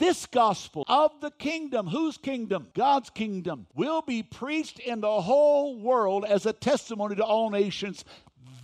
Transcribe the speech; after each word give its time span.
this 0.00 0.26
gospel 0.26 0.84
of 0.88 1.12
the 1.20 1.30
kingdom, 1.30 1.86
whose 1.86 2.16
kingdom? 2.16 2.66
God's 2.74 3.10
kingdom, 3.10 3.66
will 3.76 4.02
be 4.02 4.24
preached 4.24 4.80
in 4.80 5.02
the 5.02 5.20
whole 5.20 5.78
world 5.78 6.24
as 6.24 6.46
a 6.46 6.52
testimony 6.52 7.14
to 7.14 7.22
all 7.24 7.50
nations. 7.50 8.04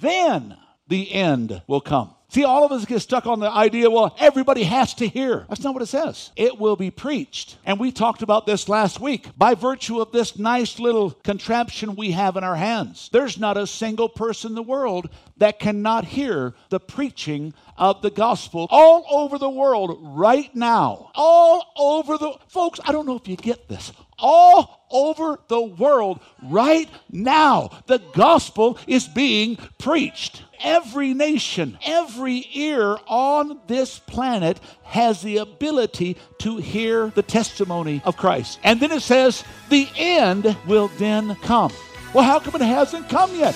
Then 0.01 0.57
the 0.89 1.13
end 1.13 1.63
will 1.69 1.81
come. 1.81 2.16
See, 2.29 2.45
all 2.45 2.65
of 2.65 2.73
us 2.73 2.85
get 2.85 3.01
stuck 3.01 3.27
on 3.27 3.39
the 3.39 3.51
idea, 3.51 3.89
well, 3.89 4.15
everybody 4.19 4.65
has 4.65 4.95
to 4.95 5.07
hear. 5.07 5.47
That's 5.49 5.63
not 5.63 5.75
what 5.75 5.83
it 5.83 5.87
says. 5.87 6.33
It 6.35 6.59
will 6.59 6.75
be 6.75 6.91
preached. 6.91 7.57
And 7.65 7.79
we 7.79 7.93
talked 7.93 8.23
about 8.23 8.47
this 8.47 8.69
last 8.69 9.01
week. 9.01 9.29
By 9.39 9.55
virtue 9.55 10.01
of 10.01 10.11
this 10.11 10.37
nice 10.37 10.81
little 10.81 11.13
contraption 11.13 11.95
we 11.95 12.11
have 12.13 12.37
in 12.37 12.43
our 12.43 12.57
hands, 12.57 13.09
there's 13.13 13.39
not 13.39 13.57
a 13.57 13.67
single 13.67 14.09
person 14.09 14.51
in 14.51 14.55
the 14.57 14.63
world 14.63 15.09
that 15.37 15.61
cannot 15.61 16.05
hear 16.05 16.55
the 16.71 16.81
preaching 16.81 17.55
of 17.79 18.03
the 18.03 18.11
gospel 18.11 18.67
all 18.71 19.07
over 19.11 19.39
the 19.39 19.51
world 19.51 19.99
right 20.01 20.55
now. 20.55 21.13
All 21.15 21.73
over 21.77 22.19
the, 22.19 22.33
folks, 22.49 22.81
I 22.85 22.93
don't 22.93 23.07
know 23.07 23.17
if 23.17 23.29
you 23.29 23.37
get 23.37 23.69
this. 23.69 23.93
All 24.19 24.87
over 24.91 25.39
the 25.49 25.61
world 25.61 26.21
right 26.43 26.89
now, 27.11 27.71
the 27.87 27.99
gospel 28.15 28.79
is 28.87 29.07
being 29.07 29.59
preached. 29.79 30.43
Every 30.61 31.13
nation, 31.13 31.79
every 31.85 32.47
ear 32.55 32.97
on 33.07 33.61
this 33.67 33.99
planet 33.99 34.59
has 34.85 35.21
the 35.21 35.37
ability 35.39 36.17
to 36.39 36.57
hear 36.57 37.11
the 37.11 37.23
testimony 37.23 38.01
of 38.05 38.17
Christ. 38.17 38.59
And 38.65 38.81
then 38.81 38.91
it 38.93 39.03
says, 39.03 39.45
the 39.69 39.89
end 39.97 40.57
will 40.67 40.89
then 40.97 41.35
come. 41.37 41.73
Well, 42.15 42.25
how 42.25 42.39
come 42.39 42.55
it 42.61 42.65
hasn't 42.65 43.11
come 43.11 43.35
yet? 43.35 43.55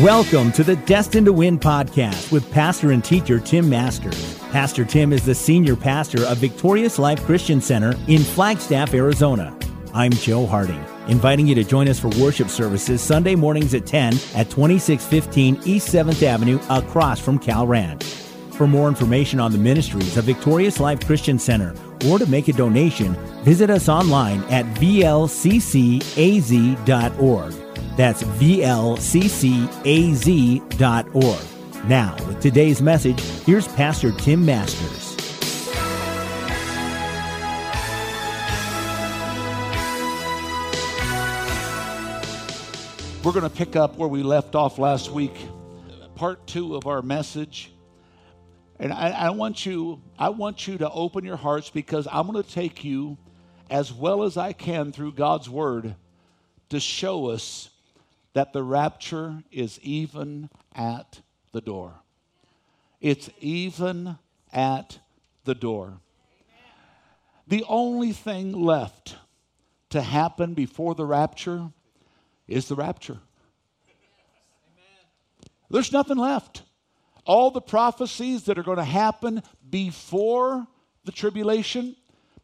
Welcome 0.00 0.50
to 0.52 0.64
the 0.64 0.76
Destined 0.76 1.26
to 1.26 1.32
Win 1.34 1.58
podcast 1.58 2.32
with 2.32 2.50
pastor 2.50 2.92
and 2.92 3.04
teacher 3.04 3.38
Tim 3.38 3.68
Masters. 3.68 4.38
Pastor 4.50 4.82
Tim 4.86 5.12
is 5.12 5.26
the 5.26 5.34
senior 5.34 5.76
pastor 5.76 6.24
of 6.24 6.38
Victorious 6.38 6.98
Life 6.98 7.22
Christian 7.26 7.60
Center 7.60 7.94
in 8.08 8.22
Flagstaff, 8.22 8.94
Arizona. 8.94 9.54
I'm 9.92 10.12
Joe 10.12 10.46
Harding, 10.46 10.82
inviting 11.08 11.46
you 11.46 11.54
to 11.54 11.64
join 11.64 11.86
us 11.86 12.00
for 12.00 12.08
worship 12.18 12.48
services 12.48 13.02
Sunday 13.02 13.34
mornings 13.34 13.74
at 13.74 13.84
10 13.84 14.14
at 14.34 14.48
2615 14.48 15.60
East 15.66 15.92
7th 15.92 16.22
Avenue 16.22 16.58
across 16.70 17.20
from 17.20 17.38
Cal 17.38 17.66
Ranch. 17.66 18.02
For 18.52 18.66
more 18.66 18.88
information 18.88 19.38
on 19.38 19.52
the 19.52 19.58
ministries 19.58 20.16
of 20.16 20.24
Victorious 20.24 20.80
Life 20.80 21.04
Christian 21.04 21.38
Center 21.38 21.74
or 22.06 22.18
to 22.18 22.24
make 22.24 22.48
a 22.48 22.54
donation, 22.54 23.14
visit 23.44 23.68
us 23.68 23.90
online 23.90 24.42
at 24.44 24.64
vlccaz.org. 24.76 25.26
That's 28.00 28.22
VLCCAZ.org. 28.22 29.04
Now, 31.86 32.16
with 32.26 32.40
today's 32.40 32.80
message, 32.80 33.20
here's 33.44 33.68
Pastor 33.68 34.12
Tim 34.12 34.46
Masters. 34.46 35.18
We're 43.22 43.32
going 43.32 43.42
to 43.42 43.50
pick 43.50 43.76
up 43.76 43.98
where 43.98 44.08
we 44.08 44.22
left 44.22 44.54
off 44.54 44.78
last 44.78 45.10
week, 45.10 45.36
part 46.14 46.46
two 46.46 46.76
of 46.76 46.86
our 46.86 47.02
message. 47.02 47.70
And 48.78 48.94
I, 48.94 49.10
I, 49.10 49.28
want 49.28 49.66
you, 49.66 50.00
I 50.18 50.30
want 50.30 50.66
you 50.66 50.78
to 50.78 50.90
open 50.90 51.26
your 51.26 51.36
hearts 51.36 51.68
because 51.68 52.08
I'm 52.10 52.26
going 52.26 52.42
to 52.42 52.50
take 52.50 52.82
you 52.82 53.18
as 53.68 53.92
well 53.92 54.22
as 54.22 54.38
I 54.38 54.54
can 54.54 54.90
through 54.90 55.12
God's 55.12 55.50
word 55.50 55.96
to 56.70 56.80
show 56.80 57.26
us 57.26 57.68
that 58.32 58.52
the 58.52 58.62
rapture 58.62 59.42
is 59.50 59.80
even 59.82 60.50
at 60.74 61.20
the 61.52 61.60
door. 61.60 61.94
It's 63.00 63.30
even 63.40 64.18
at 64.52 64.98
the 65.44 65.54
door. 65.54 66.00
The 67.46 67.64
only 67.68 68.12
thing 68.12 68.52
left 68.52 69.16
to 69.90 70.02
happen 70.02 70.54
before 70.54 70.94
the 70.94 71.04
rapture 71.04 71.70
is 72.46 72.68
the 72.68 72.76
rapture. 72.76 73.18
There's 75.68 75.92
nothing 75.92 76.18
left. 76.18 76.62
All 77.24 77.50
the 77.50 77.60
prophecies 77.60 78.44
that 78.44 78.58
are 78.58 78.62
going 78.62 78.78
to 78.78 78.84
happen 78.84 79.42
before 79.68 80.66
the 81.04 81.12
tribulation, 81.12 81.96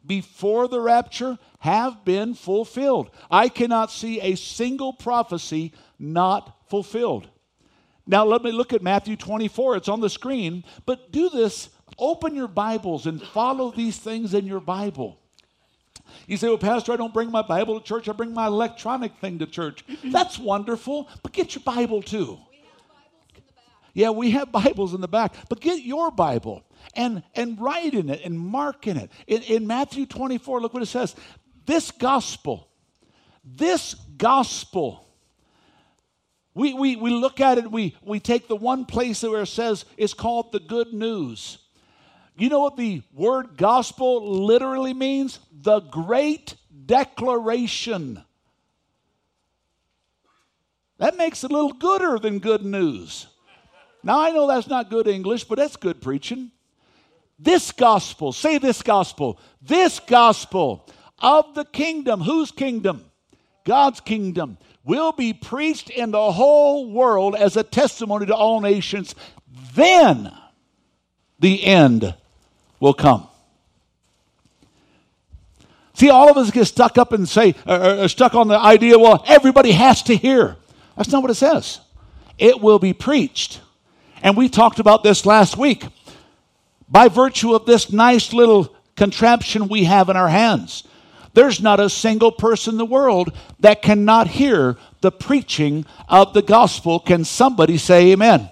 before 0.07 0.67
the 0.67 0.79
rapture, 0.79 1.37
have 1.59 2.05
been 2.05 2.33
fulfilled. 2.33 3.09
I 3.29 3.49
cannot 3.49 3.91
see 3.91 4.21
a 4.21 4.35
single 4.35 4.93
prophecy 4.93 5.73
not 5.99 6.57
fulfilled. 6.69 7.27
Now, 8.05 8.23
let 8.23 8.41
me 8.41 8.51
look 8.51 8.71
at 8.71 8.81
Matthew 8.81 9.17
24. 9.17 9.77
It's 9.77 9.89
on 9.89 9.99
the 9.99 10.09
screen, 10.09 10.63
but 10.85 11.11
do 11.11 11.29
this. 11.29 11.69
Open 11.99 12.35
your 12.35 12.47
Bibles 12.47 13.05
and 13.05 13.21
follow 13.21 13.71
these 13.71 13.97
things 13.97 14.33
in 14.33 14.45
your 14.45 14.61
Bible. 14.61 15.19
You 16.25 16.37
say, 16.37 16.47
Well, 16.47 16.57
Pastor, 16.57 16.93
I 16.93 16.95
don't 16.95 17.13
bring 17.13 17.31
my 17.31 17.41
Bible 17.41 17.79
to 17.79 17.85
church, 17.85 18.07
I 18.07 18.13
bring 18.13 18.33
my 18.33 18.47
electronic 18.47 19.17
thing 19.17 19.39
to 19.39 19.45
church. 19.45 19.83
That's 20.05 20.39
wonderful, 20.39 21.09
but 21.21 21.33
get 21.33 21.55
your 21.55 21.63
Bible 21.63 22.01
too. 22.01 22.37
Yeah, 23.93 24.11
we 24.11 24.31
have 24.31 24.51
Bibles 24.51 24.93
in 24.93 25.01
the 25.01 25.07
back, 25.07 25.33
but 25.49 25.59
get 25.59 25.83
your 25.83 26.11
Bible 26.11 26.63
and, 26.93 27.23
and 27.35 27.59
write 27.59 27.93
in 27.93 28.09
it 28.09 28.21
and 28.23 28.39
mark 28.39 28.87
in 28.87 28.97
it. 28.97 29.11
In, 29.27 29.41
in 29.43 29.67
Matthew 29.67 30.05
24, 30.05 30.61
look 30.61 30.73
what 30.73 30.83
it 30.83 30.87
says. 30.87 31.15
This 31.65 31.91
gospel, 31.91 32.69
this 33.43 33.93
gospel, 33.93 35.07
we, 36.53 36.73
we, 36.73 36.95
we 36.95 37.11
look 37.11 37.39
at 37.39 37.57
it, 37.57 37.71
we, 37.71 37.95
we 38.01 38.19
take 38.19 38.47
the 38.47 38.55
one 38.55 38.85
place 38.85 39.21
where 39.23 39.43
it 39.43 39.47
says 39.47 39.85
it's 39.97 40.13
called 40.13 40.51
the 40.51 40.59
good 40.59 40.93
news. 40.93 41.59
You 42.37 42.49
know 42.49 42.59
what 42.59 42.77
the 42.77 43.01
word 43.13 43.57
gospel 43.57 44.43
literally 44.45 44.93
means? 44.93 45.39
The 45.51 45.79
great 45.79 46.55
declaration. 46.85 48.23
That 50.99 51.17
makes 51.17 51.43
it 51.43 51.51
a 51.51 51.53
little 51.53 51.73
gooder 51.73 52.19
than 52.19 52.39
good 52.39 52.63
news. 52.63 53.27
Now, 54.03 54.21
I 54.21 54.31
know 54.31 54.47
that's 54.47 54.67
not 54.67 54.89
good 54.89 55.07
English, 55.07 55.43
but 55.43 55.57
that's 55.57 55.75
good 55.75 56.01
preaching. 56.01 56.51
This 57.39 57.71
gospel, 57.71 58.31
say 58.31 58.57
this 58.57 58.81
gospel, 58.81 59.39
this 59.61 59.99
gospel 59.99 60.87
of 61.19 61.53
the 61.55 61.65
kingdom, 61.65 62.21
whose 62.21 62.51
kingdom? 62.51 63.03
God's 63.63 63.99
kingdom, 63.99 64.57
will 64.83 65.11
be 65.11 65.33
preached 65.33 65.89
in 65.89 66.11
the 66.11 66.31
whole 66.31 66.89
world 66.89 67.35
as 67.35 67.57
a 67.57 67.63
testimony 67.63 68.25
to 68.27 68.35
all 68.35 68.61
nations. 68.61 69.13
Then 69.75 70.33
the 71.39 71.63
end 71.63 72.15
will 72.79 72.93
come. 72.93 73.27
See, 75.93 76.09
all 76.09 76.29
of 76.29 76.37
us 76.37 76.51
get 76.51 76.65
stuck 76.65 76.97
up 76.97 77.11
and 77.11 77.27
say, 77.27 77.55
uh, 77.65 77.71
uh 77.71 78.07
stuck 78.07 78.35
on 78.35 78.47
the 78.47 78.57
idea, 78.57 78.97
well, 78.97 79.23
everybody 79.27 79.71
has 79.71 80.03
to 80.03 80.15
hear. 80.15 80.55
That's 80.95 81.11
not 81.11 81.21
what 81.21 81.31
it 81.31 81.35
says. 81.35 81.79
It 82.37 82.61
will 82.61 82.79
be 82.79 82.93
preached. 82.93 83.61
And 84.21 84.37
we 84.37 84.47
talked 84.47 84.79
about 84.79 85.03
this 85.03 85.25
last 85.25 85.57
week. 85.57 85.85
By 86.89 87.09
virtue 87.09 87.53
of 87.53 87.65
this 87.65 87.91
nice 87.91 88.33
little 88.33 88.75
contraption 88.95 89.67
we 89.67 89.83
have 89.83 90.09
in 90.09 90.17
our 90.17 90.29
hands, 90.29 90.83
there's 91.33 91.61
not 91.61 91.79
a 91.79 91.89
single 91.89 92.31
person 92.31 92.73
in 92.73 92.77
the 92.77 92.85
world 92.85 93.31
that 93.59 93.81
cannot 93.81 94.27
hear 94.27 94.77
the 95.01 95.11
preaching 95.11 95.85
of 96.09 96.33
the 96.33 96.41
gospel. 96.41 96.99
Can 96.99 97.25
somebody 97.25 97.77
say 97.77 98.11
amen? 98.11 98.39
amen? 98.39 98.49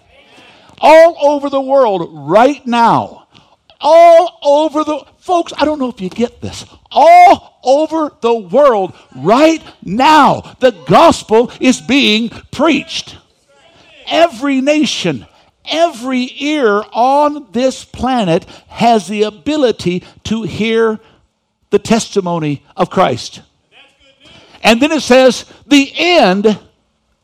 All 0.80 1.32
over 1.32 1.50
the 1.50 1.62
world 1.62 2.10
right 2.30 2.66
now, 2.68 3.28
all 3.82 4.40
over 4.44 4.84
the, 4.84 5.06
folks, 5.18 5.52
I 5.58 5.66
don't 5.66 5.80
know 5.80 5.90
if 5.90 6.00
you 6.00 6.10
get 6.10 6.42
this, 6.42 6.66
all 6.92 7.60
over 7.64 8.12
the 8.22 8.36
world 8.36 8.94
right 9.16 9.64
now, 9.84 10.56
the 10.60 10.72
gospel 10.88 11.52
is 11.60 11.82
being 11.82 12.30
preached. 12.52 13.18
Every 14.08 14.62
nation, 14.62 15.26
every 15.70 16.30
ear 16.40 16.84
on 16.92 17.52
this 17.52 17.86
planet 17.86 18.46
has 18.68 19.08
the 19.08 19.24
ability 19.24 20.04
to 20.26 20.44
hear 20.44 21.00
the 21.70 21.80
testimony 21.80 22.64
of 22.76 22.90
Christ. 22.90 23.42
And 24.64 24.82
then 24.82 24.92
it 24.92 25.02
says, 25.02 25.46
the 25.68 25.92
end 25.96 26.60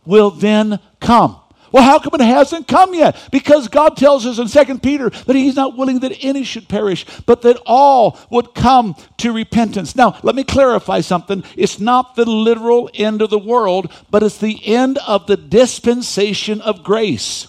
will 0.05 0.29
then 0.29 0.79
come. 0.99 1.37
Well, 1.71 1.83
how 1.83 1.99
come 1.99 2.19
it 2.19 2.25
hasn't 2.25 2.67
come 2.67 2.93
yet? 2.93 3.15
Because 3.31 3.69
God 3.69 3.95
tells 3.95 4.25
us 4.25 4.39
in 4.39 4.65
2 4.65 4.79
Peter 4.79 5.09
that 5.09 5.35
He's 5.35 5.55
not 5.55 5.77
willing 5.77 5.99
that 5.99 6.17
any 6.21 6.43
should 6.43 6.67
perish, 6.67 7.05
but 7.25 7.43
that 7.43 7.57
all 7.65 8.19
would 8.29 8.53
come 8.53 8.95
to 9.17 9.31
repentance. 9.31 9.95
Now, 9.95 10.17
let 10.21 10.35
me 10.35 10.43
clarify 10.43 10.99
something. 10.99 11.43
It's 11.55 11.79
not 11.79 12.15
the 12.15 12.25
literal 12.29 12.89
end 12.93 13.21
of 13.21 13.29
the 13.29 13.39
world, 13.39 13.91
but 14.09 14.21
it's 14.21 14.37
the 14.37 14.59
end 14.65 14.97
of 15.07 15.27
the 15.27 15.37
dispensation 15.37 16.59
of 16.61 16.83
grace. 16.83 17.47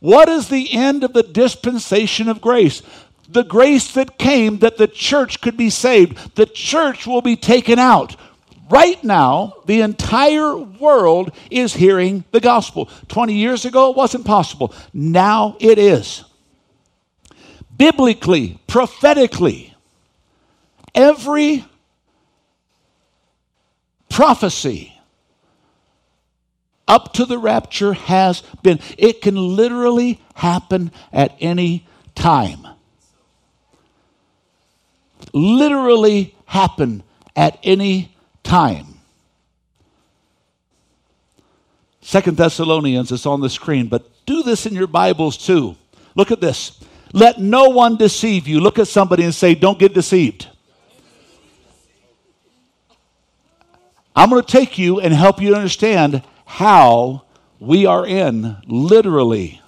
What 0.00 0.28
is 0.28 0.48
the 0.48 0.72
end 0.72 1.04
of 1.04 1.12
the 1.12 1.22
dispensation 1.22 2.28
of 2.28 2.40
grace? 2.40 2.82
The 3.28 3.44
grace 3.44 3.92
that 3.92 4.18
came 4.18 4.58
that 4.58 4.78
the 4.78 4.86
church 4.86 5.40
could 5.40 5.56
be 5.56 5.70
saved. 5.70 6.36
The 6.36 6.46
church 6.46 7.06
will 7.06 7.20
be 7.20 7.36
taken 7.36 7.78
out. 7.78 8.16
Right 8.70 9.02
now, 9.02 9.54
the 9.66 9.80
entire 9.80 10.56
world 10.56 11.32
is 11.50 11.74
hearing 11.74 12.24
the 12.32 12.40
gospel. 12.40 12.90
20 13.08 13.34
years 13.34 13.64
ago, 13.64 13.90
it 13.90 13.96
wasn't 13.96 14.26
possible. 14.26 14.74
Now 14.92 15.56
it 15.58 15.78
is. 15.78 16.24
Biblically, 17.76 18.58
prophetically, 18.66 19.74
every 20.94 21.64
prophecy 24.08 24.97
up 26.88 27.12
to 27.14 27.24
the 27.24 27.38
rapture 27.38 27.92
has 27.92 28.42
been. 28.62 28.80
It 28.96 29.20
can 29.20 29.36
literally 29.36 30.20
happen 30.34 30.90
at 31.12 31.36
any 31.38 31.86
time. 32.14 32.66
Literally 35.32 36.34
happen 36.46 37.02
at 37.36 37.58
any 37.62 38.16
time. 38.42 38.86
Second 42.00 42.38
Thessalonians 42.38 43.12
is 43.12 43.26
on 43.26 43.42
the 43.42 43.50
screen, 43.50 43.86
but 43.86 44.10
do 44.24 44.42
this 44.42 44.64
in 44.64 44.74
your 44.74 44.86
Bibles 44.86 45.36
too. 45.36 45.76
Look 46.14 46.30
at 46.30 46.40
this. 46.40 46.82
Let 47.12 47.38
no 47.38 47.68
one 47.68 47.96
deceive 47.96 48.48
you. 48.48 48.60
Look 48.60 48.78
at 48.78 48.88
somebody 48.88 49.24
and 49.24 49.34
say, 49.34 49.54
Don't 49.54 49.78
get 49.78 49.92
deceived. 49.92 50.48
I'm 54.16 54.30
going 54.30 54.42
to 54.42 54.50
take 54.50 54.78
you 54.78 55.00
and 55.00 55.14
help 55.14 55.40
you 55.40 55.54
understand 55.54 56.22
how 56.48 57.24
we 57.60 57.84
are 57.84 58.06
in 58.06 58.56
literally. 58.66 59.60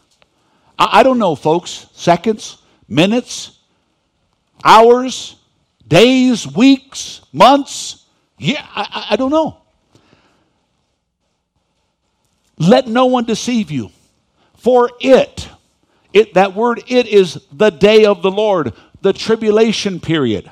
I, 0.78 1.00
I 1.00 1.02
don't 1.02 1.18
know, 1.18 1.34
folks, 1.34 1.86
seconds, 1.92 2.56
minutes, 2.88 3.58
hours, 4.64 5.36
days, 5.86 6.46
weeks, 6.46 7.20
months. 7.34 8.06
Yeah, 8.38 8.66
I, 8.74 9.08
I 9.10 9.16
don't 9.16 9.30
know. 9.30 9.58
Let 12.56 12.88
no 12.88 13.06
one 13.06 13.24
deceive 13.24 13.70
you. 13.70 13.90
For 14.56 14.90
it, 15.00 15.50
it, 16.14 16.32
that 16.32 16.54
word 16.54 16.82
it 16.88 17.06
is 17.06 17.46
the 17.52 17.68
day 17.68 18.06
of 18.06 18.22
the 18.22 18.30
Lord, 18.30 18.72
the 19.02 19.12
tribulation 19.12 20.00
period. 20.00 20.50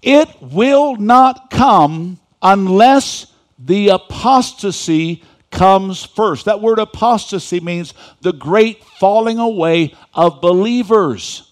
It 0.00 0.28
will 0.40 0.94
not 0.94 1.50
come 1.50 2.20
unless 2.40 3.32
the 3.58 3.88
apostasy 3.88 5.24
comes 5.50 6.04
first. 6.04 6.44
That 6.44 6.60
word 6.60 6.78
apostasy 6.78 7.60
means 7.60 7.94
the 8.20 8.32
great 8.32 8.84
falling 8.84 9.38
away 9.38 9.94
of 10.14 10.40
believers. 10.40 11.50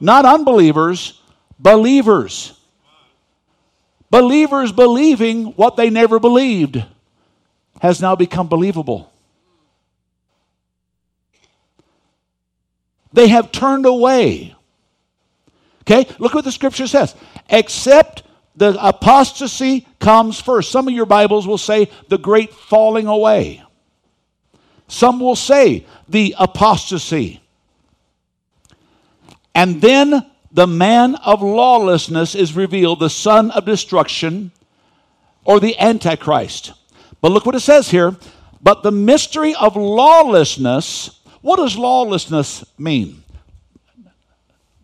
Not 0.00 0.24
unbelievers, 0.24 1.20
believers. 1.58 2.52
Believers 4.10 4.72
believing 4.72 5.46
what 5.52 5.76
they 5.76 5.90
never 5.90 6.18
believed 6.18 6.82
has 7.80 8.00
now 8.00 8.16
become 8.16 8.48
believable. 8.48 9.12
They 13.12 13.28
have 13.28 13.50
turned 13.50 13.86
away. 13.86 14.54
Okay, 15.82 16.06
look 16.18 16.34
what 16.34 16.44
the 16.44 16.52
scripture 16.52 16.86
says. 16.86 17.14
Except 17.48 18.22
the 18.56 18.76
apostasy 18.80 19.86
comes 19.98 20.40
first. 20.40 20.72
Some 20.72 20.88
of 20.88 20.94
your 20.94 21.06
Bibles 21.06 21.46
will 21.46 21.58
say 21.58 21.90
the 22.08 22.18
great 22.18 22.52
falling 22.52 23.06
away. 23.06 23.62
Some 24.88 25.20
will 25.20 25.36
say 25.36 25.84
the 26.08 26.34
apostasy. 26.38 27.42
And 29.54 29.80
then 29.80 30.26
the 30.52 30.66
man 30.66 31.16
of 31.16 31.42
lawlessness 31.42 32.34
is 32.34 32.54
revealed, 32.54 33.00
the 33.00 33.10
son 33.10 33.50
of 33.50 33.66
destruction, 33.66 34.52
or 35.44 35.60
the 35.60 35.78
Antichrist. 35.78 36.72
But 37.20 37.32
look 37.32 37.46
what 37.46 37.54
it 37.54 37.60
says 37.60 37.90
here. 37.90 38.16
But 38.62 38.82
the 38.82 38.92
mystery 38.92 39.54
of 39.54 39.76
lawlessness, 39.76 41.20
what 41.40 41.56
does 41.56 41.76
lawlessness 41.76 42.64
mean? 42.78 43.22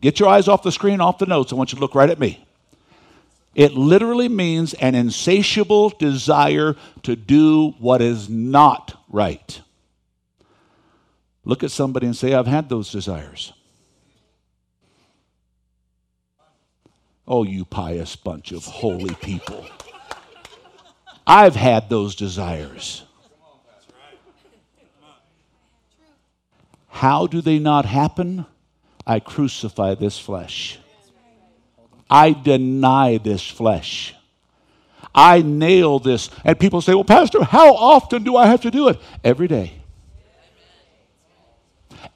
Get 0.00 0.20
your 0.20 0.28
eyes 0.28 0.48
off 0.48 0.62
the 0.62 0.72
screen, 0.72 1.00
off 1.00 1.18
the 1.18 1.26
notes. 1.26 1.52
I 1.52 1.56
want 1.56 1.72
you 1.72 1.76
to 1.76 1.80
look 1.80 1.94
right 1.94 2.10
at 2.10 2.18
me. 2.18 2.44
It 3.54 3.74
literally 3.74 4.28
means 4.28 4.72
an 4.74 4.94
insatiable 4.94 5.90
desire 5.90 6.74
to 7.02 7.16
do 7.16 7.74
what 7.78 8.00
is 8.00 8.28
not 8.28 9.02
right. 9.08 9.60
Look 11.44 11.62
at 11.62 11.70
somebody 11.70 12.06
and 12.06 12.16
say, 12.16 12.34
I've 12.34 12.46
had 12.46 12.68
those 12.68 12.90
desires. 12.90 13.52
Oh, 17.26 17.44
you 17.44 17.64
pious 17.64 18.16
bunch 18.16 18.52
of 18.52 18.64
holy 18.64 19.14
people. 19.16 19.66
I've 21.26 21.56
had 21.56 21.88
those 21.88 22.14
desires. 22.14 23.04
How 26.88 27.26
do 27.26 27.40
they 27.40 27.58
not 27.58 27.84
happen? 27.84 28.46
I 29.06 29.18
crucify 29.20 29.94
this 29.94 30.18
flesh. 30.18 30.78
I 32.12 32.34
deny 32.34 33.16
this 33.16 33.48
flesh. 33.48 34.14
I 35.14 35.40
nail 35.40 35.98
this. 35.98 36.28
And 36.44 36.60
people 36.60 36.82
say, 36.82 36.92
Well, 36.94 37.04
Pastor, 37.04 37.42
how 37.42 37.74
often 37.74 38.22
do 38.22 38.36
I 38.36 38.48
have 38.48 38.60
to 38.62 38.70
do 38.70 38.88
it? 38.88 39.00
Every 39.24 39.48
day. 39.48 39.72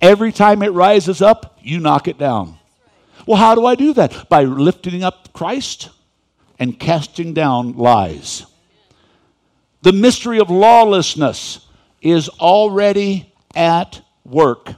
Every 0.03 0.33
time 0.33 0.63
it 0.63 0.69
rises 0.69 1.23
up, 1.23 1.59
you 1.63 1.81
knock 1.81 2.09
it 2.09 2.19
down. 2.19 2.59
Well, 3.27 3.39
how 3.39 3.55
do 3.55 3.65
I 3.65 3.75
do 3.75 3.95
that? 3.95 4.29
By 4.29 4.45
lifting 4.45 5.03
up 5.03 5.33
Christ 5.33 5.89
and 6.59 6.79
casting 6.79 7.33
down 7.33 7.73
lies. 7.79 8.45
The 9.81 9.95
mystery 9.95 10.41
of 10.41 10.51
lawlessness 10.51 11.67
is 12.03 12.29
already 12.29 13.33
at 13.55 14.03
work. 14.27 14.75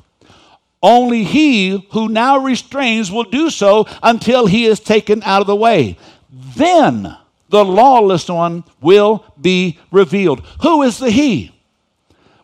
Only 0.83 1.25
he 1.25 1.89
who 1.93 2.09
now 2.09 2.39
restrains 2.39 3.11
will 3.11 3.25
do 3.25 3.51
so 3.51 3.87
until 4.03 4.47
he 4.47 4.65
is 4.65 4.81
taken 4.81 5.23
out 5.25 5.41
of 5.41 5.47
the 5.47 5.57
way. 5.57 5.99
Then 6.31 7.17
the 7.49 7.65
lawless 7.65 8.29
one 8.29 8.65
will 8.81 9.25
be 9.41 9.79
revealed. 9.91 10.41
Who 10.63 10.83
is 10.83 10.99
the 10.99 11.11
he? 11.11 11.53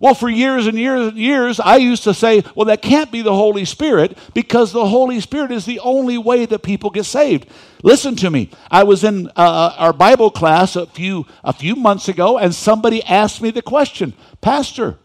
Well, 0.00 0.14
for 0.14 0.28
years 0.28 0.66
and 0.66 0.78
years 0.78 1.08
and 1.08 1.16
years, 1.16 1.60
I 1.60 1.76
used 1.76 2.02
to 2.04 2.12
say, 2.12 2.42
well, 2.54 2.66
that 2.66 2.82
can't 2.82 3.10
be 3.10 3.22
the 3.22 3.34
Holy 3.34 3.64
Spirit 3.64 4.18
because 4.34 4.72
the 4.72 4.86
Holy 4.86 5.20
Spirit 5.20 5.50
is 5.50 5.64
the 5.64 5.80
only 5.80 6.18
way 6.18 6.44
that 6.46 6.58
people 6.58 6.90
get 6.90 7.04
saved. 7.04 7.48
Listen 7.82 8.16
to 8.16 8.30
me. 8.30 8.50
I 8.70 8.82
was 8.82 9.04
in 9.04 9.28
uh, 9.28 9.74
our 9.78 9.92
Bible 9.92 10.30
class 10.30 10.76
a 10.76 10.86
few, 10.86 11.26
a 11.42 11.52
few 11.52 11.76
months 11.76 12.08
ago, 12.08 12.36
and 12.36 12.54
somebody 12.54 13.02
asked 13.04 13.40
me 13.40 13.50
the 13.50 13.62
question, 13.62 14.12
Pastor, 14.40 14.98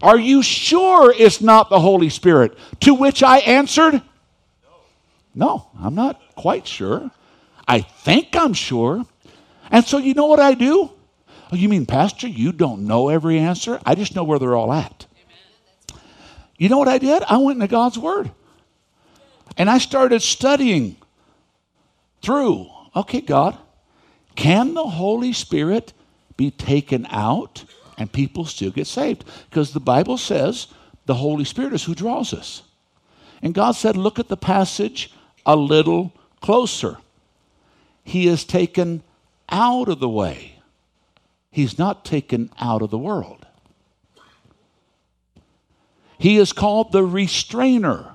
are 0.00 0.18
you 0.18 0.42
sure 0.42 1.12
it's 1.16 1.40
not 1.40 1.68
the 1.68 1.80
Holy 1.80 2.08
Spirit? 2.08 2.56
To 2.80 2.94
which 2.94 3.22
I 3.22 3.38
answered, 3.38 4.00
No, 5.34 5.68
I'm 5.78 5.94
not 5.94 6.20
quite 6.34 6.66
sure. 6.66 7.10
I 7.68 7.80
think 7.80 8.34
I'm 8.34 8.54
sure. 8.54 9.04
And 9.70 9.84
so, 9.84 9.98
you 9.98 10.14
know 10.14 10.26
what 10.26 10.40
I 10.40 10.54
do? 10.54 10.90
Oh, 11.50 11.56
you 11.56 11.68
mean, 11.68 11.86
Pastor, 11.86 12.26
you 12.26 12.52
don't 12.52 12.86
know 12.86 13.08
every 13.08 13.38
answer? 13.38 13.80
I 13.84 13.94
just 13.94 14.16
know 14.16 14.24
where 14.24 14.38
they're 14.38 14.56
all 14.56 14.72
at. 14.72 15.06
You 16.56 16.68
know 16.68 16.78
what 16.78 16.88
I 16.88 16.98
did? 16.98 17.22
I 17.24 17.38
went 17.38 17.56
into 17.56 17.68
God's 17.68 17.98
Word. 17.98 18.30
And 19.56 19.68
I 19.68 19.78
started 19.78 20.22
studying 20.22 20.96
through. 22.22 22.68
Okay, 22.96 23.20
God, 23.20 23.58
can 24.34 24.74
the 24.74 24.84
Holy 24.84 25.32
Spirit 25.32 25.92
be 26.36 26.50
taken 26.50 27.06
out 27.10 27.64
and 27.98 28.12
people 28.12 28.44
still 28.44 28.70
get 28.70 28.86
saved. 28.86 29.24
Because 29.48 29.72
the 29.72 29.80
Bible 29.80 30.18
says 30.18 30.68
the 31.06 31.14
Holy 31.14 31.44
Spirit 31.44 31.72
is 31.72 31.84
who 31.84 31.94
draws 31.94 32.32
us. 32.32 32.62
And 33.42 33.54
God 33.54 33.72
said, 33.72 33.96
Look 33.96 34.18
at 34.18 34.28
the 34.28 34.36
passage 34.36 35.12
a 35.44 35.56
little 35.56 36.12
closer. 36.40 36.98
He 38.04 38.28
is 38.28 38.44
taken 38.44 39.02
out 39.48 39.88
of 39.88 40.00
the 40.00 40.08
way, 40.08 40.60
He's 41.50 41.78
not 41.78 42.04
taken 42.04 42.50
out 42.58 42.82
of 42.82 42.90
the 42.90 42.98
world. 42.98 43.46
He 46.18 46.38
is 46.38 46.52
called 46.52 46.92
the 46.92 47.04
restrainer. 47.04 48.14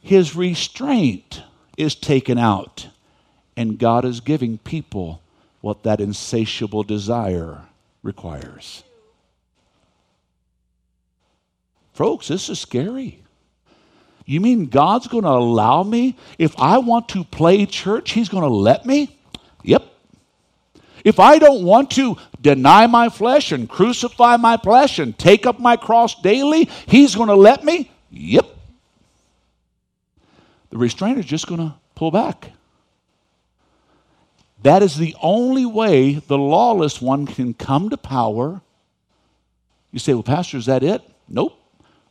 His 0.00 0.34
restraint 0.36 1.42
is 1.76 1.94
taken 1.94 2.38
out, 2.38 2.88
and 3.56 3.78
God 3.78 4.04
is 4.04 4.20
giving 4.20 4.58
people 4.58 5.20
what 5.60 5.82
that 5.82 6.00
insatiable 6.00 6.82
desire 6.82 7.62
requires. 8.02 8.82
Folks, 11.92 12.28
this 12.28 12.48
is 12.48 12.58
scary. 12.58 13.22
You 14.24 14.40
mean 14.40 14.66
God's 14.66 15.08
going 15.08 15.24
to 15.24 15.30
allow 15.30 15.82
me? 15.82 16.16
If 16.38 16.58
I 16.58 16.78
want 16.78 17.08
to 17.10 17.24
play 17.24 17.66
church, 17.66 18.12
He's 18.12 18.28
going 18.28 18.44
to 18.44 18.48
let 18.48 18.86
me? 18.86 19.18
Yep. 19.64 19.84
If 21.04 21.18
I 21.18 21.38
don't 21.38 21.64
want 21.64 21.90
to 21.92 22.16
deny 22.40 22.86
my 22.86 23.08
flesh 23.08 23.52
and 23.52 23.68
crucify 23.68 24.36
my 24.36 24.56
flesh 24.56 24.98
and 24.98 25.18
take 25.18 25.46
up 25.46 25.58
my 25.58 25.76
cross 25.76 26.20
daily, 26.22 26.68
He's 26.86 27.14
going 27.14 27.28
to 27.28 27.34
let 27.34 27.64
me? 27.64 27.90
Yep. 28.10 28.46
The 30.70 30.78
restrainer 30.78 31.20
is 31.20 31.26
just 31.26 31.46
going 31.46 31.60
to 31.60 31.74
pull 31.94 32.10
back. 32.10 32.52
That 34.62 34.82
is 34.82 34.96
the 34.96 35.16
only 35.22 35.64
way 35.64 36.14
the 36.14 36.38
lawless 36.38 37.00
one 37.00 37.26
can 37.26 37.54
come 37.54 37.88
to 37.90 37.96
power. 37.96 38.60
You 39.90 39.98
say, 39.98 40.12
well, 40.12 40.22
Pastor, 40.22 40.58
is 40.58 40.66
that 40.66 40.82
it? 40.82 41.02
Nope. 41.28 41.56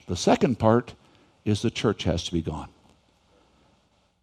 The 0.07 0.15
second 0.15 0.57
part 0.57 0.93
is 1.45 1.61
the 1.61 1.69
church 1.69 2.03
has 2.03 2.23
to 2.25 2.31
be 2.31 2.41
gone. 2.41 2.69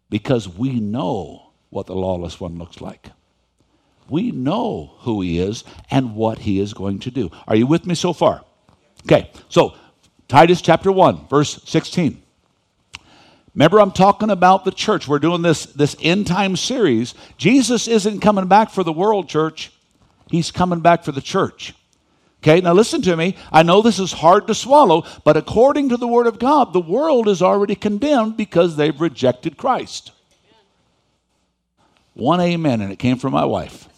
Because 0.09 0.47
we 0.47 0.79
know 0.79 1.51
what 1.69 1.85
the 1.85 1.95
lawless 1.95 2.39
one 2.39 2.57
looks 2.57 2.81
like. 2.81 3.11
We 4.09 4.31
know 4.31 4.93
who 4.99 5.21
he 5.21 5.39
is 5.39 5.63
and 5.89 6.15
what 6.15 6.39
he 6.39 6.59
is 6.59 6.73
going 6.73 6.99
to 6.99 7.11
do. 7.11 7.29
Are 7.47 7.55
you 7.55 7.67
with 7.67 7.85
me 7.85 7.95
so 7.95 8.13
far? 8.13 8.43
Okay, 9.05 9.31
so 9.49 9.75
Titus 10.27 10.61
chapter 10.61 10.91
1, 10.91 11.27
verse 11.27 11.61
16. 11.65 12.21
Remember, 13.57 13.81
I'm 13.81 13.89
talking 13.89 14.29
about 14.29 14.65
the 14.65 14.71
church. 14.71 15.07
We're 15.07 15.17
doing 15.17 15.41
this, 15.41 15.65
this 15.65 15.95
end 15.99 16.27
time 16.27 16.55
series. 16.55 17.15
Jesus 17.37 17.87
isn't 17.87 18.19
coming 18.19 18.45
back 18.45 18.69
for 18.69 18.83
the 18.83 18.93
world, 18.93 19.27
church. 19.27 19.71
He's 20.29 20.51
coming 20.51 20.81
back 20.81 21.03
for 21.03 21.11
the 21.11 21.21
church. 21.21 21.73
Okay, 22.43 22.61
now 22.61 22.73
listen 22.73 23.01
to 23.01 23.17
me. 23.17 23.35
I 23.51 23.63
know 23.63 23.81
this 23.81 23.97
is 23.97 24.11
hard 24.11 24.45
to 24.45 24.53
swallow, 24.53 25.05
but 25.23 25.37
according 25.37 25.89
to 25.89 25.97
the 25.97 26.05
Word 26.05 26.27
of 26.27 26.37
God, 26.37 26.71
the 26.71 26.79
world 26.79 27.27
is 27.27 27.41
already 27.41 27.73
condemned 27.73 28.37
because 28.37 28.75
they've 28.75 29.01
rejected 29.01 29.57
Christ. 29.57 30.11
One 32.13 32.39
amen, 32.39 32.81
and 32.81 32.91
it 32.91 32.99
came 32.99 33.17
from 33.17 33.33
my 33.33 33.45
wife. 33.45 33.89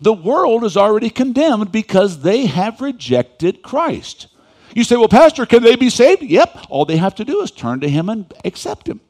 The 0.00 0.12
world 0.12 0.62
is 0.62 0.76
already 0.76 1.10
condemned 1.10 1.72
because 1.72 2.20
they 2.20 2.46
have 2.46 2.80
rejected 2.80 3.62
Christ. 3.62 4.28
You 4.74 4.82
say, 4.82 4.96
well, 4.96 5.08
Pastor, 5.08 5.46
can 5.46 5.62
they 5.62 5.76
be 5.76 5.88
saved? 5.88 6.22
Yep. 6.22 6.66
All 6.68 6.84
they 6.84 6.96
have 6.96 7.14
to 7.14 7.24
do 7.24 7.40
is 7.42 7.52
turn 7.52 7.80
to 7.80 7.88
Him 7.88 8.08
and 8.08 8.32
accept 8.44 8.88
Him. 8.88 9.00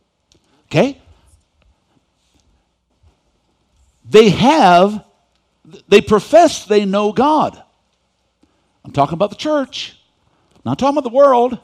Okay? 0.67 1.01
They 4.09 4.29
have, 4.29 5.05
they 5.89 6.03
profess 6.03 6.67
they 6.67 6.85
know 6.85 7.13
God. 7.13 7.61
I'm 8.85 8.93
talking 8.93 9.15
about 9.15 9.31
the 9.31 9.37
church, 9.37 9.99
not 10.67 10.79
talking 10.79 10.99
about 10.99 11.09
the 11.09 11.17
world. 11.17 11.59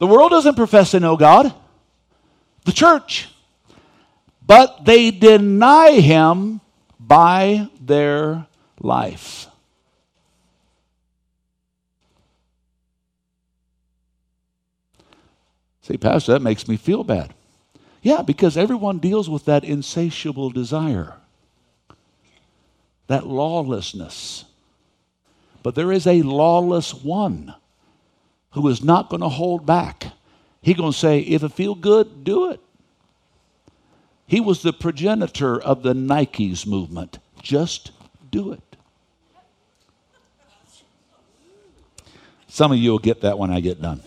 The 0.00 0.08
world 0.08 0.30
doesn't 0.30 0.56
profess 0.56 0.90
they 0.90 0.98
know 0.98 1.16
God, 1.16 1.54
the 2.64 2.72
church. 2.72 3.28
But 4.44 4.84
they 4.84 5.12
deny 5.12 6.00
Him 6.00 6.60
by 6.98 7.68
their 7.80 8.46
life. 8.80 9.47
Say, 15.88 15.96
Pastor, 15.96 16.32
that 16.32 16.42
makes 16.42 16.68
me 16.68 16.76
feel 16.76 17.02
bad. 17.02 17.32
Yeah, 18.02 18.20
because 18.20 18.58
everyone 18.58 18.98
deals 18.98 19.30
with 19.30 19.46
that 19.46 19.64
insatiable 19.64 20.50
desire, 20.50 21.14
that 23.06 23.26
lawlessness. 23.26 24.44
But 25.62 25.74
there 25.74 25.90
is 25.90 26.06
a 26.06 26.20
lawless 26.20 26.92
one 26.92 27.54
who 28.50 28.68
is 28.68 28.84
not 28.84 29.08
going 29.08 29.22
to 29.22 29.30
hold 29.30 29.64
back. 29.64 30.08
He's 30.60 30.76
going 30.76 30.92
to 30.92 30.98
say, 30.98 31.20
if 31.20 31.42
it 31.42 31.52
feel 31.54 31.74
good, 31.74 32.22
do 32.22 32.50
it. 32.50 32.60
He 34.26 34.40
was 34.40 34.60
the 34.60 34.74
progenitor 34.74 35.58
of 35.58 35.82
the 35.82 35.94
Nikes 35.94 36.66
movement. 36.66 37.18
Just 37.40 37.92
do 38.30 38.52
it. 38.52 38.76
Some 42.46 42.72
of 42.72 42.78
you 42.78 42.90
will 42.90 42.98
get 42.98 43.22
that 43.22 43.38
when 43.38 43.50
I 43.50 43.60
get 43.60 43.80
done. 43.80 44.02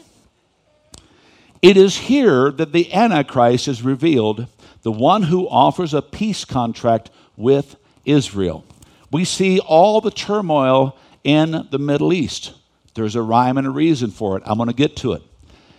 It 1.62 1.78
is 1.78 1.96
here 1.96 2.52
that 2.52 2.72
the 2.72 2.92
Antichrist 2.92 3.68
is 3.68 3.84
revealed, 3.84 4.48
the 4.82 4.92
one 4.92 5.24
who 5.24 5.48
offers 5.48 5.94
a 5.94 6.02
peace 6.02 6.44
contract 6.44 7.12
with 7.38 7.76
Israel. 8.04 8.66
We 9.12 9.26
see 9.26 9.60
all 9.60 10.02
the 10.02 10.10
turmoil 10.10 10.98
in 11.24 11.68
the 11.70 11.78
Middle 11.78 12.14
East. 12.14 12.54
There's 12.96 13.16
a 13.16 13.22
rhyme 13.22 13.58
and 13.58 13.68
a 13.68 13.72
reason 13.72 14.10
for 14.10 14.38
it. 14.38 14.44
I'm 14.46 14.58
going 14.58 14.70
to 14.70 14.76
get 14.76 14.96
to 14.98 15.14
it. 15.14 15.22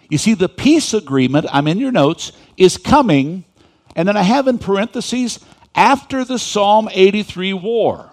You 0.08 0.18
see, 0.18 0.34
the 0.34 0.48
peace 0.48 0.94
agreement, 0.94 1.46
I'm 1.50 1.66
in 1.66 1.78
your 1.78 1.90
notes, 1.90 2.32
is 2.56 2.76
coming, 2.76 3.44
and 3.96 4.06
then 4.06 4.16
I 4.16 4.22
have 4.22 4.46
in 4.46 4.58
parentheses, 4.58 5.40
after 5.74 6.24
the 6.24 6.38
Psalm 6.38 6.88
83 6.92 7.54
war. 7.54 8.11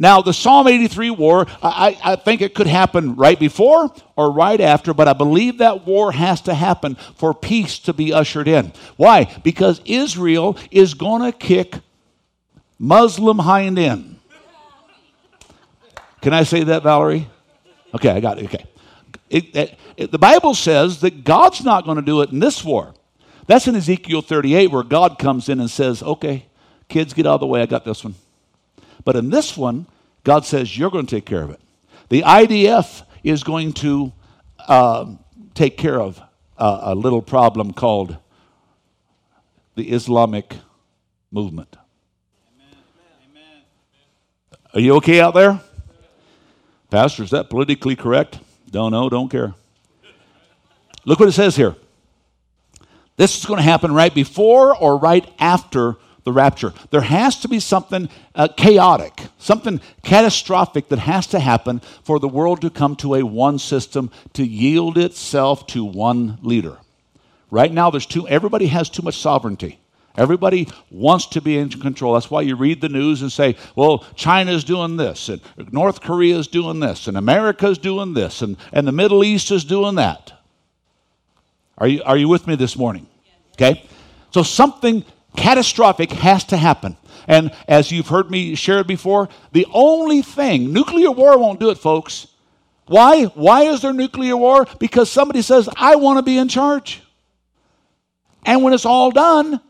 Now, 0.00 0.22
the 0.22 0.32
Psalm 0.32 0.68
83 0.68 1.10
war, 1.10 1.46
I, 1.60 1.98
I, 2.04 2.16
think 2.16 2.40
it 2.40 2.54
could 2.54 2.68
happen 2.68 3.16
right 3.16 3.38
before 3.38 3.92
or 4.14 4.30
right 4.30 4.60
after, 4.60 4.94
but 4.94 5.08
I 5.08 5.12
believe 5.12 5.58
that 5.58 5.86
war 5.86 6.12
has 6.12 6.40
to 6.42 6.54
happen 6.54 6.94
for 7.16 7.34
peace 7.34 7.80
to 7.80 7.92
be 7.92 8.12
ushered 8.12 8.46
in. 8.46 8.72
Why? 8.96 9.24
Because 9.42 9.80
Israel 9.84 10.56
is 10.70 10.94
going 10.94 11.22
to 11.22 11.36
kick 11.36 11.74
Muslim 12.78 13.40
hind 13.40 13.76
in. 13.76 14.20
Can 16.20 16.32
I 16.32 16.44
say 16.44 16.62
that, 16.62 16.84
Valerie? 16.84 17.28
Okay, 17.92 18.10
I 18.10 18.20
got 18.20 18.38
it. 18.38 18.44
Okay. 18.44 18.64
It, 19.30 19.56
it, 19.56 19.78
it, 19.96 20.10
the 20.12 20.18
Bible 20.18 20.54
says 20.54 21.00
that 21.00 21.24
God's 21.24 21.64
not 21.64 21.84
going 21.84 21.96
to 21.96 22.02
do 22.02 22.22
it 22.22 22.30
in 22.30 22.38
this 22.38 22.64
war. 22.64 22.94
That's 23.48 23.66
in 23.66 23.74
Ezekiel 23.74 24.22
38 24.22 24.70
where 24.70 24.84
God 24.84 25.18
comes 25.18 25.48
in 25.48 25.58
and 25.58 25.70
says, 25.70 26.04
okay, 26.04 26.46
kids, 26.88 27.14
get 27.14 27.26
out 27.26 27.34
of 27.34 27.40
the 27.40 27.46
way. 27.46 27.62
I 27.62 27.66
got 27.66 27.84
this 27.84 28.04
one. 28.04 28.14
But 29.08 29.16
in 29.16 29.30
this 29.30 29.56
one, 29.56 29.86
God 30.22 30.44
says, 30.44 30.76
You're 30.76 30.90
going 30.90 31.06
to 31.06 31.16
take 31.16 31.24
care 31.24 31.42
of 31.42 31.48
it. 31.48 31.60
The 32.10 32.24
IDF 32.24 33.04
is 33.24 33.42
going 33.42 33.72
to 33.72 34.12
uh, 34.66 35.14
take 35.54 35.78
care 35.78 35.98
of 35.98 36.20
uh, 36.58 36.80
a 36.82 36.94
little 36.94 37.22
problem 37.22 37.72
called 37.72 38.18
the 39.76 39.92
Islamic 39.92 40.56
movement. 41.30 41.74
Amen. 42.60 43.62
Are 44.74 44.80
you 44.80 44.96
okay 44.96 45.22
out 45.22 45.32
there? 45.32 45.58
Pastor, 46.90 47.22
is 47.22 47.30
that 47.30 47.48
politically 47.48 47.96
correct? 47.96 48.40
Don't 48.70 48.92
know, 48.92 49.08
don't 49.08 49.30
care. 49.30 49.54
Look 51.06 51.18
what 51.18 51.30
it 51.30 51.32
says 51.32 51.56
here. 51.56 51.76
This 53.16 53.38
is 53.38 53.46
going 53.46 53.56
to 53.56 53.64
happen 53.64 53.90
right 53.90 54.12
before 54.12 54.76
or 54.76 54.98
right 54.98 55.26
after 55.38 55.96
the 56.28 56.32
rapture. 56.32 56.74
There 56.90 57.00
has 57.00 57.40
to 57.40 57.48
be 57.48 57.58
something 57.58 58.10
uh, 58.34 58.48
chaotic, 58.48 59.18
something 59.38 59.80
catastrophic 60.02 60.90
that 60.90 60.98
has 60.98 61.26
to 61.28 61.40
happen 61.40 61.80
for 62.02 62.18
the 62.18 62.28
world 62.28 62.60
to 62.60 62.70
come 62.70 62.96
to 62.96 63.14
a 63.14 63.24
one 63.24 63.58
system, 63.58 64.10
to 64.34 64.44
yield 64.44 64.98
itself 64.98 65.66
to 65.68 65.82
one 65.84 66.38
leader. 66.42 66.76
Right 67.50 67.72
now, 67.72 67.90
there's 67.90 68.04
too, 68.04 68.28
everybody 68.28 68.66
has 68.66 68.90
too 68.90 69.00
much 69.00 69.16
sovereignty. 69.16 69.80
Everybody 70.18 70.68
wants 70.90 71.26
to 71.28 71.40
be 71.40 71.56
in 71.56 71.70
control. 71.70 72.12
That's 72.12 72.30
why 72.30 72.42
you 72.42 72.56
read 72.56 72.82
the 72.82 72.90
news 72.90 73.22
and 73.22 73.32
say, 73.32 73.56
well, 73.74 74.04
China's 74.14 74.64
doing 74.64 74.98
this, 74.98 75.30
and 75.30 75.40
North 75.72 76.02
Korea's 76.02 76.46
doing 76.46 76.78
this, 76.78 77.06
and 77.06 77.16
America's 77.16 77.78
doing 77.78 78.12
this, 78.12 78.42
and, 78.42 78.58
and 78.70 78.86
the 78.86 78.92
Middle 78.92 79.24
East 79.24 79.50
is 79.50 79.64
doing 79.64 79.94
that. 79.94 80.32
Are 81.78 81.88
you, 81.88 82.02
are 82.02 82.18
you 82.18 82.28
with 82.28 82.46
me 82.46 82.54
this 82.54 82.76
morning? 82.76 83.06
Okay? 83.54 83.88
So 84.30 84.42
something 84.42 85.04
catastrophic 85.36 86.12
has 86.12 86.44
to 86.44 86.56
happen. 86.56 86.96
And 87.26 87.52
as 87.66 87.92
you've 87.92 88.08
heard 88.08 88.30
me 88.30 88.54
share 88.54 88.84
before, 88.84 89.28
the 89.52 89.66
only 89.72 90.22
thing, 90.22 90.72
nuclear 90.72 91.10
war 91.10 91.38
won't 91.38 91.60
do 91.60 91.70
it, 91.70 91.78
folks. 91.78 92.28
Why? 92.86 93.24
Why 93.24 93.64
is 93.64 93.82
there 93.82 93.92
nuclear 93.92 94.36
war? 94.36 94.66
Because 94.78 95.10
somebody 95.10 95.42
says, 95.42 95.68
I 95.76 95.96
want 95.96 96.18
to 96.18 96.22
be 96.22 96.38
in 96.38 96.48
charge. 96.48 97.02
And 98.46 98.62
when 98.62 98.72
it's 98.72 98.86
all 98.86 99.10
done, 99.10 99.60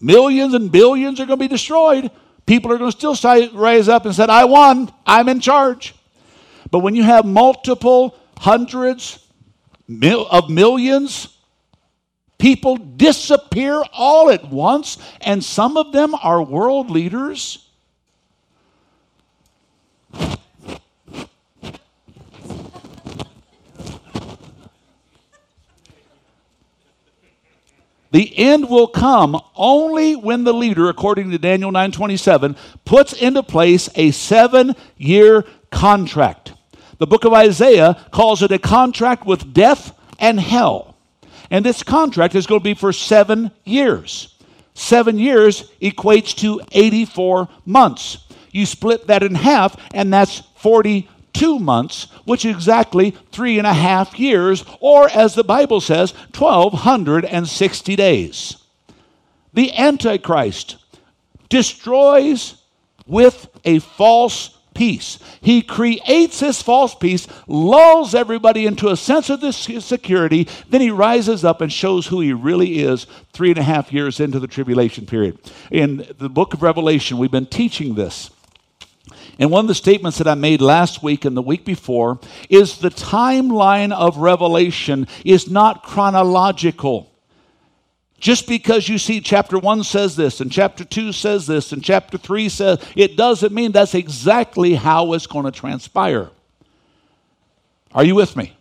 millions 0.00 0.54
and 0.54 0.72
billions 0.72 1.20
are 1.20 1.26
going 1.26 1.38
to 1.38 1.44
be 1.44 1.48
destroyed. 1.48 2.10
People 2.46 2.72
are 2.72 2.78
going 2.78 2.90
to 2.90 3.14
still 3.14 3.50
rise 3.52 3.88
up 3.88 4.06
and 4.06 4.14
say, 4.14 4.24
I 4.24 4.44
won, 4.44 4.90
I'm 5.04 5.28
in 5.28 5.40
charge. 5.40 5.94
But 6.70 6.78
when 6.78 6.94
you 6.94 7.02
have 7.02 7.26
multiple 7.26 8.16
hundreds 8.38 9.18
of 10.30 10.48
millions 10.48 11.35
People 12.38 12.76
disappear 12.76 13.82
all 13.92 14.30
at 14.30 14.50
once, 14.50 14.98
and 15.20 15.42
some 15.42 15.76
of 15.76 15.92
them 15.92 16.14
are 16.14 16.42
world 16.42 16.90
leaders. 16.90 17.62
The 28.12 28.38
end 28.38 28.70
will 28.70 28.86
come 28.86 29.38
only 29.54 30.16
when 30.16 30.44
the 30.44 30.54
leader, 30.54 30.88
according 30.88 31.30
to 31.32 31.38
Daniel 31.38 31.70
9:27, 31.70 32.56
puts 32.86 33.12
into 33.12 33.42
place 33.42 33.88
a 33.94 34.10
7-year 34.10 35.44
contract. 35.70 36.54
The 36.98 37.06
book 37.06 37.26
of 37.26 37.34
Isaiah 37.34 38.06
calls 38.12 38.42
it 38.42 38.52
a 38.52 38.58
contract 38.58 39.26
with 39.26 39.52
death 39.52 39.92
and 40.18 40.40
hell. 40.40 40.95
And 41.50 41.64
this 41.64 41.82
contract 41.82 42.34
is 42.34 42.46
going 42.46 42.60
to 42.60 42.64
be 42.64 42.74
for 42.74 42.92
7 42.92 43.50
years. 43.64 44.34
7 44.74 45.18
years 45.18 45.70
equates 45.80 46.34
to 46.36 46.60
84 46.72 47.48
months. 47.64 48.18
You 48.50 48.66
split 48.66 49.06
that 49.06 49.22
in 49.22 49.34
half, 49.34 49.76
and 49.92 50.12
that's 50.12 50.40
42 50.56 51.58
months, 51.58 52.08
which 52.24 52.44
is 52.44 52.54
exactly 52.54 53.10
three 53.32 53.58
and 53.58 53.66
a 53.66 53.74
half 53.74 54.18
years, 54.18 54.64
or 54.80 55.08
as 55.10 55.34
the 55.34 55.44
Bible 55.44 55.80
says, 55.80 56.12
1,260 56.36 57.96
days. 57.96 58.56
The 59.52 59.76
Antichrist 59.76 60.76
destroys 61.48 62.62
with 63.06 63.48
a 63.64 63.78
false 63.78 64.55
peace. 64.76 65.18
He 65.40 65.62
creates 65.62 66.40
this 66.40 66.60
false 66.60 66.94
peace, 66.94 67.26
lulls 67.48 68.14
everybody 68.14 68.66
into 68.66 68.88
a 68.88 68.96
sense 68.96 69.30
of 69.30 69.40
this 69.40 69.56
security, 69.56 70.46
then 70.68 70.82
he 70.82 70.90
rises 70.90 71.44
up 71.44 71.60
and 71.60 71.72
shows 71.72 72.06
who 72.06 72.20
he 72.20 72.32
really 72.32 72.80
is 72.80 73.06
three 73.32 73.50
and 73.50 73.58
a 73.58 73.62
half 73.62 73.92
years 73.92 74.20
into 74.20 74.38
the 74.38 74.46
tribulation 74.46 75.06
period. 75.06 75.38
In 75.70 76.06
the 76.18 76.28
book 76.28 76.52
of 76.52 76.62
Revelation, 76.62 77.18
we've 77.18 77.30
been 77.30 77.46
teaching 77.46 77.94
this. 77.94 78.30
And 79.38 79.50
one 79.50 79.64
of 79.64 79.68
the 79.68 79.74
statements 79.74 80.18
that 80.18 80.28
I 80.28 80.34
made 80.34 80.60
last 80.60 81.02
week 81.02 81.24
and 81.24 81.36
the 81.36 81.42
week 81.42 81.64
before 81.64 82.18
is 82.48 82.78
the 82.78 82.90
timeline 82.90 83.92
of 83.92 84.18
Revelation 84.18 85.06
is 85.24 85.50
not 85.50 85.82
chronological. 85.82 87.10
Just 88.18 88.46
because 88.46 88.88
you 88.88 88.98
see 88.98 89.20
chapter 89.20 89.58
1 89.58 89.84
says 89.84 90.16
this 90.16 90.40
and 90.40 90.50
chapter 90.50 90.84
2 90.84 91.12
says 91.12 91.46
this 91.46 91.72
and 91.72 91.84
chapter 91.84 92.16
3 92.16 92.48
says 92.48 92.78
it 92.96 93.16
doesn't 93.16 93.52
mean 93.52 93.72
that's 93.72 93.94
exactly 93.94 94.74
how 94.74 95.12
it's 95.12 95.26
going 95.26 95.44
to 95.44 95.50
transpire. 95.50 96.30
Are 97.92 98.04
you 98.04 98.14
with 98.14 98.36
me? 98.36 98.56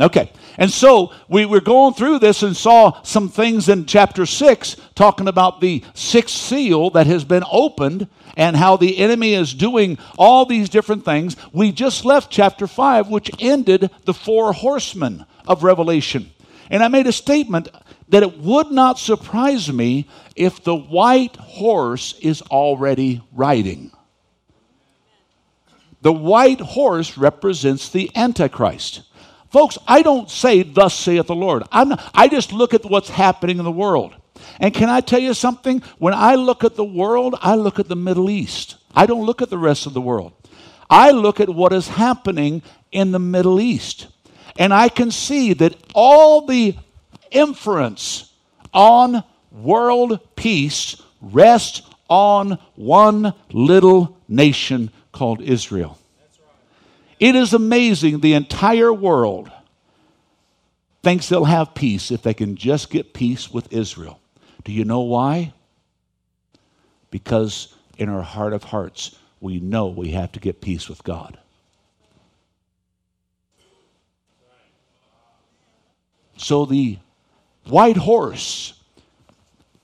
Okay. 0.00 0.30
And 0.58 0.70
so 0.70 1.12
we 1.28 1.46
were 1.46 1.60
going 1.60 1.94
through 1.94 2.18
this 2.18 2.42
and 2.42 2.56
saw 2.56 3.00
some 3.02 3.28
things 3.28 3.68
in 3.68 3.86
chapter 3.86 4.26
6 4.26 4.76
talking 4.94 5.28
about 5.28 5.60
the 5.60 5.82
sixth 5.94 6.34
seal 6.34 6.90
that 6.90 7.06
has 7.06 7.24
been 7.24 7.44
opened 7.50 8.08
and 8.36 8.56
how 8.56 8.76
the 8.76 8.98
enemy 8.98 9.32
is 9.32 9.54
doing 9.54 9.98
all 10.18 10.44
these 10.44 10.68
different 10.68 11.04
things. 11.04 11.36
We 11.52 11.72
just 11.72 12.04
left 12.04 12.30
chapter 12.30 12.66
5, 12.66 13.08
which 13.08 13.30
ended 13.38 13.90
the 14.04 14.12
four 14.12 14.52
horsemen 14.52 15.24
of 15.46 15.62
Revelation. 15.62 16.30
And 16.70 16.82
I 16.82 16.88
made 16.88 17.06
a 17.06 17.12
statement 17.12 17.68
that 18.08 18.22
it 18.22 18.38
would 18.38 18.70
not 18.70 18.98
surprise 18.98 19.72
me 19.72 20.08
if 20.34 20.62
the 20.62 20.76
white 20.76 21.36
horse 21.36 22.18
is 22.20 22.42
already 22.42 23.20
riding. 23.32 23.90
The 26.02 26.12
white 26.12 26.60
horse 26.60 27.18
represents 27.18 27.88
the 27.88 28.10
Antichrist. 28.14 29.02
Folks, 29.50 29.78
I 29.88 30.02
don't 30.02 30.30
say, 30.30 30.62
Thus 30.62 30.94
saith 30.94 31.26
the 31.26 31.34
Lord. 31.34 31.64
I'm, 31.72 31.94
I 32.14 32.28
just 32.28 32.52
look 32.52 32.74
at 32.74 32.84
what's 32.84 33.08
happening 33.08 33.58
in 33.58 33.64
the 33.64 33.72
world. 33.72 34.14
And 34.60 34.72
can 34.72 34.88
I 34.88 35.00
tell 35.00 35.18
you 35.18 35.34
something? 35.34 35.82
When 35.98 36.14
I 36.14 36.34
look 36.34 36.62
at 36.62 36.76
the 36.76 36.84
world, 36.84 37.34
I 37.40 37.54
look 37.54 37.78
at 37.78 37.88
the 37.88 37.96
Middle 37.96 38.30
East. 38.30 38.76
I 38.94 39.06
don't 39.06 39.24
look 39.24 39.42
at 39.42 39.50
the 39.50 39.58
rest 39.58 39.86
of 39.86 39.94
the 39.94 40.00
world. 40.00 40.32
I 40.88 41.10
look 41.10 41.40
at 41.40 41.48
what 41.48 41.72
is 41.72 41.88
happening 41.88 42.62
in 42.92 43.12
the 43.12 43.18
Middle 43.18 43.60
East. 43.60 44.06
And 44.58 44.72
I 44.72 44.88
can 44.88 45.10
see 45.10 45.52
that 45.54 45.76
all 45.94 46.46
the 46.46 46.76
inference 47.30 48.32
on 48.72 49.22
world 49.50 50.20
peace 50.36 51.00
rests 51.20 51.82
on 52.08 52.58
one 52.74 53.34
little 53.50 54.16
nation 54.28 54.90
called 55.12 55.40
Israel. 55.40 55.98
It 57.18 57.34
is 57.34 57.54
amazing 57.54 58.20
the 58.20 58.34
entire 58.34 58.92
world 58.92 59.50
thinks 61.02 61.28
they'll 61.28 61.44
have 61.44 61.74
peace 61.74 62.10
if 62.10 62.22
they 62.22 62.34
can 62.34 62.56
just 62.56 62.90
get 62.90 63.14
peace 63.14 63.50
with 63.50 63.72
Israel. 63.72 64.20
Do 64.64 64.72
you 64.72 64.84
know 64.84 65.00
why? 65.00 65.52
Because 67.10 67.74
in 67.96 68.08
our 68.08 68.22
heart 68.22 68.52
of 68.52 68.64
hearts, 68.64 69.16
we 69.40 69.60
know 69.60 69.86
we 69.86 70.10
have 70.10 70.32
to 70.32 70.40
get 70.40 70.60
peace 70.60 70.88
with 70.88 71.02
God. 71.04 71.38
So 76.36 76.66
the 76.66 76.98
white 77.68 77.96
horse, 77.96 78.74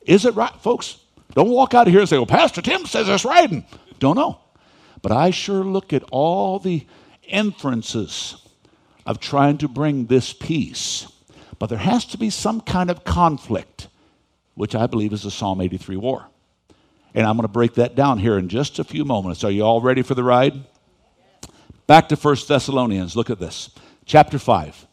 is 0.02 0.24
it 0.24 0.34
right, 0.34 0.54
folks? 0.60 0.98
Don't 1.34 1.50
walk 1.50 1.74
out 1.74 1.86
of 1.86 1.92
here 1.92 2.00
and 2.00 2.08
say, 2.08 2.16
well, 2.16 2.26
Pastor 2.26 2.62
Tim 2.62 2.86
says 2.86 3.08
it's 3.08 3.24
riding. 3.24 3.64
Don't 3.98 4.16
know. 4.16 4.38
But 5.00 5.12
I 5.12 5.30
sure 5.30 5.64
look 5.64 5.92
at 5.92 6.04
all 6.10 6.58
the 6.58 6.86
inferences 7.22 8.36
of 9.06 9.18
trying 9.18 9.58
to 9.58 9.68
bring 9.68 10.06
this 10.06 10.32
peace. 10.32 11.06
But 11.58 11.68
there 11.68 11.78
has 11.78 12.04
to 12.06 12.18
be 12.18 12.30
some 12.30 12.60
kind 12.60 12.90
of 12.90 13.04
conflict 13.04 13.88
which 14.54 14.74
I 14.74 14.86
believe 14.86 15.12
is 15.12 15.22
the 15.22 15.30
Psalm 15.30 15.60
83 15.60 15.96
war. 15.96 16.26
And 17.14 17.26
I'm 17.26 17.36
going 17.36 17.46
to 17.46 17.52
break 17.52 17.74
that 17.74 17.94
down 17.94 18.18
here 18.18 18.38
in 18.38 18.48
just 18.48 18.78
a 18.78 18.84
few 18.84 19.04
moments. 19.04 19.44
Are 19.44 19.50
you 19.50 19.62
all 19.62 19.80
ready 19.80 20.02
for 20.02 20.14
the 20.14 20.24
ride? 20.24 20.54
Back 21.86 22.08
to 22.08 22.16
1 22.16 22.36
Thessalonians. 22.48 23.16
Look 23.16 23.30
at 23.30 23.38
this. 23.38 23.70
Chapter 24.06 24.38
5. 24.38 24.86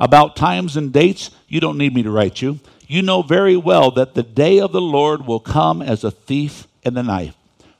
About 0.00 0.34
times 0.34 0.78
and 0.78 0.92
dates, 0.92 1.30
you 1.46 1.60
don't 1.60 1.76
need 1.76 1.94
me 1.94 2.02
to 2.02 2.10
write 2.10 2.40
you. 2.40 2.58
You 2.88 3.02
know 3.02 3.20
very 3.20 3.56
well 3.56 3.90
that 3.92 4.14
the 4.14 4.22
day 4.22 4.58
of 4.58 4.72
the 4.72 4.80
Lord 4.80 5.26
will 5.26 5.40
come 5.40 5.82
as 5.82 6.02
a 6.02 6.10
thief 6.10 6.66
in 6.82 6.94
the 6.94 7.02
night. 7.02 7.34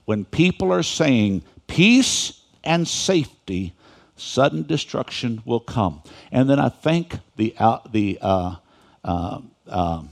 When 0.04 0.26
people 0.26 0.70
are 0.70 0.82
saying 0.82 1.42
peace 1.66 2.42
and 2.62 2.86
safety, 2.86 3.72
sudden 4.16 4.64
destruction 4.64 5.42
will 5.46 5.60
come. 5.60 6.02
And 6.30 6.48
then 6.48 6.60
I 6.60 6.68
think 6.68 7.18
the, 7.36 7.54
uh, 7.58 7.78
the 7.90 8.18
uh, 8.20 8.56
uh, 9.02 9.40
um, 9.66 10.10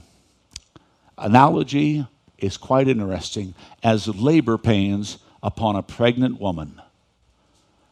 analogy 1.17 2.07
is 2.39 2.57
quite 2.57 2.87
interesting 2.87 3.53
as 3.83 4.07
labor 4.07 4.57
pains 4.57 5.19
upon 5.43 5.75
a 5.75 5.83
pregnant 5.83 6.41
woman. 6.41 6.81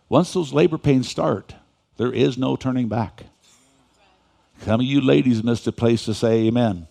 Once 0.09 0.33
those 0.33 0.53
labor 0.53 0.77
pains 0.77 1.07
start, 1.07 1.53
there 1.97 2.11
is 2.11 2.37
no 2.37 2.55
turning 2.55 2.87
back. 2.87 3.23
Some 4.61 4.81
of 4.81 4.85
you 4.85 5.01
ladies 5.01 5.43
missed 5.43 5.67
a 5.67 5.71
place 5.71 6.05
to 6.05 6.13
say 6.13 6.47
amen. 6.47 6.87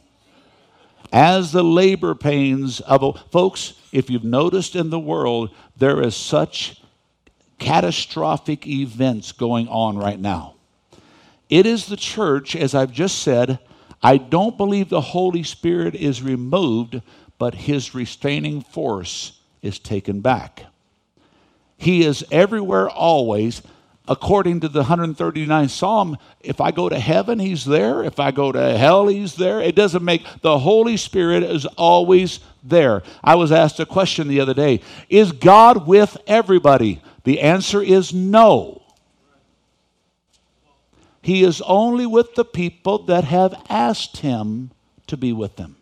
As 1.13 1.53
the 1.53 1.63
labor 1.63 2.15
pains 2.15 2.81
of 2.81 3.03
a, 3.03 3.13
folks, 3.31 3.75
if 3.93 4.11
you've 4.11 4.25
noticed 4.25 4.75
in 4.75 4.91
the 4.91 4.99
world, 4.99 5.51
there 5.77 6.03
is 6.03 6.17
such 6.17 6.81
catastrophic 7.59 8.67
events 8.67 9.33
going 9.33 9.69
on 9.69 9.97
right 9.97 10.19
now. 10.19 10.55
It 11.49 11.65
is 11.65 11.87
the 11.87 11.97
church, 11.97 12.57
as 12.57 12.75
I've 12.75 12.93
just 12.93 13.21
said, 13.21 13.59
I 14.03 14.19
don't 14.19 14.57
believe 14.57 14.89
the 14.89 15.01
Holy 15.01 15.43
Spirit 15.43 15.95
is 15.95 16.23
removed, 16.23 17.01
but 17.39 17.55
his 17.55 17.95
restraining 17.95 18.63
force 18.63 19.41
is 19.63 19.79
taken 19.79 20.21
back. 20.21 20.65
He 21.77 22.05
is 22.05 22.25
everywhere 22.31 22.89
always. 22.89 23.63
According 24.09 24.61
to 24.61 24.69
the 24.69 24.85
139th 24.85 25.71
Psalm, 25.71 26.17
if 26.41 26.61
I 26.61 26.71
go 26.71 26.89
to 26.89 26.99
heaven, 26.99 27.39
he's 27.41 27.65
there. 27.65 28.05
If 28.05 28.21
I 28.21 28.31
go 28.31 28.53
to 28.53 28.79
hell, 28.79 29.09
he's 29.09 29.35
there. 29.35 29.61
It 29.61 29.75
doesn't 29.75 30.05
make 30.05 30.25
the 30.43 30.61
Holy 30.61 30.97
Spirit 30.97 31.43
is 31.43 31.67
always 31.77 32.39
there. 32.63 33.03
I 33.25 33.35
was 33.35 33.51
asked 33.51 33.81
a 33.81 33.87
question 33.87 34.29
the 34.29 34.41
other 34.41 34.55
day 34.55 34.81
Is 35.09 35.33
God 35.33 35.87
with 35.87 36.17
everybody? 36.27 37.03
The 37.25 37.41
answer 37.41 37.83
is 37.83 38.15
no. 38.15 38.83
He 41.21 41.43
is 41.43 41.61
only 41.63 42.07
with 42.07 42.37
the 42.37 42.45
people 42.45 42.99
that 43.07 43.25
have 43.25 43.61
asked 43.69 44.19
him 44.19 44.71
to 45.09 45.17
be 45.17 45.33
with 45.33 45.57
them. 45.57 45.75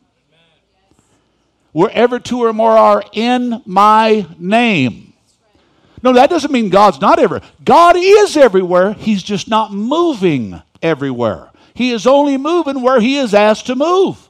Wherever 1.72 2.18
two 2.18 2.42
or 2.42 2.54
more 2.54 2.70
are 2.70 3.04
in 3.12 3.60
my 3.66 4.26
name. 4.38 5.13
No, 6.04 6.12
that 6.12 6.28
doesn't 6.28 6.52
mean 6.52 6.68
God's 6.68 7.00
not 7.00 7.18
everywhere. 7.18 7.48
God 7.64 7.96
is 7.96 8.36
everywhere. 8.36 8.92
He's 8.92 9.22
just 9.22 9.48
not 9.48 9.72
moving 9.72 10.60
everywhere. 10.82 11.50
He 11.72 11.92
is 11.92 12.06
only 12.06 12.36
moving 12.36 12.82
where 12.82 13.00
he 13.00 13.16
is 13.16 13.32
asked 13.32 13.66
to 13.66 13.74
move. 13.74 14.28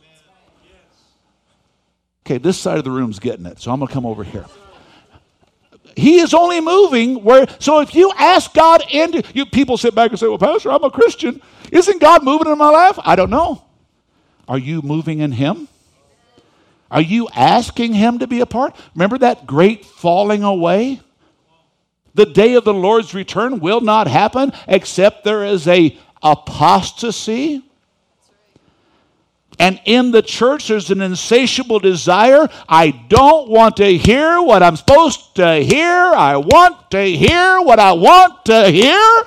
Okay, 2.25 2.39
this 2.39 2.57
side 2.57 2.79
of 2.79 2.85
the 2.85 2.93
room's 2.93 3.19
getting 3.19 3.45
it, 3.45 3.61
so 3.61 3.73
I'm 3.73 3.81
going 3.81 3.89
to 3.89 3.93
come 3.93 4.07
over 4.07 4.23
here. 4.23 4.47
He 5.97 6.21
is 6.21 6.33
only 6.33 6.61
moving 6.61 7.25
where, 7.25 7.47
so 7.59 7.81
if 7.81 7.93
you 7.95 8.13
ask 8.17 8.55
God 8.55 8.85
into, 8.93 9.25
you 9.35 9.45
people 9.45 9.77
sit 9.77 9.97
back 9.97 10.11
and 10.11 10.19
say, 10.19 10.29
well, 10.29 10.39
Pastor, 10.39 10.71
I'm 10.71 10.85
a 10.85 10.91
Christian. 10.91 11.43
Isn't 11.73 12.01
God 12.01 12.23
moving 12.23 12.51
in 12.51 12.57
my 12.57 12.71
life? 12.71 13.01
I 13.05 13.17
don't 13.17 13.31
know. 13.31 13.65
Are 14.47 14.59
you 14.59 14.81
moving 14.81 15.19
in 15.19 15.33
Him? 15.33 15.67
Are 16.89 17.03
you 17.03 17.29
asking 17.35 17.95
Him 17.95 18.21
to 18.21 18.29
be 18.29 18.41
a 18.41 18.47
part? 18.47 18.77
Remember 18.95 19.19
that 19.19 19.45
great 19.45 19.85
falling 19.85 20.45
away? 20.45 21.01
The 22.14 22.27
day 22.27 22.55
of 22.55 22.64
the 22.64 22.74
Lord's 22.74 23.12
return 23.12 23.59
will 23.59 23.81
not 23.81 24.07
happen 24.07 24.53
except 24.68 25.24
there 25.24 25.44
is 25.44 25.66
a 25.66 25.98
apostasy. 26.22 27.62
And 29.59 29.81
in 29.85 30.11
the 30.11 30.22
church, 30.22 30.68
there's 30.68 30.90
an 30.90 31.00
insatiable 31.00 31.79
desire. 31.79 32.48
I 32.68 32.90
don't 32.90 33.48
want 33.48 33.77
to 33.77 33.96
hear 33.96 34.40
what 34.42 34.62
I'm 34.62 34.77
supposed 34.77 35.37
to 35.37 35.57
hear. 35.62 35.92
I 35.92 36.37
want 36.37 36.90
to 36.90 37.05
hear 37.05 37.61
what 37.61 37.79
I 37.79 37.92
want 37.92 38.44
to 38.46 38.68
hear. 38.68 39.24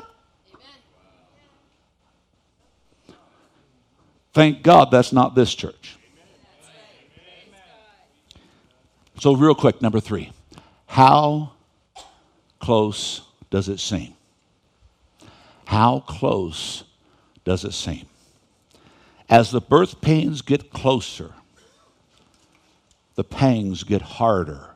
Thank 4.33 4.63
God 4.63 4.91
that's 4.91 5.13
not 5.13 5.33
this 5.33 5.53
church. 5.55 5.97
So, 9.19 9.33
real 9.33 9.55
quick, 9.55 9.81
number 9.81 9.99
three. 9.99 10.31
How 10.85 11.53
close 12.67 13.21
does 13.49 13.69
it 13.69 13.79
seem? 13.79 14.13
How 15.63 16.01
close 16.01 16.83
does 17.45 17.63
it 17.63 17.71
seem? 17.71 18.07
As 19.29 19.51
the 19.51 19.61
birth 19.61 20.01
pains 20.01 20.41
get 20.41 20.69
closer, 20.69 21.31
the 23.15 23.23
pangs 23.23 23.85
get 23.85 24.01
harder 24.01 24.71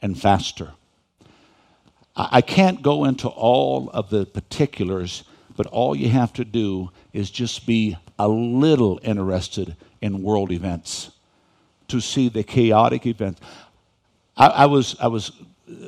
and 0.00 0.18
faster. 0.18 0.72
I 2.16 2.40
can't 2.40 2.80
go 2.80 3.04
into 3.04 3.28
all 3.28 3.90
of 3.90 4.08
the 4.08 4.24
particulars, 4.24 5.24
but 5.58 5.66
all 5.66 5.94
you 5.94 6.08
have 6.08 6.32
to 6.34 6.44
do 6.46 6.90
is 7.12 7.30
just 7.30 7.66
be 7.66 7.98
a 8.18 8.28
little 8.28 8.98
interested 9.02 9.76
in 10.00 10.22
world 10.22 10.52
events 10.52 11.10
to 11.88 12.00
see 12.00 12.30
the 12.30 12.42
chaotic 12.42 13.04
events. 13.04 13.42
I, 14.38 14.46
I 14.46 14.66
was, 14.66 14.96
I 14.98 15.08
was 15.08 15.32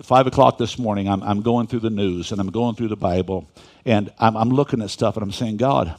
five 0.02 0.26
o'clock 0.26 0.58
this 0.58 0.78
morning, 0.78 1.08
I'm, 1.08 1.22
I'm 1.22 1.42
going 1.42 1.66
through 1.66 1.80
the 1.80 1.90
news 1.90 2.32
and 2.32 2.40
I'm 2.40 2.50
going 2.50 2.74
through 2.74 2.88
the 2.88 2.96
Bible 2.96 3.48
and 3.84 4.12
I'm, 4.18 4.36
I'm 4.36 4.50
looking 4.50 4.82
at 4.82 4.90
stuff 4.90 5.16
and 5.16 5.22
I'm 5.22 5.32
saying, 5.32 5.56
God, 5.56 5.94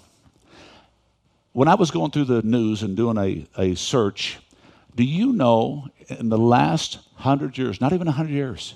when 1.54 1.68
I 1.68 1.76
was 1.76 1.92
going 1.92 2.12
through 2.12 2.26
the 2.26 2.42
news 2.42 2.84
and 2.84 2.96
doing 2.96 3.18
a, 3.18 3.48
a 3.58 3.76
search, 3.76 4.40
do 4.96 5.04
you 5.04 5.34
know 5.34 5.88
in 6.10 6.30
the 6.30 6.38
last 6.38 7.00
hundred 7.16 7.58
years, 7.58 7.80
not 7.80 7.94
even 7.94 8.08
a 8.08 8.12
hundred 8.12 8.34
years, 8.34 8.76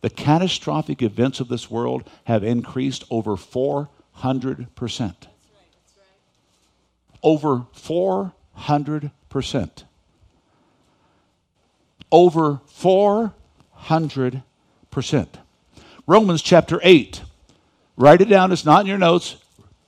the 0.00 0.10
catastrophic 0.10 1.02
events 1.02 1.40
of 1.40 1.48
this 1.48 1.70
world 1.70 2.08
have 2.24 2.44
increased 2.44 3.04
over 3.10 3.36
400%. 3.36 5.14
Over 7.22 7.66
400%. 7.74 9.84
Over 12.12 12.60
400%. 12.68 13.32
Romans 16.06 16.42
chapter 16.42 16.80
8. 16.82 17.22
Write 17.96 18.20
it 18.20 18.28
down, 18.28 18.52
it's 18.52 18.64
not 18.64 18.82
in 18.82 18.86
your 18.86 18.98
notes. 18.98 19.36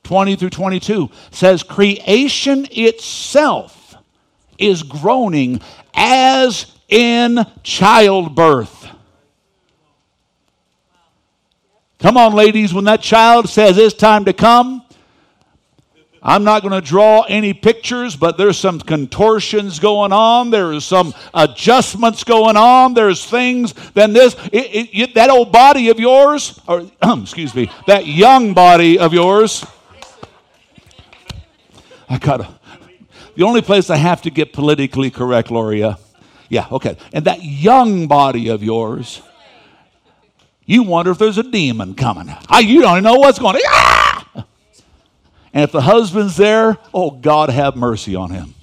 20 0.03 0.35
through 0.37 0.49
22 0.49 1.09
says, 1.31 1.61
Creation 1.61 2.67
itself 2.71 3.95
is 4.57 4.81
groaning 4.83 5.61
as 5.93 6.75
in 6.87 7.45
childbirth. 7.63 8.87
Come 11.99 12.17
on, 12.17 12.33
ladies, 12.33 12.73
when 12.73 12.85
that 12.85 13.01
child 13.01 13.49
says 13.49 13.77
it's 13.77 13.93
time 13.93 14.25
to 14.25 14.33
come, 14.33 14.83
I'm 16.21 16.43
not 16.43 16.61
going 16.61 16.73
to 16.73 16.85
draw 16.85 17.21
any 17.23 17.53
pictures, 17.53 18.15
but 18.15 18.37
there's 18.37 18.57
some 18.57 18.79
contortions 18.79 19.79
going 19.79 20.11
on. 20.11 20.49
There's 20.49 20.83
some 20.83 21.13
adjustments 21.33 22.23
going 22.23 22.57
on. 22.57 22.93
There's 22.93 23.25
things. 23.25 23.73
Then 23.93 24.11
this, 24.11 24.35
it, 24.51 24.89
it, 24.93 25.15
that 25.15 25.29
old 25.29 25.51
body 25.51 25.89
of 25.89 25.99
yours, 25.99 26.59
or 26.67 26.89
excuse 27.21 27.55
me, 27.55 27.71
that 27.87 28.05
young 28.05 28.53
body 28.53 28.99
of 28.99 29.13
yours. 29.13 29.65
I 32.09 32.17
got 32.17 32.59
the 33.35 33.43
only 33.43 33.61
place 33.61 33.89
I 33.89 33.95
have 33.95 34.21
to 34.23 34.29
get 34.29 34.51
politically 34.51 35.11
correct, 35.11 35.51
Loria. 35.51 35.97
Yeah, 36.49 36.67
okay. 36.71 36.97
And 37.13 37.25
that 37.25 37.43
young 37.43 38.07
body 38.07 38.49
of 38.49 38.63
yours, 38.63 39.21
you 40.65 40.83
wonder 40.83 41.11
if 41.11 41.17
there's 41.19 41.37
a 41.37 41.43
demon 41.43 41.93
coming. 41.93 42.35
I, 42.49 42.59
you 42.59 42.81
don't 42.81 43.03
know 43.03 43.15
what's 43.15 43.39
going 43.39 43.55
on. 43.55 43.61
Ah! 43.65 43.98
And 45.53 45.63
if 45.63 45.71
the 45.71 45.81
husband's 45.81 46.37
there, 46.37 46.77
oh, 46.93 47.11
God 47.11 47.49
have 47.49 47.75
mercy 47.75 48.15
on 48.15 48.31
him. 48.31 48.53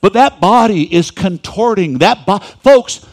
But 0.00 0.14
that 0.14 0.40
body 0.40 0.94
is 0.94 1.10
contorting. 1.10 1.98
That 1.98 2.26
bo- 2.26 2.38
folks, 2.38 3.06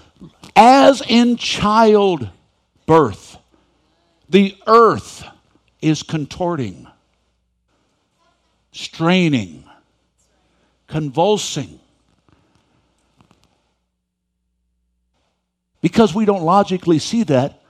as 0.56 1.02
in 1.08 1.38
childbirth, 1.38 3.38
the 4.28 4.56
earth 4.68 5.24
is 5.82 6.04
contorting, 6.04 6.88
straining, 8.72 9.64
convulsing. 10.88 11.80
Because 15.82 16.14
we 16.14 16.26
don't 16.26 16.44
logically 16.44 17.00
see 17.00 17.24
that, 17.24 17.62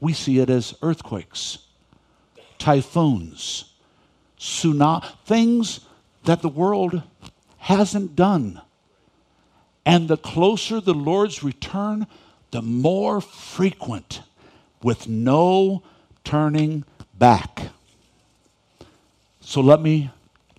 we 0.00 0.14
see 0.14 0.38
it 0.38 0.48
as 0.48 0.74
earthquakes 0.80 1.58
typhoons, 2.58 3.72
tsunami, 4.38 5.04
things 5.24 5.80
that 6.24 6.42
the 6.42 6.48
world 6.48 7.02
hasn't 7.58 8.14
done. 8.16 8.60
And 9.86 10.08
the 10.08 10.16
closer 10.16 10.80
the 10.80 10.94
Lord's 10.94 11.42
return, 11.42 12.06
the 12.50 12.62
more 12.62 13.20
frequent, 13.20 14.22
with 14.82 15.08
no 15.08 15.82
turning 16.24 16.84
back. 17.18 17.68
So 19.40 19.60
let 19.60 19.80
me 19.80 20.10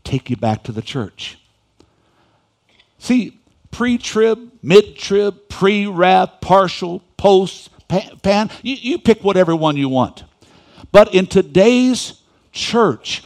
take 0.04 0.30
you 0.30 0.36
back 0.36 0.64
to 0.64 0.72
the 0.72 0.82
church. 0.82 1.38
See, 2.98 3.40
pre 3.72 3.98
trib, 3.98 4.52
mid 4.64 4.98
trib, 4.98 5.48
pre 5.48 5.86
wrath, 5.86 6.42
partial, 6.42 7.02
post, 7.18 7.70
pan, 7.88 8.50
you, 8.62 8.76
you 8.76 8.98
pick 8.98 9.24
whatever 9.24 9.56
one 9.56 9.78
you 9.78 9.90
want. 9.90 10.24
But 10.92 11.14
in 11.14 11.28
today's 11.28 12.22
church, 12.52 13.24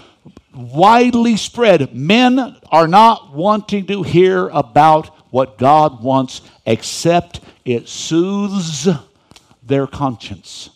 widely 0.54 1.38
spread, 1.38 1.96
men 1.96 2.58
are 2.72 2.88
not 2.88 3.34
wanting 3.34 3.86
to 3.88 4.04
hear 4.04 4.50
about 4.50 5.08
what 5.32 5.58
God 5.58 6.04
wants 6.04 6.42
except 6.66 7.40
it 7.66 7.88
soothes 7.88 8.88
their 9.64 9.88
conscience. 9.88 10.70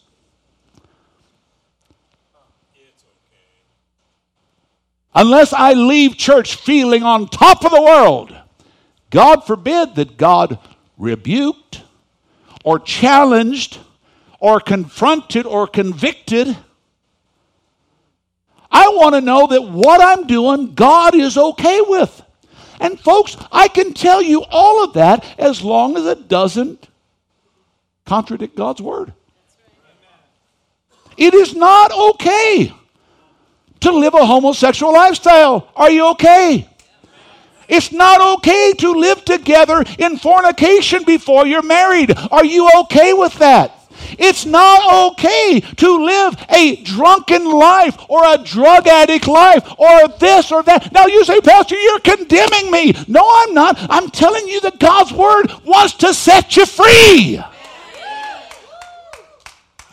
Unless 5.13 5.51
I 5.51 5.73
leave 5.73 6.15
church 6.15 6.55
feeling 6.55 7.01
on 7.01 7.27
top 7.27 7.65
of 7.65 7.71
the 7.71 7.81
world, 7.81 8.35
God 9.09 9.45
forbid 9.45 9.95
that 9.95 10.17
God 10.17 10.59
rebuked 10.97 11.81
or 12.63 12.79
challenged 12.79 13.79
or 14.39 14.59
confronted 14.59 15.45
or 15.45 15.65
convicted 15.65 16.55
I 18.71 18.89
want 18.89 19.15
to 19.15 19.21
know 19.21 19.47
that 19.47 19.61
what 19.61 20.01
I'm 20.01 20.27
doing, 20.27 20.73
God 20.73 21.15
is 21.15 21.37
okay 21.37 21.81
with. 21.81 22.21
And 22.79 22.99
folks, 22.99 23.37
I 23.51 23.67
can 23.67 23.93
tell 23.93 24.21
you 24.21 24.43
all 24.49 24.83
of 24.83 24.93
that 24.93 25.25
as 25.37 25.63
long 25.63 25.97
as 25.97 26.05
it 26.05 26.27
doesn't 26.27 26.87
contradict 28.05 28.55
God's 28.55 28.81
word. 28.81 29.13
It 31.17 31.33
is 31.33 31.55
not 31.55 31.91
okay 31.91 32.71
to 33.79 33.91
live 33.91 34.13
a 34.13 34.25
homosexual 34.25 34.93
lifestyle. 34.93 35.69
Are 35.75 35.89
you 35.89 36.11
okay? 36.11 36.69
It's 37.67 37.91
not 37.91 38.39
okay 38.39 38.73
to 38.73 38.91
live 38.91 39.25
together 39.25 39.83
in 39.97 40.17
fornication 40.17 41.03
before 41.03 41.45
you're 41.45 41.63
married. 41.63 42.15
Are 42.31 42.45
you 42.45 42.69
okay 42.81 43.13
with 43.13 43.33
that? 43.39 43.76
It's 44.17 44.45
not 44.45 45.11
okay 45.11 45.59
to 45.59 46.05
live 46.05 46.35
a 46.49 46.77
drunken 46.77 47.45
life 47.45 47.97
or 48.09 48.23
a 48.25 48.37
drug 48.37 48.87
addict 48.87 49.27
life 49.27 49.67
or 49.77 50.07
this 50.19 50.51
or 50.51 50.63
that. 50.63 50.91
Now 50.91 51.07
you 51.07 51.23
say, 51.23 51.41
Pastor, 51.41 51.75
you're 51.75 51.99
condemning 51.99 52.71
me. 52.71 52.93
No, 53.07 53.21
I'm 53.23 53.53
not. 53.53 53.77
I'm 53.89 54.09
telling 54.09 54.47
you 54.47 54.61
that 54.61 54.79
God's 54.79 55.13
word 55.13 55.51
wants 55.65 55.95
to 55.95 56.13
set 56.13 56.55
you 56.55 56.65
free. 56.65 57.41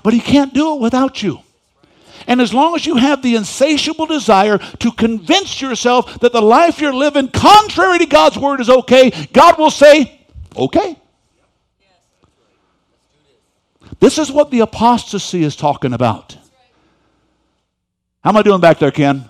But 0.02 0.12
He 0.12 0.20
can't 0.20 0.52
do 0.52 0.74
it 0.74 0.80
without 0.80 1.22
you. 1.22 1.40
And 2.26 2.40
as 2.40 2.54
long 2.54 2.74
as 2.74 2.86
you 2.86 2.96
have 2.96 3.22
the 3.22 3.36
insatiable 3.36 4.06
desire 4.06 4.58
to 4.58 4.92
convince 4.92 5.60
yourself 5.60 6.20
that 6.20 6.32
the 6.32 6.40
life 6.42 6.80
you're 6.80 6.94
living, 6.94 7.28
contrary 7.28 7.98
to 7.98 8.06
God's 8.06 8.38
word, 8.38 8.60
is 8.60 8.70
okay, 8.70 9.10
God 9.32 9.58
will 9.58 9.70
say, 9.70 10.20
okay. 10.56 10.96
This 14.04 14.18
is 14.18 14.30
what 14.30 14.50
the 14.50 14.60
apostasy 14.60 15.44
is 15.44 15.56
talking 15.56 15.94
about. 15.94 16.36
How 18.22 18.28
am 18.28 18.36
I 18.36 18.42
doing 18.42 18.60
back 18.60 18.78
there, 18.78 18.90
Ken? 18.90 19.24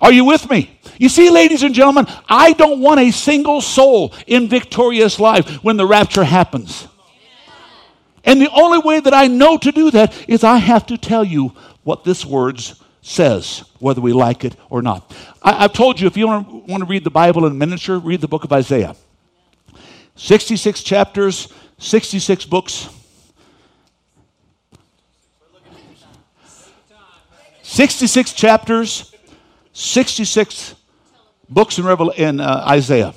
Are 0.00 0.12
you 0.12 0.24
with 0.24 0.48
me? 0.48 0.78
You 0.98 1.08
see, 1.08 1.28
ladies 1.30 1.64
and 1.64 1.74
gentlemen, 1.74 2.06
I 2.28 2.52
don't 2.52 2.80
want 2.80 3.00
a 3.00 3.10
single 3.10 3.60
soul 3.60 4.14
in 4.28 4.48
victorious 4.48 5.18
life 5.18 5.64
when 5.64 5.76
the 5.76 5.84
rapture 5.84 6.22
happens. 6.22 6.86
And 8.22 8.40
the 8.40 8.50
only 8.52 8.78
way 8.78 9.00
that 9.00 9.12
I 9.12 9.26
know 9.26 9.58
to 9.58 9.72
do 9.72 9.90
that 9.90 10.14
is 10.28 10.44
I 10.44 10.58
have 10.58 10.86
to 10.86 10.96
tell 10.96 11.24
you 11.24 11.56
what 11.82 12.04
this 12.04 12.24
word 12.24 12.62
says, 13.02 13.64
whether 13.80 14.00
we 14.00 14.12
like 14.12 14.44
it 14.44 14.54
or 14.70 14.80
not. 14.80 15.12
I, 15.42 15.62
have 15.62 15.72
told 15.72 15.98
you 15.98 16.06
if 16.06 16.16
you 16.16 16.28
want 16.28 16.48
to, 16.48 16.56
want 16.70 16.84
to 16.84 16.88
read 16.88 17.02
the 17.02 17.10
Bible 17.10 17.46
in 17.46 17.58
miniature, 17.58 17.98
read 17.98 18.20
the 18.20 18.28
book 18.28 18.44
of 18.44 18.52
Isaiah. 18.52 18.94
66 20.16 20.82
chapters, 20.82 21.52
66 21.78 22.46
books. 22.46 22.88
66 27.62 28.32
chapters, 28.32 29.14
66 29.72 30.74
books 31.48 31.78
in, 31.78 31.84
Revel- 31.84 32.10
in 32.10 32.40
uh, 32.40 32.64
Isaiah. 32.68 33.14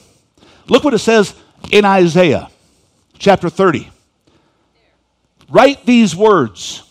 Look 0.67 0.83
what 0.83 0.93
it 0.93 0.99
says 0.99 1.33
in 1.71 1.85
Isaiah 1.85 2.49
chapter 3.17 3.49
30. 3.49 3.89
Write 5.49 5.85
these 5.85 6.15
words. 6.15 6.83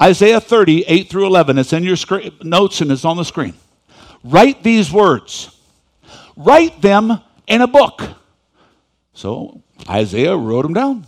Isaiah 0.00 0.40
30, 0.40 0.84
8 0.86 1.10
through 1.10 1.26
11. 1.26 1.58
It's 1.58 1.72
in 1.72 1.82
your 1.84 1.96
notes 2.42 2.80
and 2.80 2.90
it's 2.92 3.04
on 3.04 3.16
the 3.16 3.24
screen. 3.24 3.54
Write 4.24 4.62
these 4.62 4.92
words. 4.92 5.56
Write 6.36 6.80
them 6.80 7.20
in 7.46 7.60
a 7.60 7.66
book. 7.66 8.02
So 9.14 9.62
Isaiah 9.88 10.36
wrote 10.36 10.62
them 10.62 10.74
down. 10.74 11.06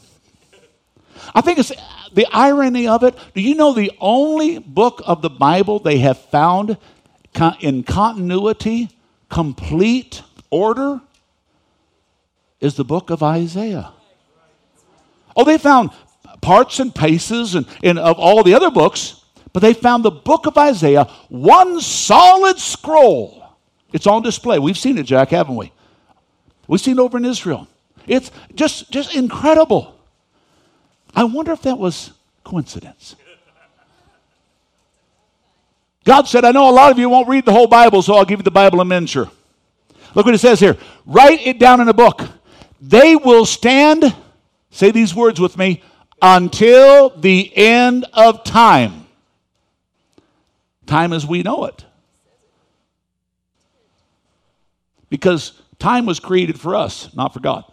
I 1.34 1.40
think 1.40 1.58
it's 1.58 1.72
the 2.12 2.26
irony 2.32 2.86
of 2.86 3.02
it. 3.02 3.16
Do 3.34 3.40
you 3.40 3.54
know 3.54 3.72
the 3.72 3.92
only 4.00 4.58
book 4.58 5.02
of 5.04 5.22
the 5.22 5.30
Bible 5.30 5.78
they 5.78 5.98
have 5.98 6.18
found 6.18 6.76
in 7.60 7.82
continuity, 7.82 8.90
complete 9.28 10.22
order, 10.50 11.00
is 12.60 12.76
the 12.76 12.84
book 12.84 13.10
of 13.10 13.22
Isaiah. 13.22 13.92
Oh, 15.36 15.44
they 15.44 15.58
found 15.58 15.90
parts 16.40 16.78
and 16.78 16.94
pieces 16.94 17.54
and, 17.54 17.66
and 17.82 17.98
of 17.98 18.18
all 18.18 18.42
the 18.42 18.54
other 18.54 18.70
books, 18.70 19.22
but 19.52 19.60
they 19.60 19.74
found 19.74 20.04
the 20.04 20.10
book 20.10 20.46
of 20.46 20.56
Isaiah, 20.56 21.04
one 21.28 21.80
solid 21.80 22.58
scroll. 22.58 23.44
It's 23.92 24.06
on 24.06 24.22
display. 24.22 24.58
We've 24.58 24.78
seen 24.78 24.98
it, 24.98 25.04
Jack, 25.04 25.30
haven't 25.30 25.56
we? 25.56 25.72
We've 26.66 26.80
seen 26.80 26.98
it 26.98 27.02
over 27.02 27.18
in 27.18 27.24
Israel. 27.24 27.68
It's 28.06 28.30
just, 28.54 28.90
just 28.90 29.14
incredible. 29.14 29.98
I 31.14 31.24
wonder 31.24 31.52
if 31.52 31.62
that 31.62 31.78
was 31.78 32.12
coincidence. 32.42 33.16
God 36.04 36.28
said, 36.28 36.44
I 36.44 36.52
know 36.52 36.68
a 36.68 36.72
lot 36.72 36.92
of 36.92 36.98
you 36.98 37.08
won't 37.08 37.28
read 37.28 37.46
the 37.46 37.52
whole 37.52 37.66
Bible, 37.66 38.02
so 38.02 38.14
I'll 38.14 38.26
give 38.26 38.40
you 38.40 38.44
the 38.44 38.50
Bible 38.50 38.80
in 38.82 38.88
miniature. 38.88 39.30
Look 40.14 40.26
what 40.26 40.34
it 40.34 40.38
says 40.38 40.60
here. 40.60 40.76
Write 41.06 41.46
it 41.46 41.58
down 41.58 41.80
in 41.80 41.88
a 41.88 41.94
book. 41.94 42.20
They 42.80 43.16
will 43.16 43.46
stand, 43.46 44.14
say 44.70 44.90
these 44.90 45.14
words 45.14 45.40
with 45.40 45.56
me, 45.56 45.82
until 46.20 47.10
the 47.10 47.50
end 47.56 48.04
of 48.12 48.44
time. 48.44 49.06
Time 50.86 51.14
as 51.14 51.26
we 51.26 51.42
know 51.42 51.64
it. 51.64 51.84
Because 55.08 55.60
time 55.78 56.04
was 56.04 56.20
created 56.20 56.60
for 56.60 56.74
us, 56.74 57.14
not 57.14 57.32
for 57.32 57.40
God. 57.40 57.64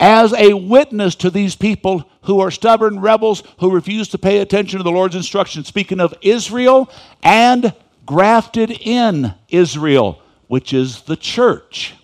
As 0.00 0.32
a 0.32 0.54
witness 0.54 1.14
to 1.16 1.30
these 1.30 1.54
people 1.54 2.10
who 2.22 2.40
are 2.40 2.50
stubborn 2.50 3.00
rebels 3.00 3.42
who 3.58 3.70
refuse 3.70 4.08
to 4.08 4.18
pay 4.18 4.38
attention 4.38 4.78
to 4.78 4.82
the 4.82 4.90
Lord's 4.90 5.14
instructions, 5.14 5.68
speaking 5.68 6.00
of 6.00 6.14
Israel 6.22 6.90
and 7.22 7.74
grafted 8.06 8.70
in 8.70 9.34
Israel, 9.50 10.22
which 10.48 10.72
is 10.72 11.02
the 11.02 11.16
church. 11.16 11.94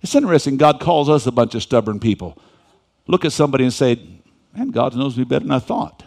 It's 0.00 0.14
interesting, 0.14 0.56
God 0.56 0.80
calls 0.80 1.10
us 1.10 1.26
a 1.26 1.32
bunch 1.32 1.54
of 1.54 1.62
stubborn 1.62 2.00
people. 2.00 2.40
Look 3.06 3.26
at 3.26 3.32
somebody 3.32 3.64
and 3.64 3.72
say, 3.72 4.00
Man, 4.54 4.70
God 4.70 4.96
knows 4.96 5.16
me 5.16 5.24
better 5.24 5.44
than 5.44 5.52
I 5.52 5.58
thought. 5.58 6.04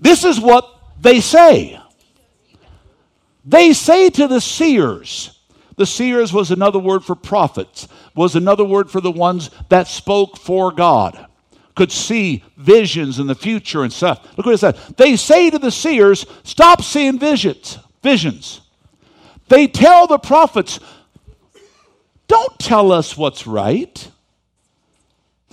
This 0.00 0.24
is 0.24 0.40
what 0.40 0.68
they 1.00 1.20
say. 1.20 1.78
They 3.44 3.72
say 3.72 4.10
to 4.10 4.26
the 4.26 4.40
seers, 4.40 5.38
the 5.76 5.86
seers 5.86 6.32
was 6.32 6.50
another 6.50 6.78
word 6.78 7.04
for 7.04 7.14
prophets, 7.14 7.88
was 8.14 8.36
another 8.36 8.64
word 8.64 8.90
for 8.90 9.00
the 9.00 9.10
ones 9.10 9.50
that 9.68 9.88
spoke 9.88 10.36
for 10.36 10.72
God, 10.72 11.26
could 11.74 11.90
see 11.90 12.44
visions 12.56 13.18
in 13.18 13.26
the 13.26 13.34
future 13.34 13.82
and 13.82 13.92
stuff. 13.92 14.26
Look 14.36 14.46
what 14.46 14.54
it 14.54 14.58
said. 14.58 14.76
They 14.96 15.16
say 15.16 15.50
to 15.50 15.58
the 15.58 15.70
seers, 15.70 16.26
stop 16.44 16.82
seeing 16.82 17.18
visions, 17.18 17.78
visions. 18.02 18.60
They 19.48 19.66
tell 19.66 20.06
the 20.06 20.18
prophets, 20.18 20.78
don't 22.28 22.58
tell 22.58 22.92
us 22.92 23.16
what's 23.16 23.46
right. 23.46 24.10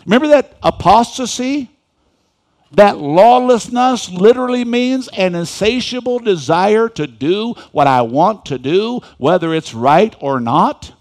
Remember 0.05 0.27
that 0.29 0.57
apostasy? 0.63 1.69
That 2.71 2.97
lawlessness 2.97 4.09
literally 4.09 4.63
means 4.63 5.07
an 5.09 5.33
insatiable 5.33 6.19
desire 6.19 6.87
to 6.89 7.07
do 7.07 7.55
what 7.71 7.87
I 7.87 8.03
want 8.03 8.45
to 8.45 8.59
do, 8.59 9.01
whether 9.17 9.53
it's 9.53 9.73
right 9.73 10.15
or 10.19 10.39
not. 10.39 10.93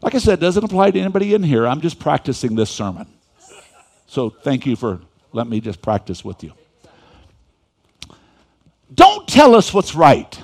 Like 0.00 0.14
I 0.14 0.18
said, 0.18 0.34
it 0.34 0.40
doesn't 0.40 0.62
apply 0.62 0.92
to 0.92 1.00
anybody 1.00 1.34
in 1.34 1.42
here. 1.42 1.66
I'm 1.66 1.80
just 1.80 1.98
practicing 1.98 2.54
this 2.54 2.70
sermon. 2.70 3.06
So 4.06 4.30
thank 4.30 4.64
you 4.64 4.76
for 4.76 5.00
letting 5.32 5.50
me 5.50 5.60
just 5.60 5.82
practice 5.82 6.24
with 6.24 6.42
you. 6.44 6.52
Don't 8.94 9.26
tell 9.28 9.54
us 9.54 9.74
what's 9.74 9.94
right. 9.94 10.40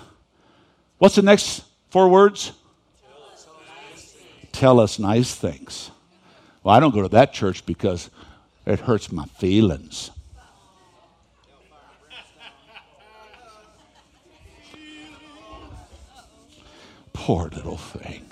What's 0.98 1.14
the 1.14 1.22
next 1.22 1.64
four 1.90 2.08
words? 2.08 2.52
tell 4.56 4.80
us 4.80 4.98
nice 4.98 5.34
things. 5.34 5.90
Well, 6.62 6.74
I 6.74 6.80
don't 6.80 6.94
go 6.94 7.02
to 7.02 7.08
that 7.10 7.34
church 7.34 7.66
because 7.66 8.08
it 8.64 8.80
hurts 8.80 9.12
my 9.12 9.26
feelings. 9.26 10.10
Poor 17.26 17.48
little 17.48 17.76
thing. 17.76 18.24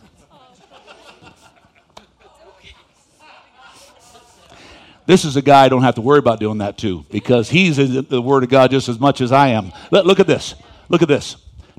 This 5.04 5.24
is 5.24 5.35
a 5.35 5.42
guy 5.42 5.64
I 5.64 5.68
don't 5.68 5.83
have 5.83 5.96
to 5.96 6.00
worry 6.00 6.20
about 6.20 6.38
doing 6.38 6.59
that 6.59 6.78
to 6.78 7.04
because 7.11 7.50
he's 7.50 7.80
in 7.80 8.07
the 8.09 8.22
Word 8.22 8.44
of 8.44 8.50
God 8.50 8.70
just 8.70 8.88
as 8.88 9.00
much 9.00 9.20
as 9.20 9.33
I 9.33 9.48
am. 9.48 9.72
Look 9.90 10.20
at 10.20 10.28
this. 10.28 10.54
Look 10.88 11.02
at 11.02 11.09
this. 11.09 11.35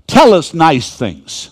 Tell 0.07 0.33
us 0.33 0.53
nice 0.53 0.93
things. 0.93 1.51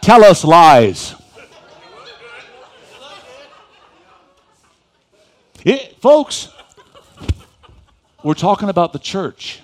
tell 0.00 0.24
us 0.24 0.44
lies. 0.44 1.19
It, 5.64 5.96
folks, 6.00 6.48
we're 8.22 8.34
talking 8.34 8.68
about 8.68 8.92
the 8.92 8.98
church. 8.98 9.60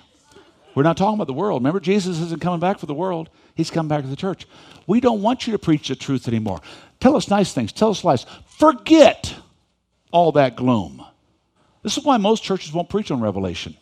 We're 0.75 0.83
not 0.83 0.97
talking 0.97 1.15
about 1.15 1.27
the 1.27 1.33
world. 1.33 1.61
Remember, 1.61 1.79
Jesus 1.79 2.19
isn't 2.19 2.41
coming 2.41 2.59
back 2.59 2.77
for 2.77 2.85
the 2.85 2.93
world, 2.93 3.29
He's 3.55 3.71
coming 3.71 3.87
back 3.87 4.03
to 4.03 4.07
the 4.07 4.15
church. 4.15 4.45
We 4.85 4.99
don't 4.99 5.23
want 5.23 5.47
you 5.47 5.53
to 5.53 5.59
preach 5.59 5.87
the 5.87 5.95
truth 5.95 6.27
anymore. 6.27 6.61
Tell 6.99 7.15
us 7.15 7.29
nice 7.29 7.51
things, 7.53 7.71
tell 7.71 7.89
us 7.89 8.03
lies. 8.03 8.25
Forget 8.45 9.33
all 10.11 10.31
that 10.33 10.55
gloom. 10.55 11.03
This 11.81 11.97
is 11.97 12.03
why 12.03 12.17
most 12.17 12.43
churches 12.43 12.73
won't 12.73 12.89
preach 12.89 13.09
on 13.09 13.21
Revelation. 13.21 13.75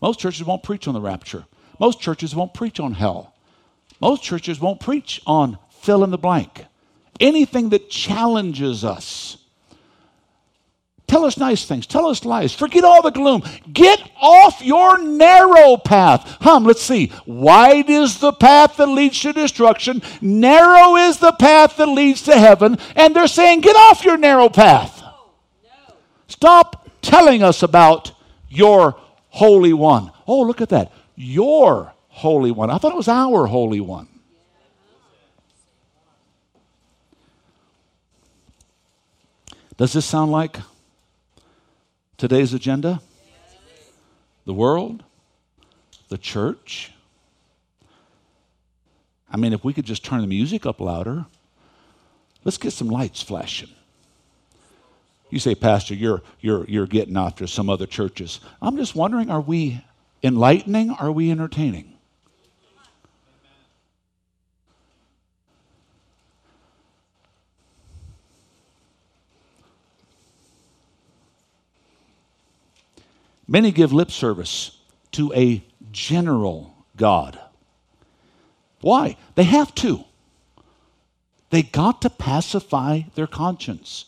Most 0.00 0.20
churches 0.20 0.46
won't 0.46 0.62
preach 0.62 0.86
on 0.86 0.94
the 0.94 1.00
rapture. 1.00 1.44
Most 1.78 2.00
churches 2.00 2.34
won't 2.34 2.54
preach 2.54 2.78
on 2.78 2.92
hell. 2.92 3.34
Most 4.00 4.22
churches 4.22 4.60
won't 4.60 4.80
preach 4.80 5.20
on 5.26 5.58
fill 5.80 6.04
in 6.04 6.10
the 6.10 6.18
blank. 6.18 6.64
Anything 7.18 7.70
that 7.70 7.90
challenges 7.90 8.84
us. 8.84 9.36
Tell 11.10 11.24
us 11.24 11.36
nice 11.36 11.64
things. 11.64 11.88
Tell 11.88 12.06
us 12.06 12.24
lies. 12.24 12.54
Forget 12.54 12.84
all 12.84 13.02
the 13.02 13.10
gloom. 13.10 13.42
Get 13.72 14.00
off 14.22 14.62
your 14.62 15.02
narrow 15.02 15.76
path. 15.76 16.36
Hum, 16.40 16.62
let's 16.62 16.82
see. 16.82 17.10
Wide 17.26 17.90
is 17.90 18.20
the 18.20 18.32
path 18.32 18.76
that 18.76 18.86
leads 18.86 19.20
to 19.22 19.32
destruction, 19.32 20.02
narrow 20.20 20.94
is 20.94 21.18
the 21.18 21.32
path 21.32 21.78
that 21.78 21.88
leads 21.88 22.22
to 22.22 22.38
heaven. 22.38 22.78
And 22.94 23.16
they're 23.16 23.26
saying, 23.26 23.62
get 23.62 23.74
off 23.74 24.04
your 24.04 24.18
narrow 24.18 24.48
path. 24.48 25.02
Stop 26.28 26.88
telling 27.02 27.42
us 27.42 27.64
about 27.64 28.12
your 28.48 28.94
Holy 29.30 29.72
One. 29.72 30.12
Oh, 30.28 30.42
look 30.42 30.60
at 30.60 30.68
that. 30.68 30.92
Your 31.16 31.92
Holy 32.06 32.52
One. 32.52 32.70
I 32.70 32.78
thought 32.78 32.92
it 32.92 32.96
was 32.96 33.08
our 33.08 33.46
Holy 33.46 33.80
One. 33.80 34.06
Does 39.76 39.92
this 39.92 40.06
sound 40.06 40.30
like 40.30 40.58
today's 42.20 42.52
agenda? 42.52 43.00
The 44.44 44.52
world? 44.52 45.02
The 46.10 46.18
church? 46.18 46.92
I 49.32 49.38
mean, 49.38 49.54
if 49.54 49.64
we 49.64 49.72
could 49.72 49.86
just 49.86 50.04
turn 50.04 50.20
the 50.20 50.26
music 50.26 50.66
up 50.66 50.80
louder, 50.80 51.24
let's 52.44 52.58
get 52.58 52.74
some 52.74 52.88
lights 52.88 53.22
flashing. 53.22 53.70
You 55.30 55.38
say, 55.38 55.54
Pastor, 55.54 55.94
you're, 55.94 56.20
you're, 56.40 56.66
you're 56.66 56.86
getting 56.86 57.16
after 57.16 57.46
some 57.46 57.70
other 57.70 57.86
churches. 57.86 58.40
I'm 58.60 58.76
just 58.76 58.94
wondering 58.94 59.30
are 59.30 59.40
we 59.40 59.82
enlightening? 60.22 60.90
Are 60.90 61.10
we 61.10 61.30
entertaining? 61.30 61.89
Many 73.50 73.72
give 73.72 73.92
lip 73.92 74.12
service 74.12 74.78
to 75.10 75.32
a 75.34 75.64
general 75.90 76.72
God. 76.96 77.36
Why? 78.80 79.16
They 79.34 79.42
have 79.42 79.74
to. 79.76 80.04
They 81.50 81.62
got 81.62 82.00
to 82.02 82.10
pacify 82.10 83.02
their 83.16 83.26
conscience. 83.26 84.04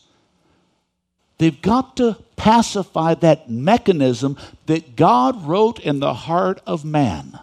They've 1.39 1.61
got 1.61 1.97
to 1.97 2.15
pacify 2.37 3.15
that 3.15 3.49
mechanism 3.49 4.37
that 4.67 4.95
God 4.95 5.45
wrote 5.45 5.77
in 5.77 5.99
the 5.99 6.13
heart 6.13 6.61
of 6.65 6.85
man 6.85 7.37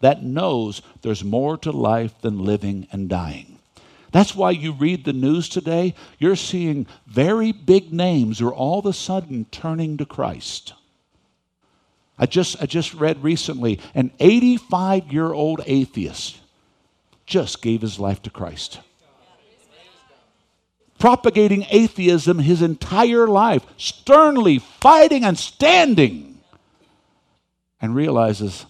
that 0.00 0.24
knows 0.24 0.82
there's 1.02 1.22
more 1.22 1.56
to 1.58 1.70
life 1.70 2.20
than 2.22 2.44
living 2.44 2.88
and 2.90 3.08
dying. 3.08 3.60
That's 4.10 4.34
why 4.34 4.50
you 4.50 4.72
read 4.72 5.04
the 5.04 5.12
news 5.12 5.48
today, 5.48 5.94
you're 6.18 6.34
seeing 6.34 6.88
very 7.06 7.52
big 7.52 7.92
names 7.92 8.40
are 8.40 8.52
all 8.52 8.80
of 8.80 8.86
a 8.86 8.92
sudden 8.92 9.46
turning 9.52 9.96
to 9.98 10.06
Christ. 10.06 10.72
I 12.18 12.26
just, 12.26 12.62
I 12.62 12.66
just 12.66 12.94
read 12.94 13.22
recently 13.22 13.80
an 13.94 14.10
85 14.20 15.12
year 15.12 15.32
old 15.32 15.60
atheist 15.66 16.38
just 17.26 17.60
gave 17.60 17.82
his 17.82 17.98
life 17.98 18.22
to 18.22 18.30
Christ. 18.30 18.80
Propagating 20.98 21.66
atheism 21.70 22.38
his 22.38 22.62
entire 22.62 23.26
life, 23.26 23.66
sternly 23.76 24.58
fighting 24.58 25.24
and 25.24 25.36
standing, 25.36 26.40
and 27.82 27.94
realizes 27.94 28.64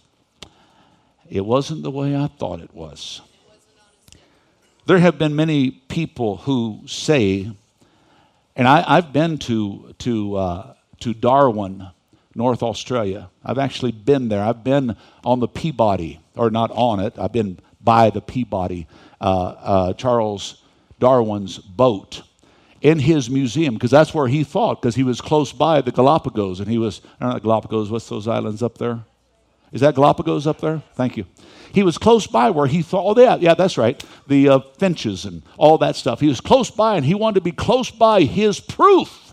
it 1.31 1.45
wasn't 1.45 1.83
the 1.85 1.91
way 1.91 2.17
I 2.17 2.27
thought 2.27 2.61
it 2.61 2.75
was. 2.75 3.21
There 4.87 4.99
have 4.99 5.19
been 5.19 5.37
many 5.37 5.71
people 5.71 6.39
who 6.39 6.81
say, 6.87 7.51
and 8.57 8.67
I, 8.67 8.97
have 8.97 9.13
been 9.13 9.39
to, 9.39 9.95
to, 9.99 10.37
uh, 10.37 10.75
to 11.01 11.15
Darwin, 11.15 11.89
North 12.37 12.63
Australia. 12.63 13.31
I've 13.45 13.59
actually 13.59 13.93
been 13.93 14.29
there. 14.29 14.43
I've 14.43 14.63
been 14.63 14.97
on 15.25 15.41
the 15.41 15.49
Peabody, 15.49 16.21
or 16.37 16.51
not 16.51 16.71
on 16.73 17.01
it, 17.01 17.19
I've 17.19 17.33
been 17.33 17.59
by 17.81 18.11
the 18.11 18.21
Peabody, 18.21 18.87
uh, 19.21 19.25
uh, 19.25 19.93
Charles 19.95 20.63
Darwin's 20.99 21.59
boat 21.59 22.23
in 22.83 22.99
his 22.99 23.31
museum 23.31 23.75
because 23.75 23.91
that's 23.91 24.13
where 24.13 24.29
he 24.29 24.45
thought 24.45 24.83
because 24.83 24.95
he 24.95 25.03
was 25.03 25.21
close 25.21 25.53
by 25.53 25.81
the 25.81 25.93
Galapagos 25.93 26.61
and 26.61 26.69
he 26.69 26.79
was, 26.79 27.01
I 27.21 27.25
don't 27.25 27.35
know, 27.35 27.41
Galapagos, 27.41 27.91
what's 27.91 28.09
those 28.09 28.29
islands 28.29 28.63
up 28.63 28.77
there? 28.79 29.05
Is 29.73 29.81
that 29.81 29.95
Galapagos 29.95 30.47
up 30.47 30.61
there? 30.61 30.83
Thank 30.95 31.17
you. 31.17 31.27
He 31.73 31.83
was 31.83 31.99
close 31.99 32.27
by 32.27 32.51
where 32.51 32.67
he 32.67 32.83
thought, 32.83 33.17
oh, 33.17 33.21
yeah, 33.21 33.37
yeah, 33.37 33.55
that's 33.55 33.77
right, 33.77 34.03
the 34.27 34.49
uh, 34.49 34.61
finches 34.79 35.25
and 35.25 35.43
all 35.57 35.79
that 35.79 35.97
stuff. 35.97 36.21
He 36.21 36.29
was 36.29 36.41
close 36.41 36.71
by 36.71 36.97
and 36.97 37.05
he 37.05 37.15
wanted 37.15 37.37
to 37.37 37.41
be 37.41 37.53
close 37.53 37.91
by 37.91 38.23
his 38.23 38.61
proof 38.61 39.26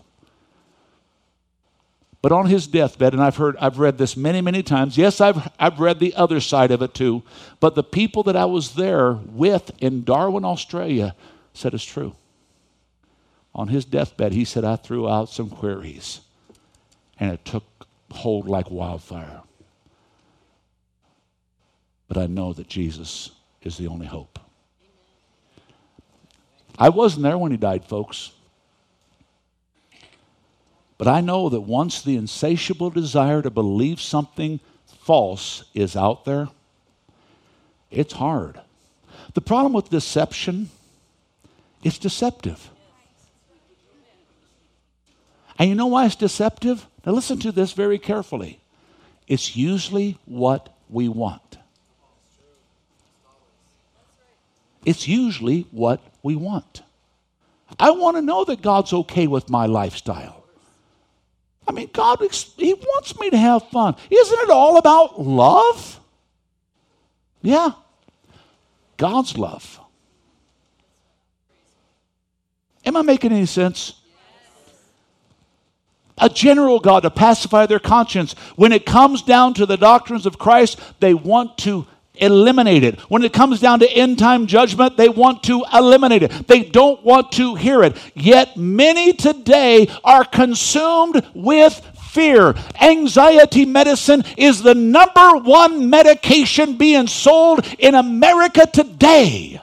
but 2.24 2.32
on 2.32 2.46
his 2.46 2.66
deathbed, 2.66 3.12
and 3.12 3.22
I've 3.22 3.36
heard, 3.36 3.54
I've 3.58 3.78
read 3.78 3.98
this 3.98 4.16
many, 4.16 4.40
many 4.40 4.62
times. 4.62 4.96
Yes, 4.96 5.20
I've, 5.20 5.46
I've 5.60 5.78
read 5.78 5.98
the 5.98 6.14
other 6.14 6.40
side 6.40 6.70
of 6.70 6.80
it 6.80 6.94
too. 6.94 7.22
But 7.60 7.74
the 7.74 7.82
people 7.82 8.22
that 8.22 8.34
I 8.34 8.46
was 8.46 8.76
there 8.76 9.12
with 9.12 9.70
in 9.82 10.04
Darwin, 10.04 10.42
Australia, 10.42 11.14
said 11.52 11.74
it's 11.74 11.84
true. 11.84 12.16
On 13.54 13.68
his 13.68 13.84
deathbed, 13.84 14.32
he 14.32 14.46
said, 14.46 14.64
I 14.64 14.76
threw 14.76 15.06
out 15.06 15.28
some 15.28 15.50
queries, 15.50 16.20
and 17.20 17.30
it 17.30 17.44
took 17.44 17.86
hold 18.10 18.48
like 18.48 18.70
wildfire. 18.70 19.42
But 22.08 22.16
I 22.16 22.24
know 22.26 22.54
that 22.54 22.68
Jesus 22.68 23.32
is 23.60 23.76
the 23.76 23.88
only 23.88 24.06
hope. 24.06 24.38
I 26.78 26.88
wasn't 26.88 27.24
there 27.24 27.36
when 27.36 27.50
he 27.50 27.58
died, 27.58 27.84
folks. 27.84 28.32
But 31.04 31.12
I 31.12 31.20
know 31.20 31.50
that 31.50 31.60
once 31.60 32.00
the 32.00 32.16
insatiable 32.16 32.88
desire 32.88 33.42
to 33.42 33.50
believe 33.50 34.00
something 34.00 34.58
false 34.86 35.62
is 35.74 35.96
out 35.96 36.24
there, 36.24 36.48
it's 37.90 38.14
hard. 38.14 38.58
The 39.34 39.42
problem 39.42 39.74
with 39.74 39.90
deception, 39.90 40.70
it's 41.82 41.98
deceptive. 41.98 42.70
And 45.58 45.68
you 45.68 45.74
know 45.74 45.88
why 45.88 46.06
it's 46.06 46.16
deceptive? 46.16 46.86
Now 47.04 47.12
listen 47.12 47.38
to 47.40 47.52
this 47.52 47.74
very 47.74 47.98
carefully. 47.98 48.58
It's 49.28 49.54
usually 49.54 50.16
what 50.24 50.74
we 50.88 51.10
want. 51.10 51.58
It's 54.86 55.06
usually 55.06 55.66
what 55.70 56.00
we 56.22 56.34
want. 56.34 56.80
I 57.78 57.90
want 57.90 58.16
to 58.16 58.22
know 58.22 58.46
that 58.46 58.62
God's 58.62 58.94
okay 58.94 59.26
with 59.26 59.50
my 59.50 59.66
lifestyle. 59.66 60.43
I 61.66 61.72
mean, 61.72 61.90
God, 61.92 62.18
He 62.56 62.74
wants 62.74 63.18
me 63.18 63.30
to 63.30 63.36
have 63.36 63.68
fun. 63.70 63.96
Isn't 64.10 64.38
it 64.40 64.50
all 64.50 64.76
about 64.76 65.20
love? 65.20 66.00
Yeah. 67.42 67.72
God's 68.96 69.36
love. 69.36 69.80
Am 72.84 72.96
I 72.96 73.02
making 73.02 73.32
any 73.32 73.46
sense? 73.46 73.94
A 76.18 76.28
general 76.28 76.78
God 76.78 77.00
to 77.00 77.10
pacify 77.10 77.66
their 77.66 77.80
conscience. 77.80 78.34
When 78.56 78.72
it 78.72 78.86
comes 78.86 79.22
down 79.22 79.54
to 79.54 79.66
the 79.66 79.76
doctrines 79.76 80.26
of 80.26 80.38
Christ, 80.38 80.78
they 81.00 81.14
want 81.14 81.58
to 81.58 81.86
eliminate 82.14 82.84
it. 82.84 83.00
When 83.10 83.24
it 83.24 83.32
comes 83.32 83.60
down 83.60 83.80
to 83.80 83.90
end 83.90 84.18
time 84.18 84.46
judgment, 84.46 84.96
they 84.96 85.08
want 85.08 85.42
to 85.44 85.64
eliminate 85.72 86.22
it. 86.22 86.46
They 86.46 86.62
don't 86.62 87.02
want 87.04 87.32
to 87.32 87.54
hear 87.54 87.82
it. 87.82 87.96
Yet 88.14 88.56
many 88.56 89.12
today 89.12 89.88
are 90.04 90.24
consumed 90.24 91.26
with 91.34 91.80
fear. 92.10 92.54
Anxiety 92.80 93.66
medicine 93.66 94.24
is 94.36 94.62
the 94.62 94.74
number 94.74 95.36
one 95.38 95.90
medication 95.90 96.76
being 96.76 97.08
sold 97.08 97.66
in 97.78 97.94
America 97.94 98.66
today. 98.66 99.60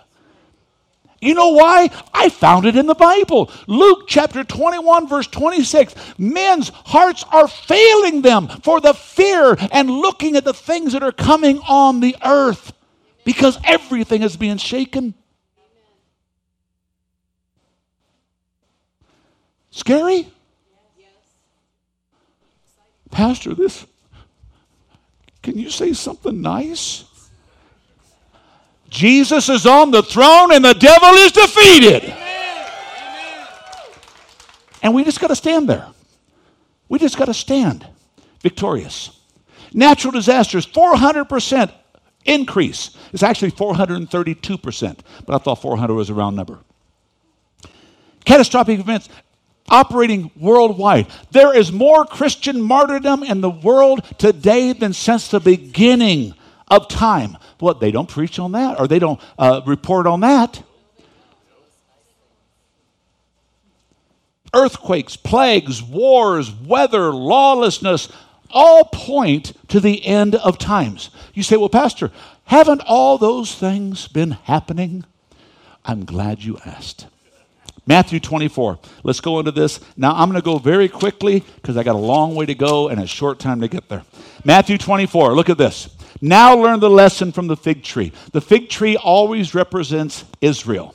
You 1.22 1.36
know 1.36 1.50
why? 1.50 1.92
I 2.14 2.30
found 2.30 2.66
it 2.66 2.76
in 2.76 2.88
the 2.88 2.96
Bible. 2.96 3.52
Luke 3.68 4.06
chapter 4.08 4.44
21, 4.44 5.08
verse 5.08 5.28
26. 5.28 5.94
Men's 6.18 6.70
hearts 6.70 7.24
are 7.32 7.48
failing 7.48 8.24
them 8.24 8.48
for 8.48 8.82
the 8.82 8.96
fear 8.96 9.56
and 9.72 9.90
looking 9.90 10.36
at 10.36 10.44
the 10.44 10.54
things 10.54 10.94
that 10.94 11.04
are 11.04 11.12
coming 11.12 11.60
on 11.70 12.00
the 12.00 12.16
earth 12.26 12.74
because 13.24 13.60
everything 13.64 14.24
is 14.24 14.36
being 14.36 14.58
shaken. 14.58 15.14
Scary? 19.70 20.28
Pastor, 23.12 23.54
this, 23.54 23.86
can 25.44 25.58
you 25.58 25.70
say 25.70 25.94
something 25.94 26.42
nice? 26.42 27.04
Jesus 28.92 29.48
is 29.48 29.66
on 29.66 29.90
the 29.90 30.04
throne 30.04 30.54
and 30.54 30.64
the 30.64 30.74
devil 30.74 31.10
is 31.12 31.32
defeated. 31.32 32.04
Amen. 32.04 32.68
And 34.84 34.94
we 34.94 35.06
just 35.06 35.20
got 35.20 35.28
to 35.28 35.36
stand 35.36 35.70
there. 35.70 35.88
We 36.90 37.00
just 37.00 37.18
got 37.18 37.26
to 37.26 37.34
stand 37.34 37.88
victorious. 38.42 39.18
Natural 39.74 40.12
disasters, 40.12 40.68
400% 40.68 41.72
increase. 42.26 42.98
It's 43.14 43.24
actually 43.24 43.52
432%, 43.52 45.00
but 45.26 45.36
I 45.36 45.38
thought 45.38 45.62
400 45.62 45.94
was 45.94 46.10
a 46.10 46.14
round 46.14 46.36
number. 46.36 46.60
Catastrophic 48.26 48.78
events 48.80 49.08
operating 49.70 50.32
worldwide. 50.36 51.08
There 51.32 51.56
is 51.56 51.72
more 51.72 52.06
Christian 52.06 52.62
martyrdom 52.62 53.24
in 53.24 53.40
the 53.40 53.50
world 53.50 54.04
today 54.18 54.74
than 54.74 54.92
since 54.92 55.30
the 55.30 55.40
beginning 55.40 56.34
of 56.68 56.90
time. 56.90 57.38
What? 57.62 57.80
They 57.80 57.92
don't 57.92 58.10
preach 58.10 58.40
on 58.40 58.54
that 58.54 58.80
or 58.80 58.88
they 58.88 59.00
don't 59.00 59.20
uh, 59.38 59.62
report 59.66 60.08
on 60.08 60.22
that. 60.22 60.62
Earthquakes, 64.54 65.16
plagues, 65.16 65.82
wars, 65.82 66.52
weather, 66.52 67.14
lawlessness 67.14 68.10
all 68.54 68.86
point 68.86 69.54
to 69.70 69.80
the 69.80 70.06
end 70.06 70.36
of 70.36 70.58
times. 70.58 71.10
You 71.34 71.44
say, 71.44 71.58
well, 71.58 71.70
Pastor, 71.70 72.12
haven't 72.46 72.82
all 72.86 73.18
those 73.18 73.56
things 73.56 74.08
been 74.08 74.32
happening? 74.32 75.06
I'm 75.86 76.06
glad 76.06 76.44
you 76.44 76.58
asked. 76.66 77.08
Matthew 77.88 78.20
24. 78.20 78.80
Let's 79.04 79.22
go 79.22 79.40
into 79.40 79.52
this. 79.52 79.80
Now, 79.98 80.14
I'm 80.14 80.30
going 80.30 80.40
to 80.40 80.46
go 80.46 80.60
very 80.60 80.88
quickly 80.88 81.44
because 81.56 81.78
I 81.78 81.84
got 81.84 81.96
a 81.96 82.00
long 82.00 82.36
way 82.36 82.46
to 82.46 82.54
go 82.54 82.90
and 82.90 83.02
a 83.02 83.08
short 83.08 83.40
time 83.40 83.62
to 83.62 83.68
get 83.68 83.90
there. 83.90 84.04
Matthew 84.46 84.78
24. 84.78 85.36
Look 85.36 85.50
at 85.50 85.58
this. 85.58 85.90
Now 86.22 86.56
learn 86.56 86.80
the 86.80 86.90
lesson 86.90 87.32
from 87.32 87.48
the 87.48 87.58
fig 87.58 87.84
tree. 87.84 88.14
The 88.32 88.42
fig 88.42 88.70
tree 88.70 88.96
always 88.96 89.56
represents 89.56 90.24
Israel. 90.40 90.94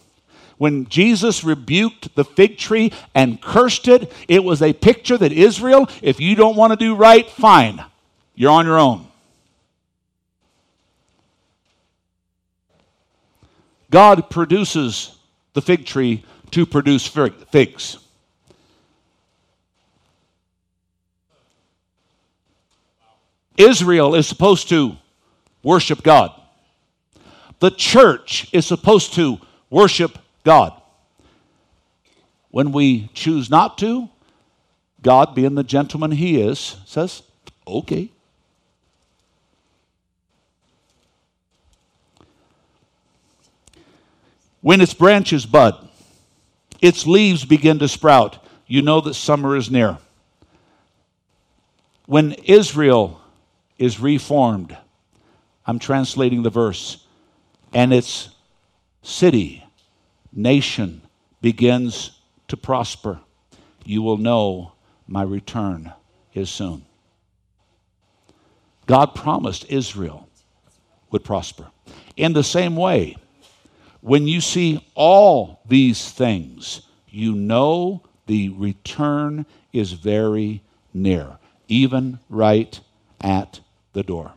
When 0.56 0.86
Jesus 0.86 1.44
rebuked 1.44 2.14
the 2.14 2.24
fig 2.24 2.56
tree 2.56 2.92
and 3.14 3.42
cursed 3.42 3.88
it, 3.88 4.10
it 4.28 4.42
was 4.44 4.62
a 4.62 4.72
picture 4.72 5.18
that 5.18 5.32
Israel, 5.32 5.88
if 6.00 6.20
you 6.20 6.34
don't 6.36 6.56
want 6.56 6.72
to 6.72 6.76
do 6.76 6.94
right, 6.94 7.28
fine. 7.28 7.84
You're 8.34 8.52
on 8.52 8.66
your 8.66 8.78
own. 8.78 9.06
God 13.90 14.30
produces 14.30 15.16
the 15.52 15.62
fig 15.62 15.86
tree 15.86 16.24
to 16.52 16.66
produce 16.66 17.06
figs. 17.06 17.98
Israel 23.56 24.14
is 24.14 24.26
supposed 24.26 24.68
to 24.68 24.96
worship 25.66 26.00
God. 26.04 26.30
The 27.58 27.72
church 27.72 28.48
is 28.52 28.64
supposed 28.64 29.14
to 29.14 29.38
worship 29.68 30.16
God. 30.44 30.80
When 32.50 32.70
we 32.70 33.10
choose 33.14 33.50
not 33.50 33.76
to, 33.78 34.08
God, 35.02 35.34
being 35.34 35.56
the 35.56 35.64
gentleman 35.64 36.12
he 36.12 36.40
is, 36.40 36.76
says, 36.86 37.24
okay. 37.66 38.10
When 44.60 44.80
its 44.80 44.94
branches 44.94 45.46
bud, 45.46 45.88
its 46.80 47.08
leaves 47.08 47.44
begin 47.44 47.80
to 47.80 47.88
sprout, 47.88 48.38
you 48.68 48.82
know 48.82 49.00
that 49.00 49.14
summer 49.14 49.56
is 49.56 49.68
near. 49.68 49.98
When 52.06 52.32
Israel 52.44 53.20
is 53.78 53.98
reformed, 53.98 54.76
I'm 55.66 55.78
translating 55.78 56.42
the 56.42 56.50
verse, 56.50 57.04
and 57.72 57.92
its 57.92 58.28
city, 59.02 59.64
nation 60.32 61.02
begins 61.40 62.20
to 62.48 62.56
prosper, 62.56 63.20
you 63.84 64.02
will 64.02 64.16
know 64.16 64.72
my 65.06 65.22
return 65.22 65.92
is 66.34 66.50
soon. 66.50 66.84
God 68.86 69.14
promised 69.14 69.66
Israel 69.68 70.28
would 71.10 71.24
prosper. 71.24 71.70
In 72.16 72.32
the 72.32 72.44
same 72.44 72.76
way, 72.76 73.16
when 74.00 74.28
you 74.28 74.40
see 74.40 74.86
all 74.94 75.60
these 75.66 76.10
things, 76.10 76.82
you 77.08 77.32
know 77.34 78.02
the 78.26 78.50
return 78.50 79.46
is 79.72 79.92
very 79.92 80.62
near, 80.94 81.38
even 81.68 82.20
right 82.28 82.78
at 83.20 83.60
the 83.92 84.02
door. 84.02 84.32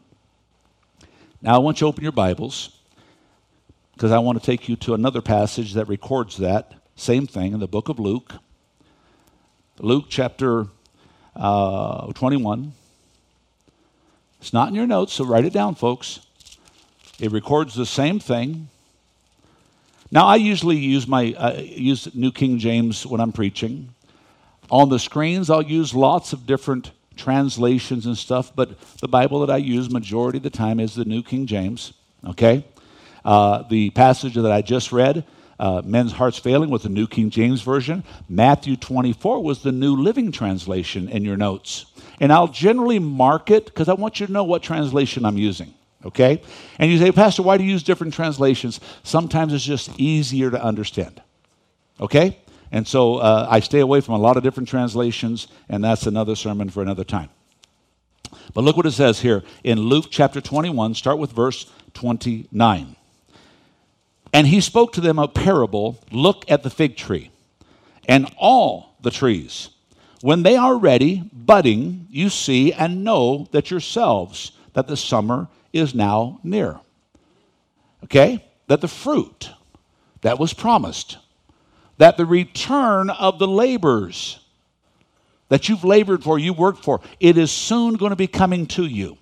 Now, 1.42 1.56
I 1.56 1.58
want 1.60 1.80
you 1.80 1.86
to 1.86 1.90
open 1.90 2.04
your 2.04 2.12
Bibles 2.12 2.78
because 3.94 4.12
I 4.12 4.20
want 4.20 4.42
to 4.42 4.46
take 4.46 4.68
you 4.68 4.76
to 4.78 4.94
another 4.94 5.22
passage 5.22 5.74
that 5.74 5.88
records 5.88 6.36
that 6.38 6.74
same 6.98 7.28
thing 7.28 7.54
in 7.54 7.62
the 7.62 7.68
book 7.68 7.88
of 7.88 7.98
Luke. 7.98 8.34
Luke 9.80 10.08
chapter 10.10 10.68
uh, 11.38 12.12
21. 12.12 12.74
It's 14.42 14.52
not 14.52 14.68
in 14.68 14.76
your 14.76 14.86
notes, 14.86 15.14
so 15.14 15.24
write 15.24 15.46
it 15.46 15.54
down, 15.54 15.76
folks. 15.76 16.20
It 17.22 17.32
records 17.32 17.74
the 17.74 17.86
same 17.86 18.20
thing. 18.20 18.68
Now, 20.12 20.26
I 20.26 20.36
usually 20.36 20.76
use 20.76 21.08
my 21.08 21.34
uh, 21.38 21.54
use 21.58 22.14
New 22.14 22.34
King 22.34 22.60
James 22.60 23.06
when 23.06 23.22
I'm 23.22 23.32
preaching. 23.32 23.96
On 24.70 24.90
the 24.90 25.00
screens, 25.00 25.50
I'll 25.50 25.62
use 25.62 25.96
lots 25.96 26.34
of 26.34 26.46
different 26.46 26.92
translations 27.20 28.06
and 28.06 28.18
stuff, 28.18 28.52
but 28.56 28.80
the 29.02 29.08
Bible 29.08 29.42
that 29.42 29.54
I 29.54 29.58
use 29.58 29.90
majority 29.92 30.38
of 30.38 30.44
the 30.44 30.50
time 30.50 30.80
is 30.80 30.96
the 30.96 31.06
New 31.06 31.22
King 31.22 31.46
James. 31.46 31.94
Okay, 32.28 32.66
uh, 33.24 33.64
the 33.70 33.92
passage 33.92 34.34
that 34.34 34.52
I 34.52 34.62
just 34.62 34.92
read, 34.92 35.26
uh, 35.60 35.82
"Men's 35.86 36.14
hearts 36.14 36.40
failing," 36.40 36.70
was 36.70 36.84
the 36.84 36.90
New 36.90 37.08
King 37.08 37.30
James 37.30 37.62
version. 37.62 38.04
Matthew 38.28 38.76
24 38.76 39.44
was 39.44 39.62
the 39.62 39.72
New 39.72 39.96
Living 39.96 40.32
Translation 40.32 41.08
in 41.10 41.24
your 41.24 41.38
notes, 41.38 41.86
and 42.20 42.34
I'll 42.34 42.48
generally 42.48 43.00
mark 43.00 43.52
it 43.52 43.66
because 43.66 43.90
I 43.90 43.94
want 43.94 44.20
you 44.20 44.26
to 44.26 44.32
know 44.32 44.44
what 44.44 44.64
translation 44.64 45.26
I'm 45.26 45.38
using. 45.38 45.74
Okay, 46.06 46.42
and 46.78 46.90
you 46.90 46.98
say, 46.98 47.12
Pastor, 47.12 47.44
why 47.44 47.58
do 47.58 47.64
you 47.64 47.72
use 47.72 47.84
different 47.84 48.14
translations? 48.14 48.80
Sometimes 49.04 49.54
it's 49.54 49.66
just 49.66 49.90
easier 50.00 50.50
to 50.50 50.64
understand. 50.64 51.22
Okay, 52.00 52.38
and 52.72 52.88
so 52.88 53.16
uh, 53.16 53.48
I 53.50 53.60
stay 53.60 53.80
away 53.80 54.02
from 54.02 54.16
a 54.16 54.20
lot 54.20 54.38
of 54.38 54.44
different 54.44 54.70
translations, 54.70 55.48
and 55.68 55.84
that's 55.84 56.06
another 56.06 56.36
sermon 56.36 56.70
for 56.70 56.82
another 56.82 57.04
time. 57.04 57.30
But 58.54 58.64
look 58.64 58.78
what 58.78 58.86
it 58.86 58.92
says 58.92 59.22
here 59.22 59.44
in 59.64 59.80
Luke 59.80 60.08
chapter 60.10 60.42
21, 60.42 60.94
start 60.94 61.18
with 61.18 61.32
verse 61.32 61.72
29. 61.94 62.96
And 64.32 64.48
he 64.48 64.62
spoke 64.62 64.94
to 64.94 65.02
them 65.02 65.18
a 65.18 65.28
parable 65.28 66.00
Look 66.12 66.50
at 66.50 66.64
the 66.64 66.70
fig 66.70 66.96
tree 66.96 67.32
and 68.08 68.32
all 68.38 68.96
the 69.02 69.12
trees. 69.12 69.70
When 70.22 70.44
they 70.44 70.56
are 70.56 70.78
ready, 70.78 71.30
budding, 71.34 72.08
you 72.10 72.30
see 72.30 72.74
and 72.74 73.04
know 73.04 73.48
that 73.52 73.72
yourselves 73.72 74.52
that 74.74 74.88
the 74.88 74.98
summer 74.98 75.48
is 75.74 75.96
now 75.96 76.40
near. 76.44 76.80
Okay? 78.04 78.46
That 78.68 78.82
the 78.82 78.88
fruit 78.88 79.50
that 80.22 80.38
was 80.38 80.54
promised 80.54 81.18
that 82.00 82.16
the 82.16 82.26
return 82.26 83.10
of 83.10 83.40
the 83.40 83.48
labors 83.48 84.40
that 85.50 85.68
you've 85.68 85.84
labored 85.84 86.24
for, 86.24 86.40
you 86.40 86.54
worked 86.54 86.84
for, 86.84 87.02
it 87.20 87.38
is 87.38 87.52
soon 87.52 87.96
going 87.96 88.12
to 88.12 88.16
be 88.16 88.28
coming 88.28 88.66
to 88.66 88.86
you. 88.86 89.18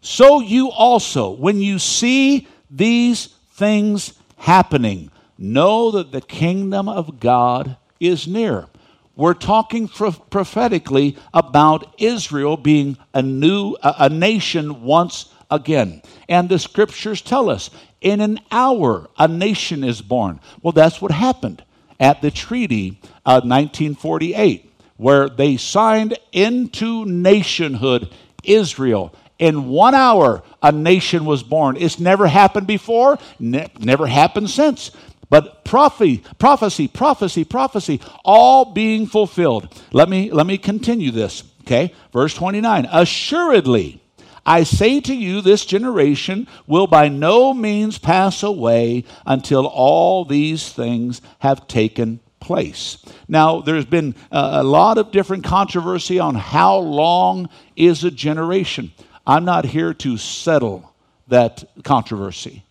So 0.00 0.40
you 0.40 0.70
also, 0.70 1.30
when 1.32 1.60
you 1.60 1.78
see 1.78 2.46
these 2.70 3.26
things 3.54 4.14
happening, 4.36 5.10
know 5.36 5.90
that 5.90 6.12
the 6.12 6.20
kingdom 6.20 6.88
of 6.88 7.18
God 7.18 7.76
is 7.98 8.28
near. 8.28 8.68
We're 9.16 9.34
talking 9.34 9.88
prophetically 9.88 11.16
about 11.32 11.94
Israel 11.98 12.56
being 12.56 12.96
a 13.12 13.22
new 13.22 13.76
a, 13.82 14.08
nation 14.08 14.82
once 14.82 15.32
again. 15.50 16.02
And 16.28 16.48
the 16.48 16.58
scriptures 16.58 17.22
tell 17.22 17.50
us 17.50 17.70
in 18.00 18.20
an 18.20 18.40
hour 18.52 19.08
a 19.18 19.26
nation 19.26 19.82
is 19.82 20.00
born. 20.02 20.40
Well, 20.62 20.72
that's 20.72 21.00
what 21.00 21.10
happened 21.10 21.64
at 22.00 22.22
the 22.22 22.30
Treaty 22.30 22.98
of 23.24 23.44
1948, 23.44 24.72
where 24.96 25.28
they 25.28 25.56
signed 25.56 26.18
into 26.32 27.04
nationhood 27.04 28.10
Israel. 28.42 29.14
In 29.38 29.68
one 29.68 29.94
hour, 29.94 30.42
a 30.62 30.70
nation 30.70 31.24
was 31.24 31.42
born. 31.42 31.76
It's 31.78 31.98
never 31.98 32.26
happened 32.26 32.66
before, 32.66 33.18
ne- 33.38 33.70
never 33.78 34.06
happened 34.06 34.50
since. 34.50 34.90
But 35.28 35.64
prophecy, 35.64 36.22
prophecy, 36.38 36.86
prophecy, 36.86 37.44
prophecy, 37.44 38.00
all 38.24 38.72
being 38.72 39.06
fulfilled. 39.06 39.68
Let 39.92 40.08
me 40.08 40.30
let 40.30 40.46
me 40.46 40.58
continue 40.58 41.10
this. 41.10 41.42
Okay, 41.62 41.92
verse 42.12 42.34
29. 42.34 42.86
Assuredly, 42.92 44.00
I 44.46 44.64
say 44.64 45.00
to 45.00 45.14
you, 45.14 45.40
this 45.40 45.64
generation 45.64 46.46
will 46.66 46.86
by 46.86 47.08
no 47.08 47.54
means 47.54 47.98
pass 47.98 48.42
away 48.42 49.04
until 49.24 49.66
all 49.66 50.24
these 50.24 50.70
things 50.70 51.22
have 51.38 51.66
taken 51.66 52.20
place. 52.40 52.98
Now, 53.26 53.60
there's 53.62 53.86
been 53.86 54.14
uh, 54.30 54.50
a 54.60 54.64
lot 54.64 54.98
of 54.98 55.10
different 55.10 55.44
controversy 55.44 56.18
on 56.18 56.34
how 56.34 56.76
long 56.76 57.48
is 57.74 58.04
a 58.04 58.10
generation. 58.10 58.92
I'm 59.26 59.46
not 59.46 59.64
here 59.64 59.94
to 59.94 60.18
settle 60.18 60.92
that 61.28 61.64
controversy. 61.82 62.64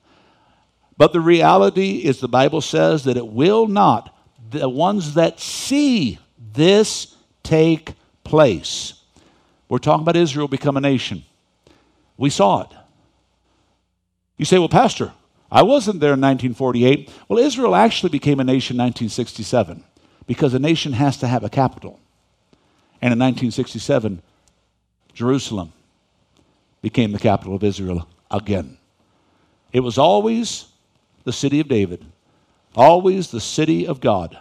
But 0.95 1.11
the 1.11 1.21
reality 1.21 1.97
is, 1.97 2.19
the 2.19 2.27
Bible 2.27 2.61
says 2.61 3.05
that 3.05 3.17
it 3.17 3.27
will 3.27 3.67
not, 3.67 4.15
the 4.51 4.69
ones 4.69 5.15
that 5.15 5.39
see 5.39 6.19
this 6.37 7.15
take 7.41 7.93
place. 8.23 8.93
We're 9.69 9.79
talking 9.79 10.03
about 10.03 10.15
Israel 10.15 10.47
become 10.47 10.77
a 10.77 10.81
nation. 10.81 11.23
We 12.17 12.29
saw 12.29 12.61
it. 12.61 12.69
You 14.37 14.45
say, 14.45 14.59
well, 14.59 14.69
Pastor, 14.69 15.13
I 15.51 15.61
wasn't 15.61 15.99
there 15.99 16.13
in 16.13 16.21
1948. 16.21 17.09
Well, 17.27 17.39
Israel 17.39 17.75
actually 17.75 18.09
became 18.09 18.39
a 18.39 18.43
nation 18.43 18.75
in 18.75 18.83
1967 18.83 19.83
because 20.25 20.53
a 20.53 20.59
nation 20.59 20.93
has 20.93 21.17
to 21.17 21.27
have 21.27 21.43
a 21.43 21.49
capital. 21.49 21.99
And 23.01 23.11
in 23.13 23.19
1967, 23.19 24.21
Jerusalem 25.13 25.73
became 26.81 27.11
the 27.11 27.19
capital 27.19 27.55
of 27.55 27.63
Israel 27.63 28.07
again. 28.31 28.77
It 29.71 29.81
was 29.81 29.97
always 29.97 30.65
the 31.23 31.33
city 31.33 31.59
of 31.59 31.67
David, 31.67 32.05
always 32.75 33.31
the 33.31 33.41
city 33.41 33.87
of 33.87 33.99
God. 33.99 34.37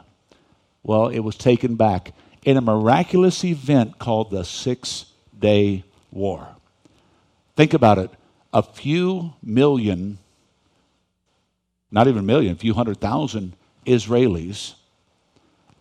Well, 0.82 1.08
it 1.08 1.20
was 1.20 1.36
taken 1.36 1.76
back 1.76 2.12
in 2.44 2.56
a 2.56 2.60
miraculous 2.60 3.44
event 3.44 3.98
called 3.98 4.30
the 4.30 4.44
Six 4.44 5.06
Day 5.38 5.84
War. 6.10 6.48
Think 7.56 7.74
about 7.74 7.98
it. 7.98 8.10
A 8.52 8.62
few 8.62 9.34
million, 9.42 10.18
not 11.90 12.06
even 12.08 12.20
a 12.20 12.22
million, 12.22 12.52
a 12.52 12.56
few 12.56 12.74
hundred 12.74 13.00
thousand 13.00 13.54
Israelis, 13.86 14.74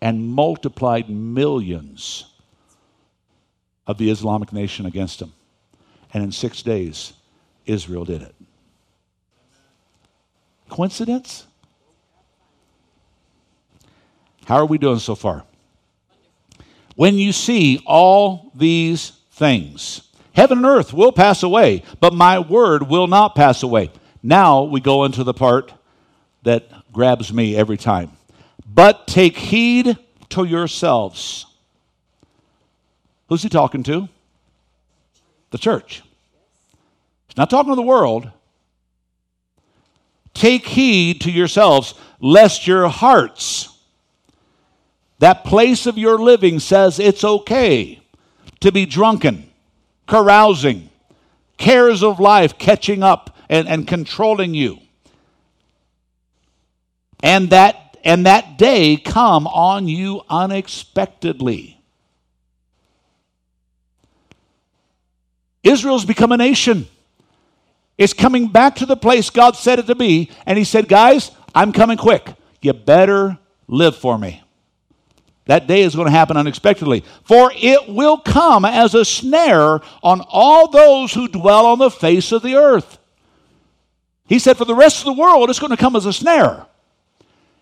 and 0.01 0.27
multiplied 0.27 1.09
millions 1.09 2.25
of 3.87 3.97
the 3.97 4.09
Islamic 4.09 4.51
nation 4.53 4.85
against 4.85 5.19
them. 5.19 5.33
And 6.13 6.23
in 6.23 6.31
six 6.31 6.61
days, 6.61 7.13
Israel 7.65 8.05
did 8.05 8.21
it. 8.21 8.35
Coincidence? 10.69 11.45
How 14.45 14.55
are 14.55 14.65
we 14.65 14.77
doing 14.77 14.99
so 14.99 15.15
far? 15.15 15.43
When 16.95 17.15
you 17.15 17.31
see 17.31 17.81
all 17.85 18.51
these 18.55 19.11
things, 19.31 20.10
Heaven 20.33 20.59
and 20.59 20.67
earth 20.67 20.93
will 20.93 21.11
pass 21.11 21.43
away, 21.43 21.83
but 21.99 22.13
my 22.13 22.39
word 22.39 22.87
will 22.87 23.07
not 23.07 23.35
pass 23.35 23.63
away. 23.63 23.91
Now 24.23 24.63
we 24.63 24.79
go 24.79 25.03
into 25.03 25.23
the 25.23 25.33
part 25.33 25.73
that 26.43 26.71
grabs 26.91 27.33
me 27.33 27.55
every 27.55 27.77
time. 27.77 28.11
But 28.65 29.07
take 29.07 29.37
heed 29.37 29.97
to 30.29 30.45
yourselves. 30.45 31.45
Who's 33.27 33.43
he 33.43 33.49
talking 33.49 33.83
to? 33.83 34.07
The 35.51 35.57
church. 35.57 36.01
He's 37.27 37.37
not 37.37 37.49
talking 37.49 37.71
to 37.71 37.75
the 37.75 37.81
world, 37.81 38.29
take 40.33 40.65
heed 40.65 41.21
to 41.21 41.31
yourselves, 41.31 41.93
lest 42.19 42.67
your 42.67 42.89
hearts, 42.89 43.69
that 45.19 45.43
place 45.43 45.85
of 45.85 45.97
your 45.97 46.17
living 46.17 46.59
says 46.59 46.99
it's 46.99 47.23
okay 47.23 48.01
to 48.59 48.71
be 48.71 48.85
drunken, 48.85 49.50
carousing, 50.11 50.89
cares 51.57 52.03
of 52.03 52.19
life 52.19 52.57
catching 52.57 53.01
up 53.01 53.33
and, 53.47 53.65
and 53.69 53.87
controlling 53.87 54.53
you. 54.53 54.77
And 57.23 57.49
that 57.51 57.97
and 58.03 58.25
that 58.25 58.57
day 58.57 58.97
come 58.97 59.47
on 59.47 59.87
you 59.87 60.21
unexpectedly. 60.29 61.79
Israel's 65.63 66.03
become 66.03 66.33
a 66.33 66.37
nation. 66.37 66.87
It's 67.97 68.13
coming 68.13 68.47
back 68.47 68.77
to 68.77 68.85
the 68.85 68.97
place 68.97 69.29
God 69.29 69.55
said 69.55 69.79
it 69.79 69.85
to 69.85 69.95
be. 69.95 70.29
And 70.45 70.57
He 70.57 70.65
said, 70.65 70.89
Guys, 70.89 71.31
I'm 71.55 71.71
coming 71.71 71.97
quick. 71.97 72.27
You 72.61 72.73
better 72.73 73.37
live 73.67 73.95
for 73.95 74.17
me. 74.17 74.43
That 75.51 75.67
day 75.67 75.81
is 75.81 75.95
going 75.95 76.05
to 76.05 76.13
happen 76.13 76.37
unexpectedly. 76.37 77.03
For 77.25 77.51
it 77.53 77.89
will 77.89 78.17
come 78.17 78.63
as 78.63 78.95
a 78.95 79.03
snare 79.03 79.81
on 80.01 80.21
all 80.29 80.69
those 80.69 81.13
who 81.13 81.27
dwell 81.27 81.65
on 81.65 81.77
the 81.77 81.91
face 81.91 82.31
of 82.31 82.41
the 82.41 82.55
earth. 82.55 82.97
He 84.27 84.39
said, 84.39 84.55
For 84.55 84.63
the 84.63 84.73
rest 84.73 84.99
of 84.99 85.13
the 85.13 85.21
world, 85.21 85.49
it's 85.49 85.59
going 85.59 85.71
to 85.71 85.75
come 85.75 85.97
as 85.97 86.05
a 86.05 86.13
snare. 86.13 86.67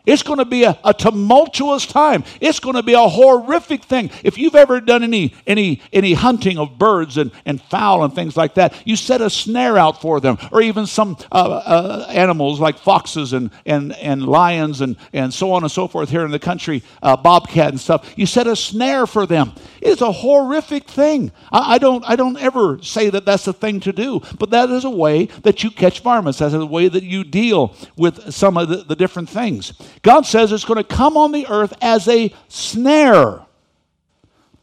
It's 0.10 0.24
going 0.24 0.39
to 0.39 0.45
be 0.45 0.64
a, 0.64 0.76
a, 0.84 0.91
tumultuous 0.91 1.86
time. 1.86 2.24
It's 2.41 2.60
going 2.60 2.76
to 2.76 2.82
be 2.82 2.93
a 2.93 3.07
horrific 3.07 3.84
thing. 3.84 4.10
If 4.24 4.39
you've 4.39 4.55
ever 4.55 4.82
done 4.82 5.03
any, 5.03 5.36
any, 5.45 5.82
any 5.93 6.14
hunting 6.14 6.57
of 6.57 6.80
birds 6.80 7.18
and, 7.18 7.32
and 7.45 7.62
fowl 7.62 8.03
and 8.03 8.16
things 8.16 8.36
like 8.36 8.55
that, 8.55 8.74
you 8.88 8.95
set 8.95 9.22
a 9.22 9.30
snare 9.30 9.78
out 9.78 10.01
for 10.01 10.20
them, 10.20 10.39
or 10.51 10.64
even 10.64 10.88
some 10.88 11.16
uh, 11.32 11.36
uh, 11.36 12.07
animals 12.10 12.60
like 12.60 12.80
foxes 12.80 13.34
and, 13.34 13.51
and, 13.68 13.93
and 13.97 14.26
lions 14.26 14.82
and, 14.82 14.97
and 15.14 15.32
so 15.32 15.51
on 15.51 15.64
and 15.64 15.72
so 15.72 15.88
forth 15.88 16.10
here 16.10 16.26
in 16.26 16.32
the 16.32 16.39
country, 16.39 16.82
uh, 17.03 17.16
bobcat 17.16 17.70
and 17.70 17.80
stuff. 17.80 18.12
You 18.16 18.26
set 18.26 18.47
a 18.47 18.55
snare 18.55 19.05
for 19.05 19.28
them. 19.28 19.53
It's 19.82 20.01
a 20.01 20.11
horrific 20.11 20.89
thing. 20.89 21.32
I, 21.51 21.75
I, 21.75 21.77
don't, 21.77 22.03
I 22.07 22.15
don't 22.15 22.38
ever 22.38 22.82
say 22.82 23.09
that 23.09 23.25
that's 23.25 23.47
a 23.47 23.53
thing 23.53 23.80
to 23.82 23.93
do, 23.93 24.21
but 24.38 24.49
that 24.49 24.69
is 24.69 24.86
a 24.86 24.89
way 24.89 25.25
that 25.43 25.63
you 25.63 25.71
catch 25.71 26.01
varmints. 26.01 26.39
That's 26.39 26.53
a 26.53 26.65
way 26.65 26.88
that 26.88 27.03
you 27.03 27.23
deal 27.23 27.75
with 27.95 28.34
some 28.34 28.57
of 28.57 28.69
the, 28.69 28.77
the 28.77 28.95
different 28.95 29.30
things. 29.30 29.73
God 30.01 30.25
says 30.25 30.51
it's 30.51 30.65
going 30.65 30.77
to 30.77 30.84
come 30.84 31.15
on 31.17 31.32
the 31.32 31.47
earth 31.47 31.73
as 31.82 32.07
a 32.07 32.34
snare 32.47 33.45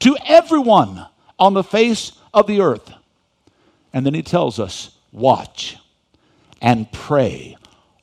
to 0.01 0.17
everyone 0.27 1.07
on 1.39 1.55
the 1.55 1.65
face 1.65 2.13
of 2.35 2.47
the 2.47 2.61
earth. 2.61 2.93
And 3.93 4.05
then 4.05 4.15
he 4.15 4.23
tells 4.23 4.59
us, 4.59 4.97
watch 5.13 5.77
and 6.61 6.91
pray 6.93 7.57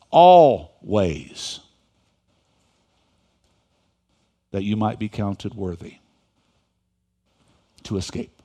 always 0.10 1.60
that 4.52 4.64
you 4.64 4.76
might 4.76 5.00
be 5.00 5.10
counted 5.10 5.56
worthy 5.56 5.98
to 7.86 7.98
escape. 7.98 8.42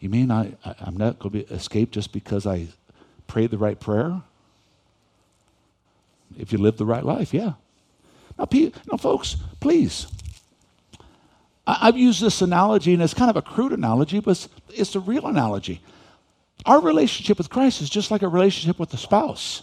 You 0.00 0.08
mean 0.08 0.30
I, 0.30 0.54
I, 0.64 0.74
am 0.86 0.96
not 0.96 1.18
going 1.18 1.44
to 1.44 1.54
escape 1.54 1.92
just 1.92 2.12
because 2.12 2.46
I 2.46 2.68
prayed 3.26 3.50
the 3.50 3.58
right 3.58 3.78
prayer? 3.78 4.22
if 6.38 6.52
you 6.52 6.58
live 6.58 6.76
the 6.76 6.86
right 6.86 7.04
life, 7.04 7.34
yeah. 7.34 7.52
Now, 8.38 8.48
now 8.90 8.96
folks, 8.96 9.36
please. 9.60 10.06
I, 11.66 11.86
have 11.86 11.96
used 11.96 12.20
this 12.20 12.42
analogy, 12.42 12.94
and 12.94 13.02
it's 13.02 13.14
kind 13.14 13.30
of 13.30 13.36
a 13.36 13.42
crude 13.42 13.72
analogy, 13.72 14.20
but 14.20 14.32
it's, 14.32 14.48
it's 14.70 14.94
a 14.94 15.00
real 15.00 15.26
analogy. 15.26 15.80
Our 16.66 16.80
relationship 16.80 17.38
with 17.38 17.50
Christ 17.50 17.80
is 17.80 17.90
just 17.90 18.10
like 18.10 18.22
a 18.22 18.28
relationship 18.28 18.78
with 18.78 18.92
a 18.94 18.96
spouse. 18.96 19.62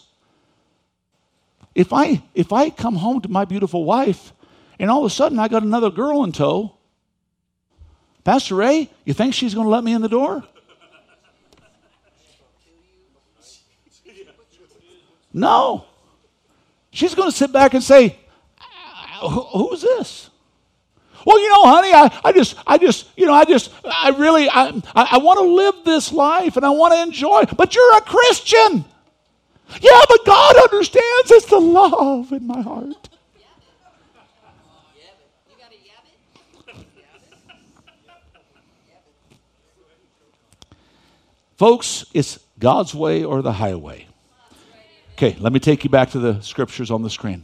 If 1.75 1.93
I 1.93 2.23
if 2.33 2.51
I 2.51 2.71
come 2.71 2.95
home 2.95 3.21
to 3.21 3.29
my 3.29 3.45
beautiful 3.45 3.85
wife, 3.85 4.33
and 4.79 4.89
all 4.89 4.99
of 4.99 5.05
a 5.05 5.09
sudden 5.09 5.39
I 5.39 5.47
got 5.47 5.63
another 5.63 5.89
girl 5.89 6.23
in 6.23 6.31
tow, 6.31 6.73
Pastor 8.23 8.55
Ray, 8.55 8.89
you 9.05 9.13
think 9.13 9.33
she's 9.33 9.53
going 9.53 9.65
to 9.65 9.71
let 9.71 9.83
me 9.83 9.93
in 9.93 10.01
the 10.01 10.09
door? 10.09 10.43
No. 15.31 15.85
She's 16.91 17.15
going 17.15 17.29
to 17.29 17.35
sit 17.35 17.51
back 17.51 17.73
and 17.73 17.83
say, 17.83 18.17
uh, 19.21 19.29
Who's 19.29 19.81
this? 19.81 20.29
Well, 21.25 21.39
you 21.39 21.49
know, 21.49 21.63
honey, 21.63 21.93
I, 21.93 22.19
I 22.23 22.31
just, 22.31 22.55
I 22.65 22.77
just, 22.77 23.07
you 23.17 23.25
know, 23.25 23.33
I 23.33 23.43
just, 23.43 23.71
I 23.85 24.09
really, 24.11 24.49
I, 24.49 24.69
I, 24.95 25.07
I 25.11 25.17
want 25.17 25.39
to 25.39 25.45
live 25.45 25.75
this 25.83 26.11
life 26.13 26.55
and 26.55 26.65
I 26.65 26.69
want 26.69 26.93
to 26.93 27.01
enjoy. 27.01 27.43
But 27.57 27.75
you're 27.75 27.97
a 27.97 28.01
Christian. 28.01 28.85
Yeah, 29.81 30.01
but 30.07 30.25
God 30.25 30.55
understands. 30.55 31.31
It's 31.31 31.45
the 31.45 31.59
love 31.59 32.31
in 32.31 32.47
my 32.47 32.61
heart. 32.61 33.08
Folks, 41.59 42.05
it's 42.13 42.39
God's 42.57 42.95
way 42.95 43.25
or 43.25 43.41
the 43.41 43.51
highway. 43.51 44.07
Okay, 45.15 45.35
let 45.41 45.51
me 45.51 45.59
take 45.59 45.83
you 45.83 45.89
back 45.89 46.11
to 46.11 46.19
the 46.19 46.39
scriptures 46.39 46.89
on 46.89 47.01
the 47.01 47.09
screen. 47.09 47.43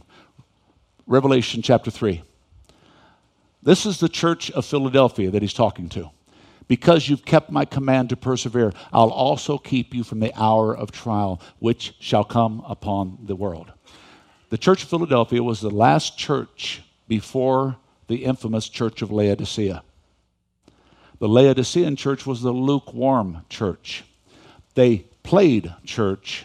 Revelation 1.06 1.60
chapter 1.60 1.90
3. 1.90 2.22
This 3.62 3.84
is 3.84 4.00
the 4.00 4.08
church 4.08 4.50
of 4.52 4.64
Philadelphia 4.64 5.30
that 5.30 5.42
he's 5.42 5.52
talking 5.52 5.90
to. 5.90 6.08
Because 6.66 7.10
you've 7.10 7.26
kept 7.26 7.50
my 7.50 7.66
command 7.66 8.08
to 8.08 8.16
persevere, 8.16 8.72
I'll 8.90 9.10
also 9.10 9.58
keep 9.58 9.92
you 9.92 10.02
from 10.02 10.20
the 10.20 10.32
hour 10.34 10.74
of 10.74 10.90
trial 10.90 11.42
which 11.58 11.94
shall 12.00 12.24
come 12.24 12.64
upon 12.66 13.18
the 13.24 13.36
world. 13.36 13.70
The 14.48 14.56
church 14.56 14.82
of 14.82 14.88
Philadelphia 14.88 15.42
was 15.42 15.60
the 15.60 15.68
last 15.68 16.16
church 16.16 16.80
before 17.06 17.76
the 18.06 18.24
infamous 18.24 18.70
church 18.70 19.02
of 19.02 19.12
Laodicea. 19.12 19.82
The 21.18 21.28
Laodicean 21.28 21.96
church 21.96 22.26
was 22.26 22.42
the 22.42 22.52
lukewarm 22.52 23.44
church. 23.48 24.04
They 24.74 25.04
played 25.22 25.74
church 25.84 26.44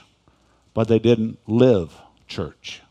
but 0.74 0.88
they 0.88 1.00
didn't 1.00 1.38
live 1.48 1.94
church. 2.28 2.82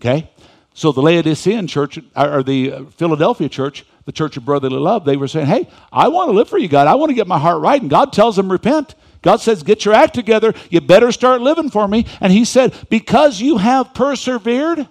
Okay? 0.00 0.30
So 0.72 0.92
the 0.92 1.02
Laodicean 1.02 1.66
church, 1.66 1.98
or 2.16 2.42
the 2.42 2.86
Philadelphia 2.96 3.48
church, 3.48 3.84
the 4.06 4.12
church 4.12 4.36
of 4.36 4.44
brotherly 4.44 4.78
love, 4.78 5.04
they 5.04 5.16
were 5.16 5.28
saying, 5.28 5.46
hey, 5.46 5.68
I 5.92 6.08
want 6.08 6.30
to 6.30 6.32
live 6.36 6.48
for 6.48 6.58
you, 6.58 6.68
God. 6.68 6.86
I 6.86 6.94
want 6.94 7.10
to 7.10 7.14
get 7.14 7.26
my 7.26 7.38
heart 7.38 7.60
right. 7.60 7.80
And 7.80 7.90
God 7.90 8.12
tells 8.12 8.36
them, 8.36 8.50
repent. 8.50 8.94
God 9.20 9.36
says, 9.36 9.62
get 9.62 9.84
your 9.84 9.92
act 9.92 10.14
together. 10.14 10.54
You 10.70 10.80
better 10.80 11.12
start 11.12 11.42
living 11.42 11.68
for 11.68 11.86
me. 11.86 12.06
And 12.20 12.32
he 12.32 12.46
said, 12.46 12.74
because 12.88 13.40
you 13.40 13.58
have 13.58 13.92
persevered, 13.92 14.88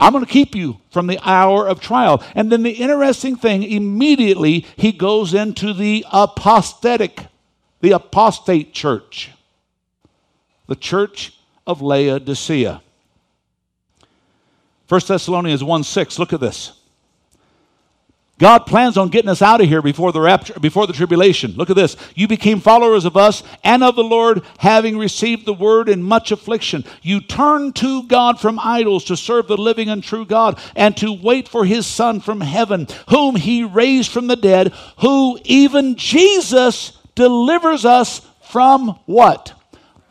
I'm 0.00 0.12
going 0.12 0.24
to 0.24 0.30
keep 0.30 0.54
you 0.54 0.78
from 0.90 1.06
the 1.06 1.20
hour 1.22 1.68
of 1.68 1.80
trial. 1.80 2.22
And 2.34 2.50
then 2.50 2.62
the 2.62 2.70
interesting 2.70 3.36
thing, 3.36 3.62
immediately 3.62 4.66
he 4.76 4.92
goes 4.92 5.34
into 5.34 5.72
the 5.74 6.04
apostatic, 6.12 7.26
the 7.80 7.92
apostate 7.92 8.72
church 8.72 9.30
the 10.70 10.76
church 10.76 11.36
of 11.66 11.82
Laodicea. 11.82 12.80
1 14.88 15.00
Thessalonians 15.04 15.64
1 15.64 15.82
6, 15.82 16.18
look 16.20 16.32
at 16.32 16.38
this. 16.38 16.79
God 18.40 18.66
plans 18.66 18.96
on 18.96 19.10
getting 19.10 19.28
us 19.28 19.42
out 19.42 19.60
of 19.60 19.68
here 19.68 19.82
before 19.82 20.10
the 20.10 20.20
rapture, 20.20 20.58
before 20.58 20.88
the 20.88 20.92
tribulation. 20.92 21.52
Look 21.52 21.70
at 21.70 21.76
this. 21.76 21.96
You 22.16 22.26
became 22.26 22.58
followers 22.58 23.04
of 23.04 23.16
us 23.16 23.44
and 23.62 23.84
of 23.84 23.94
the 23.94 24.02
Lord, 24.02 24.42
having 24.58 24.98
received 24.98 25.46
the 25.46 25.54
word 25.54 25.88
in 25.88 26.02
much 26.02 26.32
affliction. 26.32 26.84
You 27.02 27.20
turned 27.20 27.76
to 27.76 28.02
God 28.08 28.40
from 28.40 28.58
idols 28.58 29.04
to 29.04 29.16
serve 29.16 29.46
the 29.46 29.56
living 29.56 29.88
and 29.88 30.02
true 30.02 30.24
God 30.24 30.58
and 30.74 30.96
to 30.96 31.12
wait 31.12 31.46
for 31.46 31.64
his 31.64 31.86
Son 31.86 32.18
from 32.18 32.40
heaven, 32.40 32.88
whom 33.10 33.36
he 33.36 33.62
raised 33.62 34.10
from 34.10 34.26
the 34.26 34.36
dead, 34.36 34.72
who 34.98 35.38
even 35.44 35.94
Jesus 35.94 36.98
delivers 37.14 37.84
us 37.84 38.22
from 38.42 38.98
what? 39.06 39.54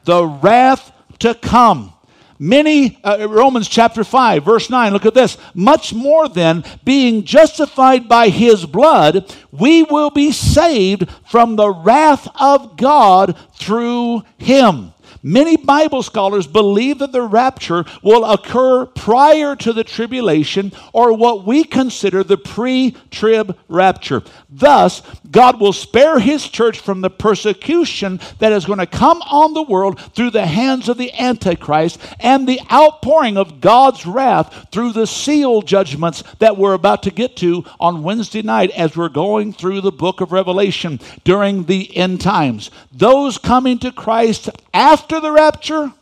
the 0.09 0.25
wrath 0.25 0.91
to 1.19 1.35
come. 1.35 1.93
Many, 2.41 2.97
uh, 3.03 3.27
Romans 3.29 3.67
chapter 3.67 4.05
5, 4.05 4.45
verse 4.45 4.69
9, 4.69 4.93
look 4.93 5.05
at 5.05 5.13
this. 5.13 5.37
Much 5.53 5.93
more 5.93 6.29
than 6.29 6.63
being 6.85 7.25
justified 7.25 8.07
by 8.07 8.29
his 8.29 8.65
blood, 8.65 9.35
we 9.51 9.83
will 9.83 10.09
be 10.09 10.31
saved 10.31 11.11
from 11.29 11.57
the 11.57 11.69
wrath 11.69 12.29
of 12.39 12.77
God 12.77 13.37
through 13.55 14.23
him. 14.37 14.93
Many 15.21 15.57
Bible 15.57 16.01
scholars 16.01 16.47
believe 16.47 16.99
that 16.99 17.11
the 17.11 17.21
rapture 17.21 17.85
will 18.01 18.23
occur 18.23 18.85
prior 18.85 19.55
to 19.57 19.73
the 19.73 19.83
tribulation 19.83 20.71
or 20.93 21.13
what 21.13 21.45
we 21.45 21.63
consider 21.63 22.23
the 22.23 22.37
pre 22.37 22.95
trib 23.11 23.57
rapture. 23.67 24.23
Thus, 24.49 25.01
God 25.29 25.59
will 25.59 25.73
spare 25.73 26.19
his 26.19 26.47
church 26.47 26.79
from 26.79 27.01
the 27.01 27.09
persecution 27.09 28.19
that 28.39 28.53
is 28.53 28.65
going 28.65 28.79
to 28.79 28.87
come 28.87 29.21
on 29.23 29.53
the 29.53 29.63
world 29.63 29.99
through 30.15 30.31
the 30.31 30.45
hands 30.45 30.87
of 30.87 30.97
the 30.97 31.11
Antichrist 31.13 31.99
and 32.19 32.47
the 32.47 32.61
outpouring 32.71 33.37
of 33.37 33.59
God's 33.61 34.05
wrath 34.05 34.67
through 34.71 34.93
the 34.93 35.07
seal 35.07 35.61
judgments 35.61 36.23
that 36.39 36.57
we're 36.57 36.73
about 36.73 37.03
to 37.03 37.11
get 37.11 37.35
to 37.37 37.65
on 37.79 38.03
Wednesday 38.03 38.41
night 38.41 38.71
as 38.71 38.95
we're 38.95 39.09
going 39.09 39.51
through 39.51 39.81
the 39.81 39.91
book 39.91 40.21
of 40.21 40.31
Revelation 40.31 40.99
during 41.23 41.65
the 41.65 41.95
end 41.97 42.21
times. 42.21 42.71
Those 42.91 43.37
coming 43.37 43.79
to 43.79 43.91
Christ 43.91 44.49
after 44.73 45.08
the 45.17 45.31
rapture 45.31 45.93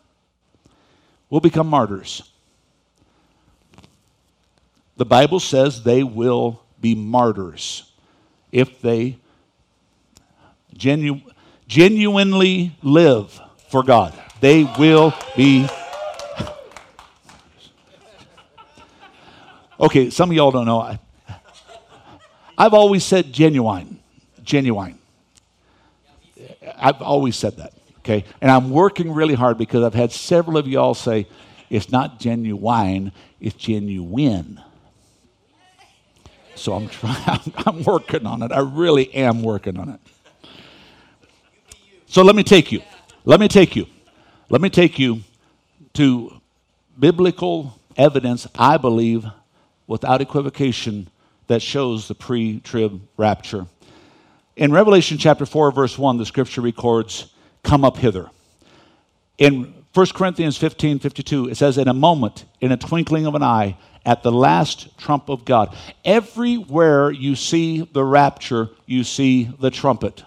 will 1.30 1.40
become 1.40 1.68
martyrs. 1.68 2.24
The 4.98 5.06
Bible 5.06 5.40
says 5.40 5.84
they 5.84 6.02
will 6.02 6.64
be 6.82 6.96
martyrs 6.96 7.92
if 8.52 8.82
they 8.82 9.20
genu- 10.76 11.22
genuinely 11.68 12.76
live 12.82 13.40
for 13.70 13.84
God. 13.84 14.14
They 14.40 14.64
will 14.80 15.14
be. 15.36 15.68
Okay, 19.80 20.10
some 20.10 20.32
of 20.32 20.36
y'all 20.36 20.52
don't 20.52 20.66
know. 20.66 20.82
I, 20.82 21.00
I've 22.58 22.74
always 22.74 23.04
said 23.04 23.32
genuine. 23.32 24.00
Genuine. 24.44 24.98
I've 26.76 27.02
always 27.02 27.36
said 27.36 27.58
that. 27.58 27.74
Okay? 28.08 28.24
And 28.40 28.50
I'm 28.50 28.70
working 28.70 29.12
really 29.12 29.34
hard 29.34 29.58
because 29.58 29.84
I've 29.84 29.94
had 29.94 30.14
several 30.14 30.56
of 30.56 30.66
y'all 30.66 30.94
say, 30.94 31.28
it's 31.70 31.92
not 31.92 32.22
genuine, 32.22 33.12
it's 33.42 33.56
genuine. 33.58 34.62
So 36.56 36.74
I'm 36.74 36.88
trying, 36.88 37.42
I'm 37.66 37.84
working 37.84 38.26
on 38.26 38.44
it. 38.44 38.54
I 38.54 38.60
really 38.60 39.14
am 39.14 39.44
working 39.44 39.78
on 39.78 39.90
it. 39.90 40.00
So 42.06 42.22
let 42.22 42.38
me 42.38 42.44
take 42.44 42.72
you. 42.72 42.82
Let 43.26 43.42
me 43.42 43.50
take 43.50 43.76
you. 43.76 43.88
Let 44.50 44.62
me 44.62 44.70
take 44.70 44.98
you 44.98 45.20
to 45.96 46.40
biblical 46.98 47.78
evidence, 47.98 48.48
I 48.58 48.78
believe, 48.78 49.26
without 49.86 50.22
equivocation, 50.22 51.10
that 51.48 51.62
shows 51.62 52.08
the 52.08 52.16
pre 52.16 52.62
trib 52.62 53.02
rapture. 53.18 53.68
In 54.56 54.72
Revelation 54.72 55.18
chapter 55.18 55.46
4, 55.46 55.72
verse 55.74 55.98
1, 55.98 56.18
the 56.18 56.26
scripture 56.26 56.62
records, 56.62 57.34
Come 57.68 57.84
up 57.84 57.98
hither. 57.98 58.30
In 59.38 59.74
1 59.94 60.08
Corinthians 60.16 60.58
15 60.58 61.00
52, 61.00 61.50
it 61.50 61.56
says, 61.56 61.78
In 61.78 61.90
a 61.90 61.94
moment, 61.94 62.46
in 62.62 62.72
a 62.72 62.78
twinkling 62.78 63.26
of 63.26 63.36
an 63.36 63.44
eye, 63.44 63.78
at 64.06 64.24
the 64.24 64.32
last 64.32 64.98
trump 64.98 65.28
of 65.28 65.44
God. 65.44 65.76
Everywhere 66.06 67.12
you 67.12 67.36
see 67.36 67.82
the 67.82 68.06
rapture, 68.06 68.70
you 68.86 69.04
see 69.04 69.52
the 69.60 69.70
trumpet. 69.70 70.24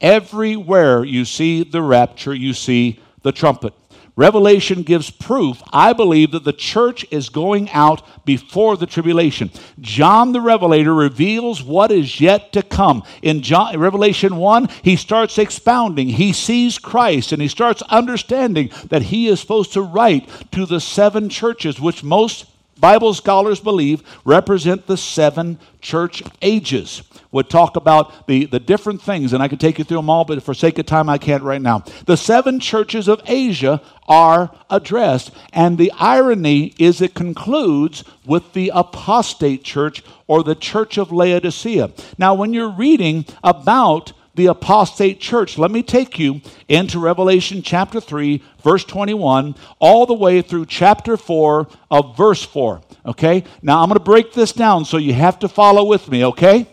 Everywhere 0.00 1.04
you 1.04 1.24
see 1.24 1.62
the 1.62 1.80
rapture, 1.80 2.34
you 2.34 2.52
see 2.52 2.98
the 3.22 3.30
trumpet. 3.30 3.72
Revelation 4.16 4.84
gives 4.84 5.10
proof, 5.10 5.60
I 5.72 5.92
believe, 5.92 6.30
that 6.30 6.44
the 6.44 6.52
church 6.52 7.04
is 7.10 7.28
going 7.28 7.68
out 7.70 8.24
before 8.24 8.76
the 8.76 8.86
tribulation. 8.86 9.50
John 9.80 10.30
the 10.30 10.40
Revelator 10.40 10.94
reveals 10.94 11.64
what 11.64 11.90
is 11.90 12.20
yet 12.20 12.52
to 12.52 12.62
come. 12.62 13.02
In 13.22 13.42
John, 13.42 13.76
Revelation 13.76 14.36
1, 14.36 14.68
he 14.82 14.94
starts 14.94 15.36
expounding. 15.36 16.10
He 16.10 16.32
sees 16.32 16.78
Christ 16.78 17.32
and 17.32 17.42
he 17.42 17.48
starts 17.48 17.82
understanding 17.82 18.70
that 18.88 19.02
he 19.02 19.26
is 19.26 19.40
supposed 19.40 19.72
to 19.72 19.82
write 19.82 20.28
to 20.52 20.64
the 20.64 20.80
seven 20.80 21.28
churches, 21.28 21.80
which 21.80 22.04
most 22.04 22.46
Bible 22.78 23.14
scholars 23.14 23.60
believe 23.60 24.02
represent 24.24 24.86
the 24.86 24.96
seven 24.96 25.58
church 25.80 26.22
ages. 26.42 27.02
Would 27.32 27.50
talk 27.50 27.74
about 27.74 28.28
the, 28.28 28.46
the 28.46 28.60
different 28.60 29.02
things, 29.02 29.32
and 29.32 29.42
I 29.42 29.48
could 29.48 29.58
take 29.58 29.78
you 29.78 29.84
through 29.84 29.96
them 29.96 30.10
all, 30.10 30.24
but 30.24 30.40
for 30.42 30.54
sake 30.54 30.78
of 30.78 30.86
time, 30.86 31.08
I 31.08 31.18
can't 31.18 31.42
right 31.42 31.60
now. 31.60 31.82
The 32.06 32.16
seven 32.16 32.60
churches 32.60 33.08
of 33.08 33.22
Asia 33.26 33.82
are 34.06 34.54
addressed, 34.70 35.32
and 35.52 35.76
the 35.76 35.90
irony 35.98 36.74
is 36.78 37.00
it 37.00 37.14
concludes 37.14 38.04
with 38.24 38.52
the 38.52 38.70
apostate 38.72 39.64
church 39.64 40.04
or 40.28 40.44
the 40.44 40.54
church 40.54 40.96
of 40.96 41.10
Laodicea. 41.10 41.90
Now, 42.18 42.34
when 42.34 42.52
you're 42.52 42.70
reading 42.70 43.24
about 43.42 44.12
the 44.34 44.46
apostate 44.46 45.20
church. 45.20 45.58
Let 45.58 45.70
me 45.70 45.82
take 45.82 46.18
you 46.18 46.40
into 46.68 46.98
Revelation 46.98 47.62
chapter 47.62 48.00
3, 48.00 48.42
verse 48.62 48.84
21, 48.84 49.54
all 49.78 50.06
the 50.06 50.14
way 50.14 50.42
through 50.42 50.66
chapter 50.66 51.16
4 51.16 51.68
of 51.90 52.16
verse 52.16 52.42
4. 52.44 52.82
Okay? 53.06 53.44
Now 53.62 53.82
I'm 53.82 53.88
going 53.88 53.98
to 53.98 54.04
break 54.04 54.32
this 54.32 54.52
down 54.52 54.84
so 54.84 54.96
you 54.96 55.14
have 55.14 55.38
to 55.40 55.48
follow 55.48 55.84
with 55.84 56.08
me, 56.08 56.24
okay? 56.26 56.66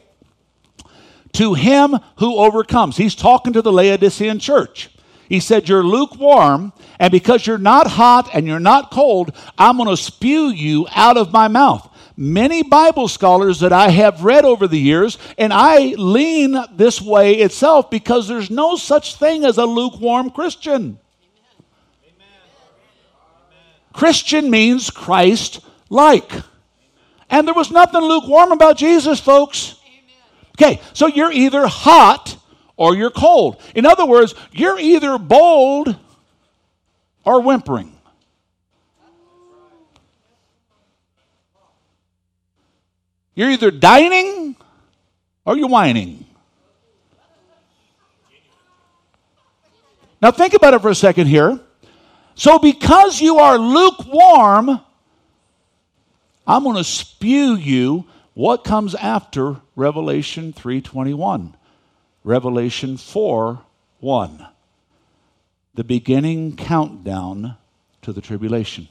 To 1.34 1.54
him 1.54 1.98
who 2.18 2.38
overcomes. 2.38 2.98
He's 2.98 3.16
talking 3.16 3.54
to 3.54 3.62
the 3.62 3.72
Laodicean 3.72 4.40
church. 4.40 4.90
He 5.30 5.40
said, 5.40 5.70
You're 5.70 5.84
lukewarm, 5.84 6.74
and 7.00 7.10
because 7.10 7.48
you're 7.48 7.58
not 7.58 7.88
hot 7.88 8.30
and 8.34 8.46
you're 8.46 8.60
not 8.60 8.92
cold, 8.92 9.34
I'm 9.58 9.78
going 9.78 9.88
to 9.88 9.96
spew 9.96 10.50
you 10.50 10.88
out 10.94 11.16
of 11.16 11.32
my 11.32 11.48
mouth 11.48 11.90
many 12.16 12.64
Bible 12.64 13.08
scholars 13.08 13.60
that 13.62 13.74
I 13.74 13.90
have 13.90 14.24
read 14.24 14.46
over 14.46 14.68
the 14.68 14.80
years, 14.80 15.18
and 15.38 15.52
I 15.54 15.96
lean 15.98 16.58
this 16.74 17.02
way 17.02 17.36
itself 17.36 17.90
because 17.90 18.28
there's 18.28 18.50
no 18.50 18.76
such 18.76 19.16
thing 19.16 19.46
as 19.46 19.58
a 19.58 19.66
lukewarm 19.66 20.30
Christian. 20.30 21.00
Christian 23.94 24.50
means 24.50 24.90
Christ 24.90 25.62
like. 25.90 26.32
And 27.30 27.48
there 27.48 27.54
was 27.54 27.72
nothing 27.72 28.02
lukewarm 28.02 28.52
about 28.52 28.78
Jesus, 28.78 29.20
folks. 29.20 29.76
Okay, 30.60 30.82
so 30.94 31.08
you're 31.08 31.32
either 31.32 31.66
hot 31.66 32.38
or 32.76 32.96
you're 32.96 33.12
cold. 33.12 33.62
In 33.76 33.86
other 33.86 34.06
words, 34.06 34.36
you're 34.52 34.80
either 34.80 35.18
bold 35.18 35.96
or 37.24 37.42
whimpering. 37.42 37.96
You're 43.36 43.52
either 43.52 43.72
dining 43.72 44.56
or 45.46 45.58
you're 45.58 45.70
whining. 45.70 46.26
Now, 50.22 50.32
think 50.32 50.54
about 50.54 50.74
it 50.76 50.82
for 50.82 50.90
a 50.90 50.96
second 50.96 51.28
here. 51.28 51.60
So, 52.36 52.60
because 52.60 53.20
you 53.20 53.40
are 53.40 53.58
lukewarm, 53.58 54.80
I'm 56.46 56.64
going 56.64 56.76
to 56.76 56.84
spew 56.84 57.56
you 57.56 58.06
what 58.34 58.64
comes 58.64 58.94
after 58.96 59.58
Revelation 59.76 60.54
3:21. 60.54 61.54
Revelation 62.24 62.98
4 62.98 63.62
1. 64.00 64.48
The 65.74 65.84
beginning 65.84 66.56
countdown 66.56 67.58
to 68.04 68.14
the 68.14 68.22
tribulation. 68.22 68.90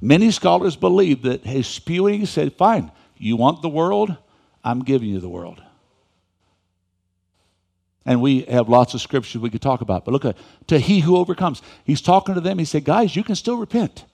Many 0.00 0.30
scholars 0.30 0.76
believe 0.76 1.22
that 1.22 1.44
his 1.44 1.66
spewing 1.66 2.26
said, 2.26 2.54
Fine, 2.54 2.90
you 3.16 3.36
want 3.36 3.62
the 3.62 3.68
world? 3.68 4.16
I'm 4.64 4.82
giving 4.82 5.08
you 5.08 5.20
the 5.20 5.28
world. 5.28 5.62
And 8.06 8.22
we 8.22 8.42
have 8.42 8.68
lots 8.68 8.94
of 8.94 9.00
scriptures 9.00 9.40
we 9.40 9.50
could 9.50 9.60
talk 9.60 9.82
about. 9.82 10.04
But 10.04 10.12
look 10.12 10.24
at 10.24 10.36
to 10.68 10.78
he 10.78 11.00
who 11.00 11.16
overcomes. 11.16 11.60
He's 11.84 12.00
talking 12.00 12.34
to 12.34 12.40
them. 12.40 12.58
He 12.58 12.64
said, 12.64 12.84
Guys, 12.84 13.14
you 13.14 13.22
can 13.22 13.34
still 13.34 13.56
repent. 13.56 14.04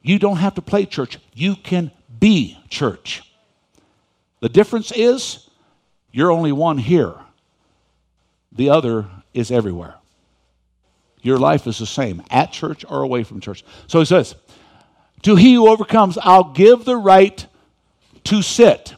You 0.00 0.18
don't 0.18 0.38
have 0.38 0.54
to 0.54 0.62
play 0.62 0.86
church. 0.86 1.18
You 1.34 1.54
can 1.54 1.90
be 2.18 2.58
church. 2.70 3.22
The 4.40 4.48
difference 4.48 4.92
is 4.92 5.48
you're 6.12 6.30
only 6.30 6.52
one 6.52 6.78
here, 6.78 7.14
the 8.52 8.70
other 8.70 9.06
is 9.34 9.50
everywhere. 9.50 9.94
Your 11.20 11.38
life 11.38 11.66
is 11.66 11.78
the 11.78 11.86
same, 11.86 12.22
at 12.30 12.52
church 12.52 12.84
or 12.88 13.02
away 13.02 13.24
from 13.24 13.40
church. 13.40 13.64
So 13.88 13.98
he 13.98 14.04
says, 14.04 14.36
to 15.22 15.36
he 15.36 15.54
who 15.54 15.68
overcomes, 15.68 16.18
I'll 16.18 16.52
give 16.52 16.84
the 16.84 16.96
right 16.96 17.46
to 18.24 18.42
sit. 18.42 18.94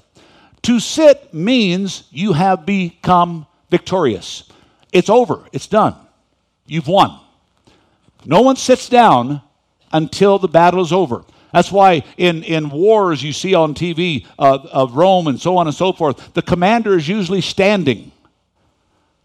To 0.63 0.81
sit 0.81 1.33
means 1.33 2.05
you 2.11 2.33
have 2.33 2.67
become 2.67 3.47
victorious. 3.71 4.45
It's 4.93 5.09
over, 5.09 5.47
it's 5.53 5.67
done. 5.67 5.95
You've 6.67 6.89
won. 6.89 7.19
No 8.25 8.43
one 8.43 8.57
sits 8.57 8.89
down 8.89 9.41
until 9.93 10.39
the 10.39 10.49
battle 10.49 10.83
is 10.83 10.93
over. 10.93 11.25
That's 11.53 11.73
why 11.73 12.05
in, 12.17 12.45
in 12.45 12.71
wars 12.71 13.23
you 13.23 13.33
see 13.33 13.55
on 13.55 13.75
TV 13.75 14.27
uh, 14.39 14.59
of 14.71 14.95
Rome 14.95 15.27
and 15.27 15.41
so 15.41 15.57
on 15.57 15.67
and 15.67 15.75
so 15.75 15.93
forth, 15.93 16.33
the 16.35 16.43
commander 16.43 16.97
is 16.97 17.09
usually 17.09 17.41
standing. 17.41 18.13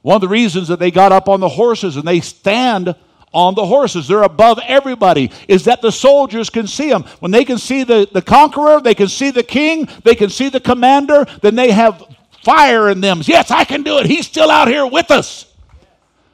One 0.02 0.16
of 0.16 0.22
the 0.22 0.28
reasons 0.28 0.68
that 0.70 0.80
they 0.80 0.92
got 0.92 1.12
up 1.12 1.28
on 1.28 1.40
the 1.40 1.50
horses 1.50 1.98
and 1.98 2.08
they 2.08 2.22
stand 2.22 2.96
on 3.36 3.54
the 3.54 3.66
horses. 3.66 4.08
They're 4.08 4.24
above 4.24 4.60
everybody, 4.66 5.30
is 5.48 5.66
that 5.66 5.82
the 5.82 5.92
soldiers 5.92 6.50
can 6.50 6.66
see 6.66 6.90
them. 6.90 7.04
When 7.20 7.32
they 7.32 7.46
can 7.46 7.60
see 7.60 7.84
the, 7.84 8.08
the 8.12 8.22
conqueror, 8.22 8.82
they 8.82 8.96
can 8.96 9.10
see 9.10 9.30
the 9.30 9.44
king, 9.44 9.88
they 10.04 10.16
can 10.16 10.30
see 10.30 10.50
the 10.50 10.62
commander, 10.62 11.26
then 11.42 11.54
they 11.54 11.72
have 11.72 12.04
fire 12.44 12.90
in 12.90 13.02
them. 13.02 13.22
Yes, 13.24 13.52
I 13.52 13.66
can 13.66 13.84
do 13.84 14.00
it. 14.00 14.06
He's 14.06 14.26
still 14.26 14.50
out 14.50 14.70
here 14.70 14.88
with 14.88 15.12
us. 15.12 15.54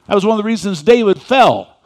That 0.06 0.14
was 0.14 0.24
one 0.24 0.38
of 0.38 0.44
the 0.44 0.46
reasons 0.46 0.82
David 0.82 1.20
fell. 1.20 1.76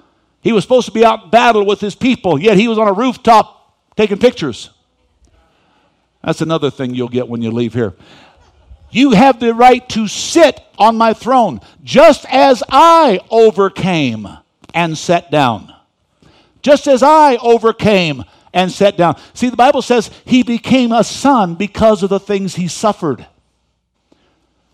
He 0.43 0.53
was 0.53 0.63
supposed 0.63 0.87
to 0.87 0.93
be 0.93 1.05
out 1.05 1.25
in 1.25 1.31
battle 1.31 1.65
with 1.65 1.81
his 1.81 1.95
people, 1.95 2.41
yet 2.41 2.57
he 2.57 2.69
was 2.69 2.79
on 2.79 2.87
a 2.87 2.93
rooftop 2.93 3.75
taking 3.97 4.19
pictures. 4.19 4.71
That's 6.23 6.43
another 6.43 6.71
thing 6.71 6.95
you'll 6.95 7.09
get 7.09 7.29
when 7.29 7.41
you 7.41 7.51
leave 7.51 7.73
here. 7.73 7.95
You 8.91 9.13
have 9.13 9.41
the 9.41 9.55
right 9.55 9.87
to 9.91 10.07
sit 10.09 10.61
on 10.79 10.97
my 10.97 11.15
throne, 11.15 11.61
just 11.83 12.27
as 12.29 12.63
I 12.69 13.21
overcame 13.31 14.29
and 14.77 14.97
sat 14.97 15.31
down. 15.33 15.75
Just 16.63 16.87
as 16.87 17.03
I 17.03 17.37
overcame 17.37 18.23
and 18.53 18.71
sat 18.71 18.97
down. 18.97 19.17
See, 19.35 19.49
the 19.49 19.57
Bible 19.57 19.83
says 19.83 20.11
he 20.25 20.43
became 20.43 20.93
a 20.93 21.03
son 21.03 21.57
because 21.57 22.03
of 22.03 22.11
the 22.11 22.21
things 22.21 22.55
he 22.55 22.69
suffered. 22.69 23.27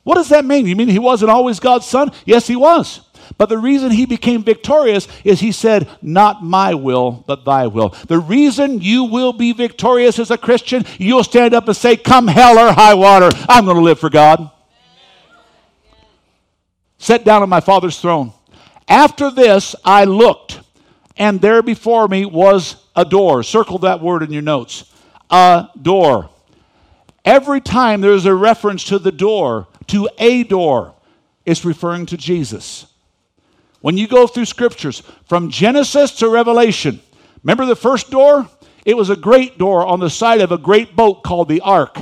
What 0.02 0.16
does 0.16 0.28
that 0.30 0.44
mean? 0.44 0.66
You 0.66 0.74
mean 0.74 0.88
he 0.88 0.98
wasn't 0.98 1.30
always 1.30 1.60
God's 1.60 1.86
son? 1.86 2.10
Yes, 2.26 2.48
he 2.48 2.56
was. 2.56 3.00
But 3.38 3.48
the 3.48 3.58
reason 3.58 3.92
he 3.92 4.04
became 4.04 4.42
victorious 4.42 5.06
is 5.22 5.38
he 5.38 5.52
said, 5.52 5.88
Not 6.02 6.42
my 6.42 6.74
will, 6.74 7.24
but 7.26 7.44
thy 7.44 7.68
will. 7.68 7.90
The 8.08 8.18
reason 8.18 8.80
you 8.80 9.04
will 9.04 9.32
be 9.32 9.52
victorious 9.52 10.18
as 10.18 10.32
a 10.32 10.38
Christian, 10.38 10.84
you'll 10.98 11.22
stand 11.22 11.54
up 11.54 11.68
and 11.68 11.76
say, 11.76 11.96
Come 11.96 12.26
hell 12.26 12.58
or 12.58 12.72
high 12.72 12.94
water, 12.94 13.30
I'm 13.48 13.64
going 13.64 13.76
to 13.76 13.82
live 13.82 14.00
for 14.00 14.10
God. 14.10 14.50
Sit 16.98 17.24
down 17.24 17.42
on 17.42 17.48
my 17.48 17.60
father's 17.60 17.98
throne. 17.98 18.32
After 18.92 19.30
this, 19.30 19.74
I 19.86 20.04
looked, 20.04 20.60
and 21.16 21.40
there 21.40 21.62
before 21.62 22.08
me 22.08 22.26
was 22.26 22.76
a 22.94 23.06
door. 23.06 23.42
Circle 23.42 23.78
that 23.78 24.02
word 24.02 24.22
in 24.22 24.30
your 24.30 24.42
notes. 24.42 24.84
A 25.30 25.70
door. 25.80 26.28
Every 27.24 27.62
time 27.62 28.02
there's 28.02 28.26
a 28.26 28.34
reference 28.34 28.84
to 28.84 28.98
the 28.98 29.10
door, 29.10 29.66
to 29.86 30.10
a 30.18 30.44
door, 30.44 30.94
it's 31.46 31.64
referring 31.64 32.04
to 32.04 32.18
Jesus. 32.18 32.84
When 33.80 33.96
you 33.96 34.06
go 34.06 34.26
through 34.26 34.44
scriptures 34.44 35.02
from 35.24 35.48
Genesis 35.48 36.14
to 36.16 36.28
Revelation, 36.28 37.00
remember 37.42 37.64
the 37.64 37.74
first 37.74 38.10
door? 38.10 38.46
It 38.84 38.94
was 38.94 39.08
a 39.08 39.16
great 39.16 39.56
door 39.56 39.86
on 39.86 40.00
the 40.00 40.10
side 40.10 40.42
of 40.42 40.52
a 40.52 40.58
great 40.58 40.94
boat 40.94 41.22
called 41.22 41.48
the 41.48 41.62
ark. 41.62 41.96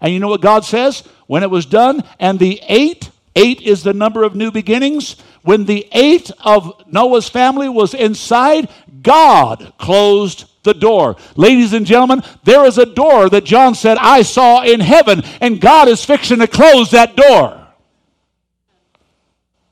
And 0.00 0.12
you 0.12 0.18
know 0.18 0.26
what 0.26 0.40
God 0.40 0.64
says? 0.64 1.04
When 1.28 1.44
it 1.44 1.50
was 1.50 1.66
done, 1.66 2.02
and 2.18 2.40
the 2.40 2.60
eight, 2.66 3.10
eight 3.36 3.62
is 3.62 3.84
the 3.84 3.94
number 3.94 4.24
of 4.24 4.34
new 4.34 4.50
beginnings. 4.50 5.14
When 5.42 5.64
the 5.64 5.88
eight 5.92 6.30
of 6.44 6.82
Noah's 6.86 7.28
family 7.28 7.68
was 7.68 7.94
inside, 7.94 8.68
God 9.02 9.72
closed 9.78 10.44
the 10.62 10.74
door. 10.74 11.16
Ladies 11.36 11.72
and 11.72 11.84
gentlemen, 11.84 12.22
there 12.44 12.64
is 12.64 12.78
a 12.78 12.86
door 12.86 13.28
that 13.28 13.44
John 13.44 13.74
said, 13.74 13.98
I 13.98 14.22
saw 14.22 14.62
in 14.62 14.80
heaven, 14.80 15.22
and 15.40 15.60
God 15.60 15.88
is 15.88 16.04
fixing 16.04 16.38
to 16.38 16.46
close 16.46 16.90
that 16.92 17.16
door. 17.16 17.66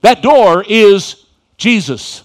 That 0.00 0.22
door 0.22 0.64
is 0.68 1.24
Jesus. 1.56 2.24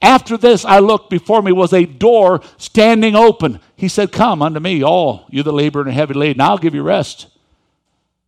After 0.00 0.36
this, 0.36 0.64
I 0.64 0.78
looked, 0.78 1.10
before 1.10 1.42
me 1.42 1.52
was 1.52 1.72
a 1.72 1.84
door 1.84 2.40
standing 2.56 3.14
open. 3.14 3.60
He 3.76 3.88
said, 3.88 4.12
Come 4.12 4.42
unto 4.42 4.60
me, 4.60 4.82
all 4.82 5.26
you 5.30 5.42
that 5.42 5.52
labor 5.52 5.82
and 5.82 5.92
heavy 5.92 6.14
laden, 6.14 6.40
I'll 6.40 6.58
give 6.58 6.74
you 6.74 6.82
rest. 6.82 7.28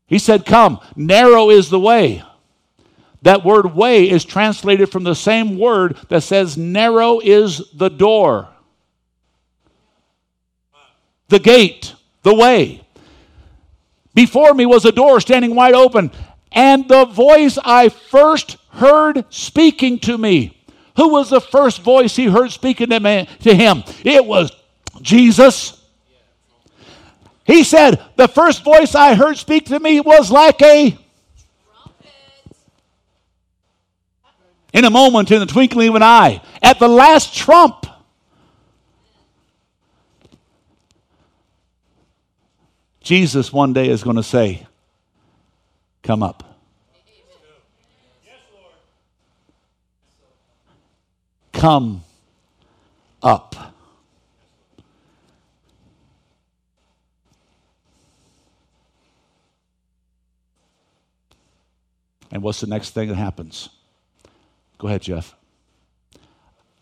He 0.07 0.19
said, 0.19 0.45
Come, 0.45 0.81
narrow 0.95 1.51
is 1.51 1.71
the 1.71 1.81
way. 1.81 2.23
That 3.25 3.43
word 3.43 3.75
way 3.75 4.11
is 4.11 4.22
translated 4.22 4.93
from 4.93 5.03
the 5.03 5.14
same 5.14 5.59
word 5.59 5.97
that 6.11 6.22
says, 6.22 6.59
Narrow 6.59 7.20
is 7.20 7.70
the 7.72 7.89
door, 7.89 8.49
the 11.29 11.39
gate, 11.39 11.95
the 12.22 12.35
way. 12.35 12.87
Before 14.14 14.53
me 14.53 14.66
was 14.66 14.85
a 14.85 14.93
door 14.93 15.20
standing 15.20 15.55
wide 15.55 15.72
open, 15.72 16.11
and 16.53 16.87
the 16.87 17.07
voice 17.07 17.59
I 17.64 17.89
first 17.89 18.59
heard 18.68 19.25
speaking 19.31 20.01
to 20.01 20.18
me. 20.18 20.62
Who 20.99 21.09
was 21.09 21.31
the 21.31 21.41
first 21.41 21.81
voice 21.81 22.14
he 22.14 22.27
heard 22.27 22.53
speaking 22.53 22.91
to, 22.91 23.01
me, 23.01 23.27
to 23.41 23.55
him? 23.55 23.85
It 24.05 24.27
was 24.27 24.53
Jesus. 25.01 25.83
He 27.47 27.64
said, 27.64 28.03
The 28.16 28.29
first 28.29 28.62
voice 28.62 28.95
I 28.95 29.14
heard 29.14 29.39
speak 29.39 29.64
to 29.66 29.81
me 29.81 30.01
was 30.01 30.31
like 30.31 30.61
a 30.61 30.99
in 34.75 34.85
a 34.85 34.91
moment, 34.91 35.31
in 35.31 35.39
the 35.39 35.47
twinkling 35.47 35.89
of 35.89 35.95
an 35.95 36.03
eye, 36.03 36.43
at 36.61 36.81
the 36.81 36.89
last 36.89 37.35
trump. 37.35 37.87
Jesus 43.01 43.53
one 43.53 43.72
day 43.72 43.89
is 43.89 44.03
going 44.03 44.16
to 44.16 44.22
say, 44.22 44.66
Come 46.03 46.22
up. 46.22 46.43
Come 51.53 52.03
up. 53.22 53.55
And 62.31 62.43
what's 62.43 62.61
the 62.61 62.66
next 62.66 62.91
thing 62.91 63.09
that 63.09 63.14
happens? 63.14 63.68
Go 64.79 64.89
ahead, 64.89 65.03
Jeff. 65.03 65.35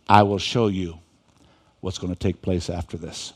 I 0.09 0.23
will 0.23 0.39
show 0.39 0.69
you 0.69 0.99
what's 1.81 1.99
going 1.99 2.13
to 2.13 2.19
take 2.19 2.43
place 2.43 2.71
after 2.71 2.97
this. 2.97 3.33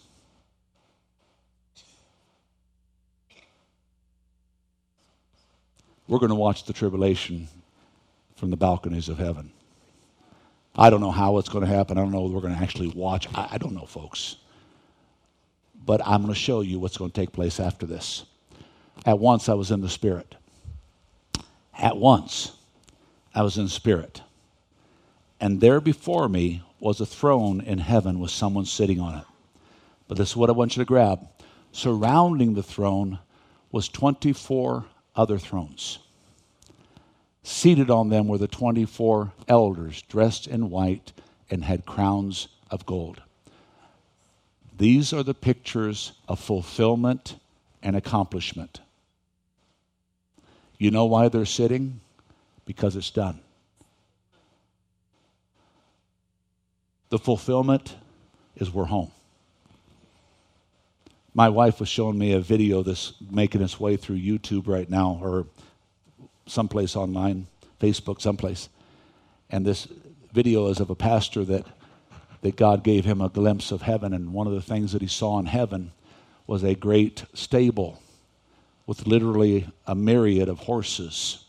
We're 6.08 6.18
going 6.18 6.30
to 6.30 6.36
watch 6.36 6.64
the 6.64 6.72
tribulation 6.72 7.48
from 8.36 8.50
the 8.50 8.56
balconies 8.56 9.08
of 9.08 9.18
heaven. 9.18 9.50
I 10.76 10.90
don't 10.90 11.00
know 11.00 11.10
how 11.10 11.38
it's 11.38 11.48
going 11.48 11.64
to 11.64 11.70
happen. 11.70 11.98
I 11.98 12.02
don't 12.02 12.12
know 12.12 12.22
we're 12.22 12.40
going 12.40 12.54
to 12.54 12.62
actually 12.62 12.88
watch. 12.88 13.26
I, 13.34 13.48
I 13.52 13.58
don't 13.58 13.74
know, 13.74 13.86
folks. 13.86 14.36
But 15.84 16.00
I'm 16.06 16.22
going 16.22 16.32
to 16.32 16.38
show 16.38 16.60
you 16.60 16.78
what's 16.78 16.96
going 16.96 17.10
to 17.10 17.20
take 17.20 17.32
place 17.32 17.58
after 17.58 17.86
this. 17.86 18.24
At 19.04 19.18
once, 19.18 19.48
I 19.48 19.54
was 19.54 19.70
in 19.70 19.80
the 19.80 19.88
Spirit. 19.88 20.34
At 21.78 21.96
once, 21.96 22.52
I 23.34 23.42
was 23.42 23.58
in 23.58 23.68
spirit. 23.68 24.22
And 25.40 25.60
there 25.60 25.80
before 25.80 26.28
me 26.28 26.62
was 26.80 27.00
a 27.00 27.06
throne 27.06 27.60
in 27.60 27.78
heaven 27.78 28.20
with 28.20 28.30
someone 28.30 28.64
sitting 28.64 29.00
on 29.00 29.18
it. 29.18 29.24
But 30.08 30.18
this 30.18 30.30
is 30.30 30.36
what 30.36 30.48
I 30.48 30.52
want 30.52 30.76
you 30.76 30.82
to 30.82 30.86
grab. 30.86 31.26
Surrounding 31.72 32.54
the 32.54 32.62
throne 32.62 33.18
was 33.72 33.88
24 33.88 34.84
other 35.14 35.38
thrones. 35.38 35.98
Seated 37.42 37.90
on 37.90 38.08
them 38.08 38.26
were 38.28 38.38
the 38.38 38.48
24 38.48 39.32
elders, 39.46 40.02
dressed 40.02 40.46
in 40.46 40.70
white 40.70 41.12
and 41.50 41.64
had 41.64 41.86
crowns 41.86 42.48
of 42.70 42.86
gold. 42.86 43.22
These 44.76 45.12
are 45.12 45.22
the 45.22 45.34
pictures 45.34 46.12
of 46.28 46.40
fulfillment 46.40 47.36
and 47.82 47.96
accomplishment. 47.96 48.80
You 50.78 50.90
know 50.90 51.06
why 51.06 51.28
they're 51.28 51.46
sitting? 51.46 52.00
Because 52.66 52.96
it's 52.96 53.10
done. 53.10 53.40
The 57.08 57.18
fulfillment 57.18 57.94
is 58.56 58.72
we're 58.72 58.84
home. 58.84 59.12
My 61.34 61.48
wife 61.48 61.80
was 61.80 61.88
showing 61.88 62.18
me 62.18 62.32
a 62.32 62.40
video 62.40 62.82
that's 62.82 63.12
making 63.30 63.62
its 63.62 63.78
way 63.78 63.96
through 63.96 64.16
YouTube 64.16 64.66
right 64.66 64.88
now, 64.88 65.18
or 65.22 65.46
someplace 66.46 66.96
online, 66.96 67.46
Facebook, 67.80 68.20
someplace. 68.20 68.68
And 69.50 69.64
this 69.64 69.86
video 70.32 70.68
is 70.68 70.80
of 70.80 70.90
a 70.90 70.94
pastor 70.94 71.44
that, 71.44 71.66
that 72.40 72.56
God 72.56 72.82
gave 72.82 73.04
him 73.04 73.20
a 73.20 73.28
glimpse 73.28 73.70
of 73.70 73.82
heaven. 73.82 74.12
And 74.12 74.32
one 74.32 74.46
of 74.46 74.54
the 74.54 74.62
things 74.62 74.92
that 74.92 75.02
he 75.02 75.08
saw 75.08 75.38
in 75.38 75.46
heaven 75.46 75.92
was 76.46 76.64
a 76.64 76.74
great 76.74 77.24
stable 77.34 78.00
with 78.86 79.06
literally 79.06 79.68
a 79.86 79.94
myriad 79.94 80.48
of 80.48 80.60
horses. 80.60 81.44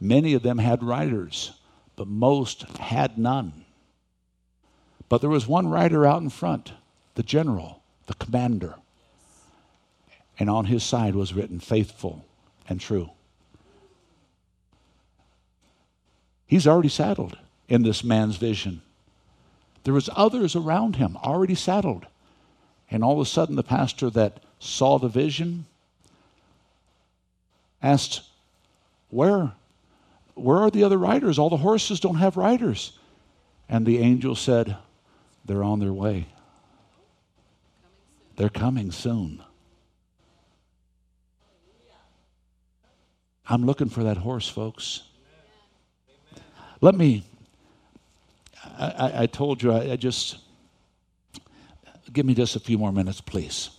Many 0.00 0.34
of 0.34 0.42
them 0.42 0.58
had 0.58 0.82
riders, 0.82 1.52
but 1.96 2.06
most 2.06 2.62
had 2.78 3.18
none. 3.18 3.64
But 5.08 5.20
there 5.20 5.30
was 5.30 5.46
one 5.46 5.68
rider 5.68 6.06
out 6.06 6.22
in 6.22 6.30
front, 6.30 6.72
the 7.14 7.22
general, 7.22 7.82
the 8.06 8.14
commander. 8.14 8.74
And 10.38 10.50
on 10.50 10.66
his 10.66 10.84
side 10.84 11.14
was 11.14 11.32
written, 11.32 11.60
faithful 11.60 12.24
and 12.68 12.80
true. 12.80 13.10
He's 16.46 16.66
already 16.66 16.88
saddled 16.88 17.36
in 17.68 17.82
this 17.82 18.04
man's 18.04 18.36
vision. 18.36 18.82
There 19.84 19.94
was 19.94 20.10
others 20.14 20.56
around 20.56 20.96
him 20.96 21.16
already 21.18 21.54
saddled. 21.54 22.06
And 22.90 23.04
all 23.04 23.14
of 23.14 23.20
a 23.20 23.26
sudden 23.26 23.56
the 23.56 23.62
pastor 23.62 24.10
that 24.10 24.42
saw 24.58 24.98
the 24.98 25.08
vision 25.08 25.66
asked, 27.82 28.22
Where? 29.10 29.52
Where 30.34 30.58
are 30.58 30.70
the 30.70 30.84
other 30.84 30.96
riders? 30.96 31.38
All 31.38 31.50
the 31.50 31.58
horses 31.58 32.00
don't 32.00 32.16
have 32.16 32.36
riders. 32.36 32.92
And 33.68 33.84
the 33.84 33.98
angel 33.98 34.34
said, 34.34 34.76
They're 35.48 35.64
on 35.64 35.80
their 35.80 35.92
way. 35.92 36.28
They're 38.36 38.48
coming 38.48 38.92
soon. 38.92 39.42
I'm 43.48 43.66
looking 43.66 43.88
for 43.88 44.04
that 44.04 44.18
horse, 44.18 44.48
folks. 44.48 45.02
Let 46.80 46.94
me 46.94 47.24
I, 48.78 49.22
I 49.22 49.26
told 49.26 49.62
you, 49.62 49.72
I, 49.72 49.92
I 49.92 49.96
just, 49.96 50.38
give 52.12 52.26
me 52.26 52.34
just 52.34 52.56
a 52.56 52.60
few 52.60 52.78
more 52.78 52.92
minutes, 52.92 53.20
please. 53.20 53.70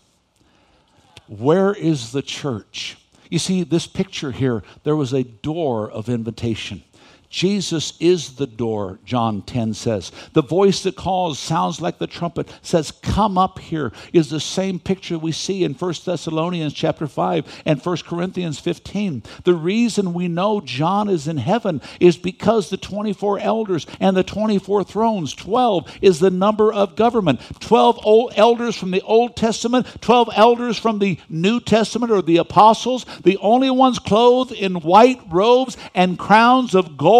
Where 1.27 1.73
is 1.73 2.11
the 2.11 2.21
church? 2.21 2.97
You 3.29 3.39
see, 3.39 3.63
this 3.63 3.87
picture 3.87 4.31
here, 4.31 4.63
there 4.83 4.95
was 4.95 5.13
a 5.13 5.23
door 5.23 5.89
of 5.89 6.09
invitation. 6.09 6.83
Jesus 7.29 7.93
is 7.99 8.37
the 8.37 8.47
door, 8.47 8.97
John 9.05 9.43
10 9.43 9.75
says. 9.75 10.11
The 10.33 10.41
voice 10.41 10.81
that 10.81 10.95
calls 10.95 11.37
sounds 11.37 11.79
like 11.79 11.99
the 11.99 12.07
trumpet, 12.07 12.51
says, 12.63 12.89
Come 12.89 13.37
up 13.37 13.59
here, 13.59 13.91
is 14.11 14.31
the 14.31 14.39
same 14.39 14.79
picture 14.79 15.17
we 15.17 15.31
see 15.31 15.63
in 15.63 15.75
1 15.75 15.93
Thessalonians 16.03 16.73
chapter 16.73 17.05
5 17.05 17.61
and 17.65 17.79
1 17.79 17.97
Corinthians 17.97 18.57
15. 18.57 19.21
The 19.43 19.53
reason 19.53 20.13
we 20.15 20.27
know 20.27 20.59
John 20.59 21.07
is 21.07 21.27
in 21.27 21.37
heaven 21.37 21.81
is 21.99 22.17
because 22.17 22.69
the 22.71 22.77
24 22.77 23.37
elders 23.39 23.85
and 23.99 24.17
the 24.17 24.23
24 24.23 24.83
thrones, 24.83 25.35
12 25.35 25.99
is 26.01 26.19
the 26.19 26.31
number 26.31 26.73
of 26.73 26.95
government. 26.95 27.41
12 27.59 27.99
old 28.03 28.33
elders 28.37 28.75
from 28.75 28.89
the 28.89 29.01
Old 29.01 29.35
Testament, 29.35 29.85
12 30.01 30.29
elders 30.35 30.79
from 30.79 30.97
the 30.97 31.19
New 31.29 31.59
Testament 31.59 32.11
or 32.11 32.23
the 32.23 32.37
apostles, 32.37 33.05
the 33.23 33.37
only 33.37 33.69
ones 33.69 33.99
clothed 33.99 34.51
in 34.51 34.81
white 34.81 35.21
robes 35.29 35.77
and 35.93 36.17
crowns 36.17 36.73
of 36.73 36.97
gold 36.97 37.18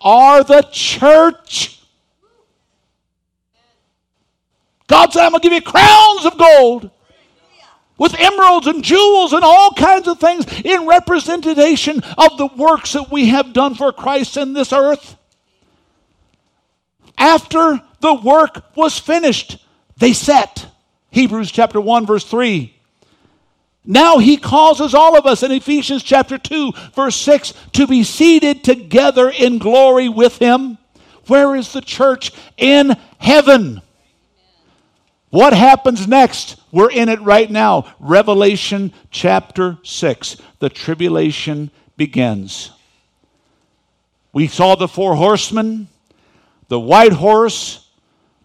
are 0.00 0.44
the 0.44 0.62
church. 0.72 1.80
God 4.86 5.12
said, 5.12 5.24
I'm 5.24 5.32
going 5.32 5.42
to 5.42 5.48
give 5.48 5.52
you 5.52 5.62
crowns 5.62 6.24
of 6.24 6.38
gold 6.38 6.90
with 7.98 8.14
emeralds 8.18 8.66
and 8.66 8.82
jewels 8.82 9.32
and 9.32 9.44
all 9.44 9.72
kinds 9.72 10.08
of 10.08 10.18
things 10.18 10.46
in 10.64 10.86
representation 10.86 12.02
of 12.16 12.38
the 12.38 12.48
works 12.56 12.92
that 12.92 13.10
we 13.10 13.26
have 13.26 13.52
done 13.52 13.74
for 13.74 13.92
Christ 13.92 14.36
in 14.36 14.52
this 14.54 14.72
earth. 14.72 15.16
After 17.18 17.82
the 18.00 18.14
work 18.14 18.64
was 18.76 18.98
finished, 18.98 19.64
they 19.96 20.12
set. 20.12 20.66
Hebrews 21.10 21.50
chapter 21.50 21.80
1, 21.80 22.06
verse 22.06 22.24
3. 22.24 22.77
Now 23.90 24.18
he 24.18 24.36
causes 24.36 24.92
all 24.92 25.16
of 25.16 25.24
us 25.24 25.42
in 25.42 25.50
Ephesians 25.50 26.02
chapter 26.02 26.36
2, 26.36 26.72
verse 26.94 27.16
6, 27.16 27.54
to 27.72 27.86
be 27.86 28.04
seated 28.04 28.62
together 28.62 29.30
in 29.30 29.56
glory 29.56 30.10
with 30.10 30.36
him. 30.36 30.76
Where 31.26 31.56
is 31.56 31.72
the 31.72 31.80
church? 31.80 32.30
In 32.58 32.94
heaven. 33.16 33.80
What 35.30 35.54
happens 35.54 36.06
next? 36.06 36.60
We're 36.70 36.90
in 36.90 37.08
it 37.08 37.22
right 37.22 37.50
now. 37.50 37.94
Revelation 37.98 38.92
chapter 39.10 39.78
6. 39.82 40.36
The 40.58 40.68
tribulation 40.68 41.70
begins. 41.96 42.70
We 44.34 44.48
saw 44.48 44.74
the 44.74 44.86
four 44.86 45.16
horsemen, 45.16 45.88
the 46.68 46.78
white 46.78 47.14
horse, 47.14 47.87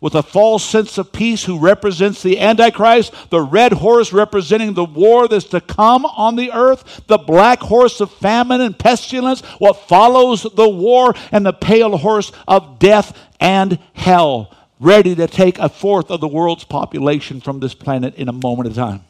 with 0.04 0.16
a 0.16 0.22
false 0.22 0.66
sense 0.66 0.98
of 0.98 1.14
peace 1.14 1.46
who 1.46 1.58
represents 1.58 2.22
the 2.22 2.38
Antichrist, 2.38 3.14
the 3.30 3.40
red 3.40 3.72
horse 3.72 4.12
representing 4.12 4.74
the 4.74 4.84
war 4.84 5.30
that's 5.30 5.46
to 5.46 5.62
come 5.62 6.06
on 6.06 6.36
the 6.36 6.52
earth, 6.52 7.04
the 7.08 7.18
black 7.18 7.62
horse 7.62 8.02
of 8.02 8.12
famine 8.12 8.60
and 8.60 8.78
pestilence, 8.78 9.40
what 9.60 9.88
follows 9.88 10.44
the 10.44 10.68
war, 10.68 11.14
and 11.32 11.46
the 11.46 11.54
pale 11.54 11.96
horse 11.96 12.34
of 12.50 12.80
death 12.80 13.18
and 13.40 13.80
hell, 13.94 14.54
ready 14.78 15.16
to 15.16 15.26
take 15.26 15.58
a 15.58 15.70
fourth 15.70 16.12
of 16.12 16.20
the 16.20 16.28
world's 16.28 16.66
population 16.66 17.40
from 17.40 17.62
this 17.62 17.74
planet 17.74 18.14
in 18.16 18.28
a 18.28 18.34
moment 18.34 18.68
of 18.68 18.76
time. 18.76 19.06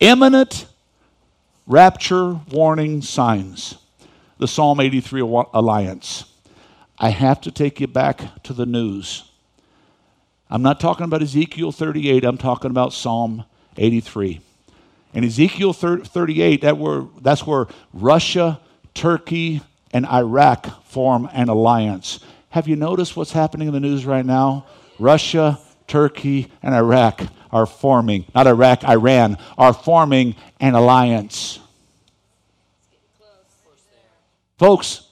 Imminent 0.00 0.64
rapture 1.66 2.40
warning 2.50 3.02
signs. 3.02 3.74
The 4.38 4.48
Psalm 4.48 4.80
83 4.80 5.20
Alliance. 5.20 6.24
I 6.96 7.10
have 7.10 7.42
to 7.42 7.50
take 7.50 7.78
you 7.78 7.88
back 7.88 8.42
to 8.44 8.54
the 8.54 8.64
news. 8.64 9.28
I'm 10.52 10.60
not 10.60 10.80
talking 10.80 11.04
about 11.04 11.22
Ezekiel 11.22 11.72
38, 11.72 12.24
I'm 12.24 12.36
talking 12.36 12.70
about 12.70 12.92
Psalm 12.92 13.46
83. 13.78 14.38
In 15.14 15.24
Ezekiel 15.24 15.72
38, 15.72 16.60
that 16.60 16.76
were, 16.76 17.06
that's 17.22 17.46
where 17.46 17.68
Russia, 17.94 18.60
Turkey, 18.92 19.62
and 19.94 20.04
Iraq 20.04 20.84
form 20.84 21.26
an 21.32 21.48
alliance. 21.48 22.20
Have 22.50 22.68
you 22.68 22.76
noticed 22.76 23.16
what's 23.16 23.32
happening 23.32 23.66
in 23.68 23.72
the 23.72 23.80
news 23.80 24.04
right 24.04 24.26
now? 24.26 24.66
Russia, 24.98 25.58
Turkey, 25.86 26.52
and 26.62 26.74
Iraq 26.74 27.22
are 27.50 27.64
forming, 27.64 28.26
not 28.34 28.46
Iraq, 28.46 28.84
Iran, 28.84 29.38
are 29.56 29.72
forming 29.72 30.36
an 30.60 30.74
alliance. 30.74 31.60
Folks, 34.58 35.08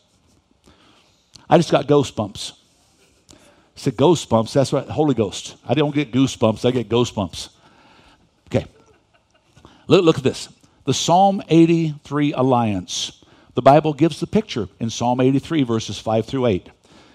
I 1.49 1.57
just 1.57 1.71
got 1.71 1.87
ghost 1.87 2.15
bumps 2.15 2.60
said 3.81 3.97
ghost 3.97 4.29
bumps. 4.29 4.53
That's 4.53 4.73
right, 4.73 4.87
Holy 4.89 5.15
Ghost. 5.15 5.57
I 5.67 5.75
don't 5.75 5.95
get 5.95 6.13
goosebumps, 6.13 6.67
I 6.67 6.71
get 6.71 6.89
ghost 6.89 7.15
bumps. 7.15 7.49
Okay. 8.47 8.67
Look, 9.87 10.05
look 10.05 10.19
at 10.19 10.25
this. 10.25 10.49
The 10.85 10.95
Psalm 10.95 11.43
83 11.49 12.33
Alliance. 12.35 13.25
The 13.55 13.63
Bible 13.63 13.95
gives 13.95 14.21
the 14.21 14.27
picture 14.27 14.69
in 14.79 14.91
Psalm 14.91 15.21
83, 15.21 15.63
verses 15.63 15.99
5 15.99 16.27
through 16.27 16.47
8. 16.47 16.71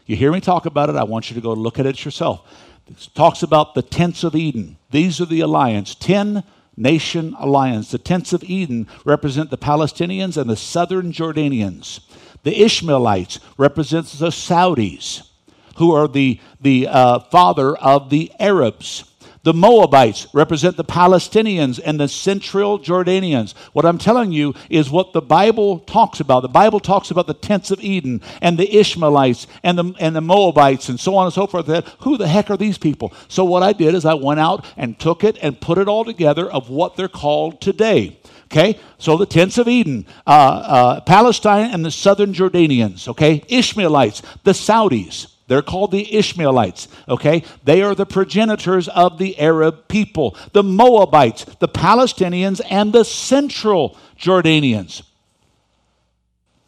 You 0.05 0.15
hear 0.15 0.31
me 0.31 0.41
talk 0.41 0.65
about 0.65 0.89
it, 0.89 0.95
I 0.95 1.03
want 1.03 1.29
you 1.29 1.35
to 1.35 1.41
go 1.41 1.53
look 1.53 1.79
at 1.79 1.85
it 1.85 2.03
yourself. 2.03 2.41
It 2.87 3.09
talks 3.13 3.41
about 3.43 3.73
the 3.73 3.81
tents 3.81 4.23
of 4.23 4.35
Edom. 4.35 4.77
These 4.91 5.21
are 5.21 5.25
the 5.25 5.41
alliance, 5.41 5.95
10 5.95 6.43
nation 6.77 7.35
alliance. 7.39 7.91
The 7.91 7.97
tents 7.97 8.33
of 8.33 8.43
Edom 8.47 8.87
represent 9.05 9.49
the 9.49 9.57
Palestinians 9.57 10.37
and 10.37 10.49
the 10.49 10.55
southern 10.55 11.11
Jordanians. 11.11 12.01
The 12.43 12.61
Ishmaelites 12.61 13.39
represents 13.57 14.17
the 14.19 14.27
Saudis 14.27 15.29
who 15.75 15.93
are 15.93 16.07
the, 16.07 16.39
the 16.61 16.87
uh, 16.87 17.19
father 17.19 17.75
of 17.77 18.09
the 18.09 18.31
Arabs. 18.39 19.11
The 19.45 19.53
Moabites 19.53 20.25
represent 20.33 20.75
the 20.75 20.83
Palestinians 20.83 21.79
and 21.85 21.99
the 21.99 22.07
central 22.07 22.79
Jordanians. 22.79 23.53
What 23.73 23.85
I'm 23.85 23.99
telling 23.99 24.31
you 24.31 24.55
is 24.71 24.89
what 24.89 25.13
the 25.13 25.21
Bible 25.21 25.81
talks 25.81 26.19
about. 26.19 26.39
The 26.39 26.47
Bible 26.47 26.79
talks 26.79 27.11
about 27.11 27.27
the 27.27 27.35
tents 27.35 27.69
of 27.69 27.79
Edom 27.83 28.21
and 28.41 28.57
the 28.57 28.75
Ishmaelites 28.75 29.45
and 29.61 29.77
the, 29.77 29.93
and 29.99 30.15
the 30.15 30.21
Moabites 30.21 30.89
and 30.89 30.99
so 30.99 31.15
on 31.15 31.27
and 31.27 31.33
so 31.33 31.45
forth. 31.45 31.67
Who 31.99 32.17
the 32.17 32.27
heck 32.27 32.49
are 32.49 32.57
these 32.57 32.79
people? 32.79 33.13
So, 33.27 33.45
what 33.45 33.61
I 33.61 33.71
did 33.71 33.93
is 33.93 34.03
I 34.03 34.15
went 34.15 34.39
out 34.39 34.65
and 34.77 34.97
took 34.97 35.23
it 35.23 35.37
and 35.43 35.61
put 35.61 35.77
it 35.77 35.87
all 35.87 36.05
together 36.05 36.49
of 36.49 36.71
what 36.71 36.95
they're 36.95 37.07
called 37.07 37.61
today. 37.61 38.17
Okay, 38.45 38.79
so 38.97 39.15
the 39.15 39.27
tents 39.27 39.59
of 39.59 39.67
Edom, 39.67 40.07
uh, 40.25 40.29
uh, 40.29 41.01
Palestine 41.01 41.69
and 41.71 41.85
the 41.85 41.91
southern 41.91 42.33
Jordanians, 42.33 43.07
okay, 43.07 43.43
Ishmaelites, 43.47 44.23
the 44.43 44.53
Saudis, 44.53 45.34
they're 45.47 45.61
called 45.61 45.91
the 45.91 46.15
Ishmaelites, 46.15 46.87
okay? 47.07 47.43
They 47.63 47.83
are 47.83 47.93
the 47.93 48.05
progenitors 48.05 48.87
of 48.87 49.19
the 49.19 49.39
Arab 49.39 49.87
people, 49.87 50.35
the 50.53 50.63
Moabites, 50.63 51.45
the 51.59 51.67
Palestinians, 51.67 52.61
and 52.69 52.91
the 52.91 53.05
central 53.05 53.97
Jordanians. 54.17 55.03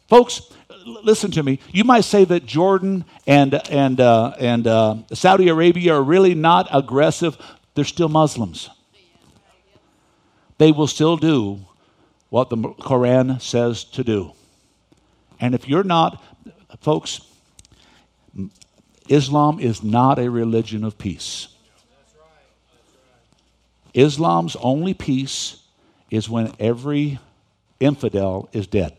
Folks, 0.08 0.42
listen 0.84 1.30
to 1.32 1.42
me. 1.42 1.58
You 1.72 1.84
might 1.84 2.04
say 2.04 2.24
that 2.24 2.46
Jordan 2.46 3.04
and, 3.26 3.54
and, 3.70 4.00
uh, 4.00 4.34
and 4.38 4.66
uh, 4.66 4.96
Saudi 5.12 5.48
Arabia 5.48 5.94
are 5.94 6.02
really 6.02 6.34
not 6.34 6.68
aggressive. 6.72 7.36
They're 7.74 7.84
still 7.84 8.08
Muslims. 8.08 8.70
They 10.58 10.72
will 10.72 10.86
still 10.86 11.16
do 11.16 11.60
what 12.30 12.48
the 12.50 12.56
Quran 12.56 13.40
says 13.40 13.84
to 13.84 14.04
do. 14.04 14.32
And 15.40 15.54
if 15.54 15.68
you're 15.68 15.84
not, 15.84 16.22
folks, 16.80 17.20
Islam 19.08 19.58
is 19.58 19.82
not 19.82 20.18
a 20.18 20.30
religion 20.30 20.84
of 20.84 20.98
peace. 20.98 21.48
Islam's 23.94 24.56
only 24.56 24.94
peace 24.94 25.62
is 26.10 26.28
when 26.28 26.52
every 26.60 27.18
infidel 27.80 28.48
is 28.52 28.66
dead. 28.66 28.94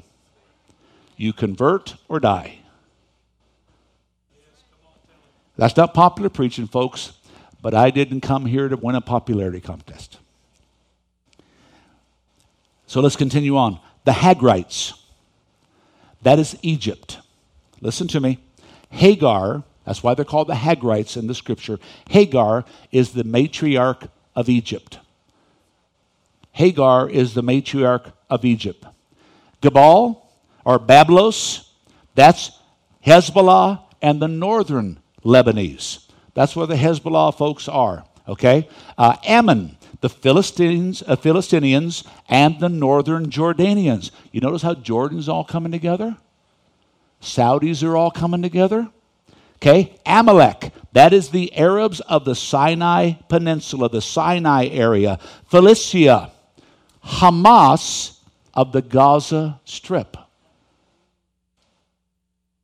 You 1.16 1.34
convert 1.34 1.96
or 2.08 2.20
die. 2.20 2.60
That's 5.58 5.76
not 5.76 5.94
popular 5.94 6.30
preaching, 6.30 6.68
folks, 6.68 7.12
but 7.62 7.74
I 7.74 7.90
didn't 7.90 8.22
come 8.22 8.46
here 8.46 8.70
to 8.70 8.78
win 8.78 8.96
a 8.96 9.02
popularity 9.02 9.60
contest. 9.60 10.18
So 12.88 13.02
let's 13.02 13.18
continue 13.18 13.58
on. 13.58 13.80
The 14.06 14.14
Hagrites. 14.14 14.94
That 16.22 16.40
is 16.40 16.58
Egypt. 16.62 17.20
Listen 17.82 18.08
to 18.08 18.20
me. 18.20 18.40
Hagar 18.90 19.64
that's 19.90 20.04
why 20.04 20.14
they're 20.14 20.24
called 20.24 20.50
the 20.50 20.54
Hagrites 20.54 21.18
in 21.18 21.26
the 21.26 21.34
scripture. 21.34 21.80
Hagar 22.12 22.64
is 22.92 23.14
the 23.14 23.24
matriarch 23.24 24.08
of 24.36 24.48
Egypt. 24.48 25.00
Hagar 26.52 27.10
is 27.10 27.34
the 27.34 27.42
matriarch 27.42 28.14
of 28.30 28.46
Egypt. 28.46 28.86
Gabal 29.64 30.22
or 30.64 30.78
Byblos, 30.78 31.70
that's 32.14 32.52
Hezbollah 33.04 33.82
and 34.00 34.22
the 34.22 34.28
northern 34.28 35.00
Lebanese. 35.26 36.06
That's 36.36 36.56
where 36.56 36.68
the 36.68 36.76
Hezbollah 36.76 37.36
folks 37.36 37.68
are. 37.68 38.06
Okay? 38.28 38.70
Uh, 38.96 39.16
Ammon, 39.26 39.76
the 40.02 40.10
Philistines, 40.10 41.02
uh, 41.08 41.16
Philistinians, 41.16 42.04
and 42.28 42.60
the 42.60 42.70
northern 42.70 43.32
Jordanians. 43.32 44.12
You 44.32 44.42
notice 44.42 44.62
how 44.62 44.76
Jordan's 44.76 45.28
all 45.28 45.46
coming 45.46 45.72
together? 45.72 46.16
Saudis 47.24 47.84
are 47.84 47.98
all 47.98 48.12
coming 48.12 48.44
together? 48.44 48.90
Okay, 49.62 50.00
Amalek. 50.06 50.72
That 50.94 51.14
is 51.14 51.30
the 51.30 51.56
Arabs 51.56 52.00
of 52.02 52.26
the 52.26 52.34
Sinai 52.34 53.14
Peninsula, 53.28 53.90
the 53.90 54.02
Sinai 54.02 54.68
area. 54.68 55.20
Philistia. 55.48 56.32
Hamas 57.04 58.18
of 58.54 58.72
the 58.72 58.82
Gaza 58.82 59.60
Strip. 59.66 60.18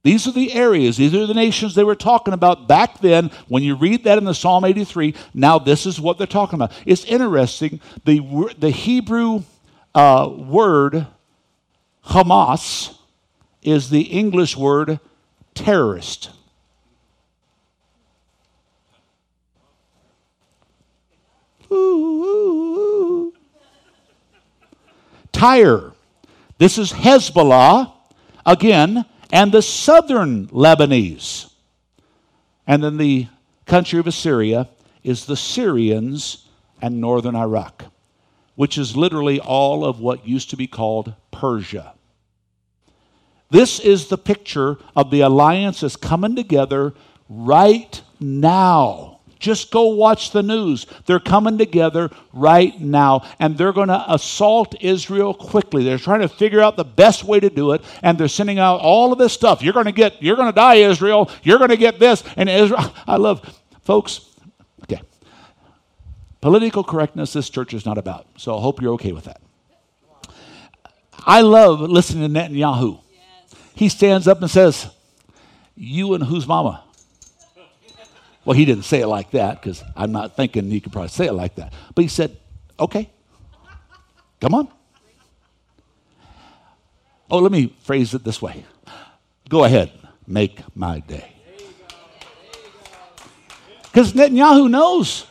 These 0.04 0.28
are 0.28 0.32
the 0.32 0.54
areas, 0.54 0.98
these 0.98 1.16
are 1.16 1.26
the 1.26 1.34
nations 1.34 1.74
they 1.74 1.84
were 1.84 1.96
talking 1.96 2.34
about 2.34 2.68
back 2.68 3.00
then. 3.00 3.32
When 3.48 3.64
you 3.64 3.76
read 3.76 4.04
that 4.04 4.20
in 4.20 4.24
the 4.24 4.36
Psalm 4.36 4.64
83, 4.64 5.16
now 5.34 5.58
this 5.58 5.88
is 5.88 6.00
what 6.00 6.20
they're 6.20 6.28
talking 6.28 6.58
about. 6.58 6.72
It's 6.86 7.04
interesting. 7.06 7.82
The, 8.06 8.54
the 8.60 8.70
Hebrew 8.70 9.44
uh, 9.96 10.30
word 10.32 11.08
Hamas 12.06 12.96
is 13.64 13.90
the 13.90 14.02
English 14.02 14.56
word 14.56 15.00
terrorist. 15.56 16.30
Tyre. 25.32 25.94
This 26.58 26.78
is 26.78 26.94
Hezbollah. 26.94 27.92
Again, 28.46 29.06
and 29.32 29.52
the 29.52 29.62
southern 29.62 30.48
Lebanese. 30.48 31.52
And 32.68 32.84
then 32.84 32.98
the 32.98 33.28
country 33.66 34.00
of 34.00 34.08
Assyria 34.08 34.70
is 35.04 35.26
the 35.26 35.36
Syrians 35.36 36.48
and 36.82 37.02
northern 37.02 37.36
Iraq, 37.36 37.86
which 38.56 38.78
is 38.78 38.96
literally 38.96 39.40
all 39.40 39.84
of 39.84 40.00
what 40.00 40.28
used 40.28 40.50
to 40.52 40.58
be 40.58 40.68
called 40.68 41.14
Persia. 41.32 41.94
This 43.50 43.80
is 43.80 44.08
the 44.08 44.18
picture 44.18 44.78
of 44.96 45.12
the 45.12 45.22
alliance 45.22 45.96
coming 45.96 46.36
together 46.36 46.94
right 47.30 48.02
now. 48.20 49.15
Just 49.40 49.72
go 49.72 49.88
watch 49.88 50.32
the 50.32 50.44
news. 50.44 50.86
They're 51.06 51.20
coming 51.20 51.58
together 51.58 52.10
right 52.34 52.80
now 52.80 53.28
and 53.40 53.58
they're 53.58 53.74
going 53.74 53.90
to 53.90 54.14
assault 54.14 54.76
Israel 54.82 55.34
quickly. 55.34 55.84
They're 55.84 55.98
trying 55.98 56.22
to 56.22 56.30
figure 56.30 56.62
out 56.62 56.78
the 56.78 56.86
best 56.86 57.24
way 57.24 57.40
to 57.40 57.50
do 57.50 57.74
it 57.74 57.84
and 58.02 58.18
they're 58.18 58.28
sending 58.28 58.60
out 58.60 58.80
all 58.80 59.12
of 59.12 59.20
this 59.20 59.34
stuff. 59.34 59.62
You're 59.62 59.74
going 59.74 59.86
to 59.86 59.92
get 59.92 60.22
you're 60.22 60.36
going 60.36 60.48
to 60.48 60.56
die 60.56 60.76
Israel. 60.76 61.30
You're 61.44 61.58
going 61.58 61.70
to 61.70 61.78
get 61.78 62.00
this 62.00 62.24
and 62.38 62.50
Israel 62.50 62.94
I 63.08 63.18
love 63.18 63.62
folks. 63.82 64.22
Okay. 64.84 65.02
Political 66.42 66.84
correctness 66.86 67.34
this 67.34 67.50
church 67.50 67.74
is 67.74 67.86
not 67.86 67.98
about. 67.98 68.28
So 68.38 68.58
I 68.58 68.62
hope 68.62 68.82
you're 68.82 68.94
okay 68.94 69.12
with 69.12 69.26
that. 69.26 69.42
I 71.26 71.42
love 71.42 71.82
listening 71.82 72.34
to 72.34 72.40
Netanyahu. 72.40 73.02
He 73.74 73.90
stands 73.90 74.28
up 74.28 74.42
and 74.42 74.50
says, 74.50 74.88
"You 75.76 76.14
and 76.14 76.24
whose 76.24 76.48
mama?" 76.48 76.85
Well, 78.46 78.56
he 78.56 78.64
didn't 78.64 78.84
say 78.84 79.02
it 79.02 79.08
like 79.08 79.32
that 79.32 79.60
because 79.60 79.84
I'm 79.96 80.12
not 80.12 80.36
thinking 80.36 80.70
he 80.70 80.80
could 80.80 80.94
probably 80.94 81.10
say 81.10 81.26
it 81.26 81.34
like 81.34 81.56
that. 81.56 81.74
But 81.96 82.04
he 82.04 82.08
said, 82.08 82.38
okay, 82.80 83.10
come 84.40 84.54
on. 84.54 84.68
Oh, 87.30 87.40
let 87.40 87.52
me 87.52 87.76
phrase 87.82 88.14
it 88.14 88.24
this 88.24 88.42
way 88.42 88.64
go 89.50 89.64
ahead, 89.64 89.92
make 90.28 90.60
my 90.76 91.00
day. 91.00 91.32
Because 93.84 94.14
Netanyahu 94.14 94.70
knows. 94.70 95.26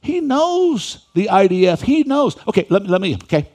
He 0.00 0.20
knows 0.20 1.06
the 1.14 1.28
IDF. 1.30 1.80
He 1.80 2.02
knows. 2.02 2.36
Okay, 2.46 2.66
let 2.68 2.82
me, 2.82 2.88
let 2.88 3.00
me, 3.00 3.14
okay 3.14 3.48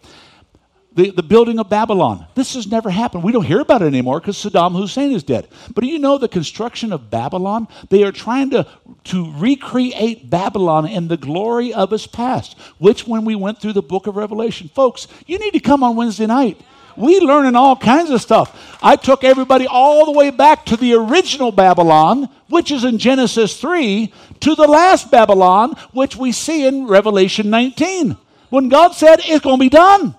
the, 1.00 1.12
the 1.12 1.24
building 1.24 1.60
of 1.60 1.70
Babylon. 1.70 2.28
This 2.36 2.56
has 2.56 2.68
never 2.68 2.90
happened. 2.90 3.24
We 3.24 3.32
don't 3.32 3.46
hear 3.46 3.62
about 3.62 3.82
it 3.82 3.86
anymore 3.86 4.20
because 4.20 4.36
Saddam 4.36 4.74
Hussein 4.74 5.14
is 5.14 5.24
dead. 5.24 5.48
But 5.74 5.82
do 5.82 5.88
you 5.88 5.98
know 5.98 6.18
the 6.18 6.28
construction 6.28 6.92
of 6.92 7.10
Babylon? 7.10 7.70
They 7.90 8.04
are 8.04 8.12
trying 8.12 8.50
to, 8.50 8.68
to 9.06 9.32
recreate 9.38 10.30
Babylon 10.30 10.86
in 10.86 11.08
the 11.08 11.16
glory 11.16 11.74
of 11.74 11.94
its 11.94 12.06
past, 12.06 12.58
which 12.80 13.08
when 13.08 13.24
we 13.24 13.36
went 13.36 13.62
through 13.62 13.74
the 13.74 13.82
book 13.82 14.08
of 14.08 14.18
Revelation, 14.18 14.68
folks, 14.68 15.08
you 15.26 15.40
need 15.40 15.52
to 15.52 15.62
come 15.62 15.84
on 15.84 15.96
Wednesday 15.96 16.26
night. 16.26 16.60
We 16.98 17.22
learning 17.22 17.56
all 17.56 17.78
kinds 17.78 18.10
of 18.10 18.22
stuff. 18.22 18.78
I 18.84 18.98
took 18.98 19.24
everybody 19.24 19.68
all 19.68 20.06
the 20.06 20.12
way 20.12 20.32
back 20.32 20.66
to 20.66 20.76
the 20.76 20.96
original 20.96 21.54
Babylon, 21.54 22.28
which 22.50 22.72
is 22.72 22.84
in 22.84 22.98
Genesis 22.98 23.58
3, 23.62 24.12
to 24.42 24.56
the 24.56 24.68
last 24.68 25.10
Babylon, 25.10 25.78
which 25.94 26.18
we 26.18 26.34
see 26.34 26.68
in 26.68 26.88
Revelation 26.88 27.50
19. 27.50 28.18
When 28.50 28.68
God 28.68 28.96
said 28.96 29.22
it's 29.24 29.46
going 29.46 29.60
to 29.60 29.62
be 29.62 29.70
done. 29.70 30.16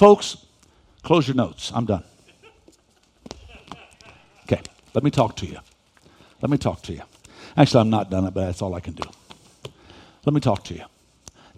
Folks, 0.00 0.38
close 1.02 1.28
your 1.28 1.34
notes. 1.34 1.70
I'm 1.74 1.84
done. 1.84 2.02
Okay, 4.44 4.62
let 4.94 5.04
me 5.04 5.10
talk 5.10 5.36
to 5.36 5.46
you. 5.46 5.58
Let 6.40 6.50
me 6.50 6.56
talk 6.56 6.80
to 6.84 6.94
you. 6.94 7.02
Actually, 7.54 7.82
I'm 7.82 7.90
not 7.90 8.08
done, 8.08 8.24
but 8.24 8.46
that's 8.46 8.62
all 8.62 8.74
I 8.74 8.80
can 8.80 8.94
do. 8.94 9.02
Let 10.24 10.32
me 10.32 10.40
talk 10.40 10.64
to 10.64 10.74
you. 10.74 10.84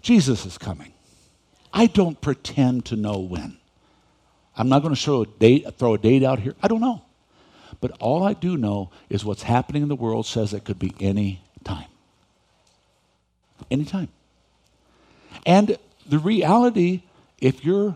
Jesus 0.01 0.45
is 0.45 0.57
coming. 0.57 0.91
I 1.73 1.85
don't 1.85 2.19
pretend 2.19 2.83
to 2.87 2.97
know 2.97 3.19
when. 3.19 3.55
I'm 4.57 4.67
not 4.67 4.81
going 4.81 4.93
to 4.93 4.99
show 4.99 5.21
a 5.21 5.25
date, 5.25 5.65
throw 5.77 5.93
a 5.93 5.97
date 5.97 6.21
out 6.21 6.39
here. 6.39 6.53
I 6.61 6.67
don't 6.67 6.81
know. 6.81 7.01
But 7.79 7.91
all 8.01 8.23
I 8.25 8.33
do 8.33 8.57
know 8.57 8.91
is 9.07 9.23
what's 9.23 9.43
happening 9.43 9.83
in 9.83 9.87
the 9.87 9.95
world 9.95 10.25
says 10.25 10.53
it 10.53 10.65
could 10.65 10.79
be 10.79 10.93
any 10.99 11.41
time. 11.63 11.87
Any 13.71 13.85
time. 13.85 14.09
And 15.45 15.77
the 16.05 16.19
reality, 16.19 17.03
if 17.39 17.63
you're 17.63 17.95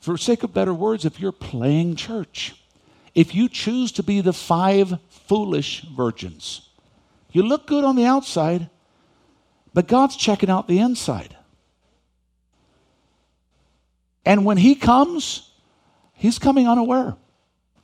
for 0.00 0.16
sake 0.16 0.42
of 0.42 0.54
better 0.54 0.74
words, 0.74 1.04
if 1.04 1.20
you're 1.20 1.32
playing 1.32 1.96
church, 1.96 2.54
if 3.14 3.34
you 3.34 3.48
choose 3.48 3.92
to 3.92 4.02
be 4.02 4.20
the 4.20 4.32
five 4.32 4.98
foolish 5.26 5.82
virgins, 5.96 6.68
you 7.32 7.42
look 7.42 7.66
good 7.66 7.84
on 7.84 7.96
the 7.96 8.04
outside, 8.04 8.70
but 9.74 9.88
God's 9.88 10.16
checking 10.16 10.50
out 10.50 10.68
the 10.68 10.78
inside. 10.78 11.36
And 14.24 14.44
when 14.44 14.56
He 14.56 14.74
comes, 14.74 15.50
He's 16.14 16.38
coming 16.38 16.66
unaware, 16.68 17.16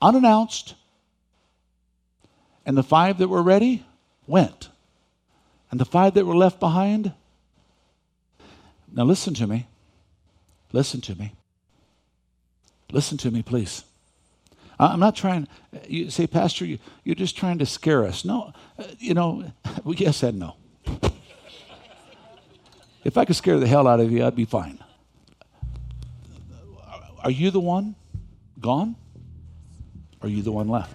unannounced. 0.01 0.75
And 2.67 2.77
the 2.77 2.83
five 2.83 3.19
that 3.19 3.29
were 3.29 3.43
ready 3.43 3.85
went. 4.27 4.71
And 5.71 5.79
the 5.79 5.85
five 5.85 6.15
that 6.15 6.27
were 6.27 6.37
left 6.37 6.61
behind, 6.61 7.13
now 8.93 9.05
listen 9.05 9.35
to 9.35 9.47
me. 9.47 9.67
Listen 10.73 11.01
to 11.03 11.15
me. 11.15 11.35
Listen 12.95 13.19
to 13.19 13.31
me, 13.33 13.43
please. 13.43 13.83
I'm 14.79 15.01
not 15.01 15.17
trying, 15.17 15.49
you 15.89 16.11
say, 16.11 16.29
Pastor, 16.29 16.65
you, 16.65 16.79
are 17.09 17.15
just 17.17 17.37
trying 17.37 17.59
to 17.59 17.67
scare 17.67 18.05
us. 18.05 18.25
No, 18.25 18.53
uh, 18.79 18.85
you 19.01 19.15
know, 19.15 19.51
yes 19.85 20.23
and 20.23 20.39
no. 20.39 20.55
if 23.05 23.19
I 23.19 23.25
could 23.25 23.35
scare 23.35 23.59
the 23.59 23.67
hell 23.67 23.89
out 23.89 23.99
of 23.99 24.13
you, 24.13 24.25
I'd 24.25 24.37
be 24.37 24.45
fine. 24.45 24.79
Are 27.25 27.33
you 27.33 27.51
the 27.51 27.59
one 27.59 27.97
gone? 28.61 28.95
Are 30.23 30.29
you 30.29 30.43
the 30.43 30.53
one 30.53 30.69
left? 30.69 30.95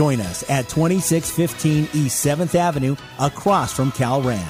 Join 0.00 0.22
us 0.22 0.48
at 0.48 0.66
2615 0.70 1.90
East 1.92 2.24
7th 2.24 2.54
Avenue 2.54 2.96
across 3.18 3.74
from 3.74 3.92
Cal 3.92 4.22
Ranch. 4.22 4.48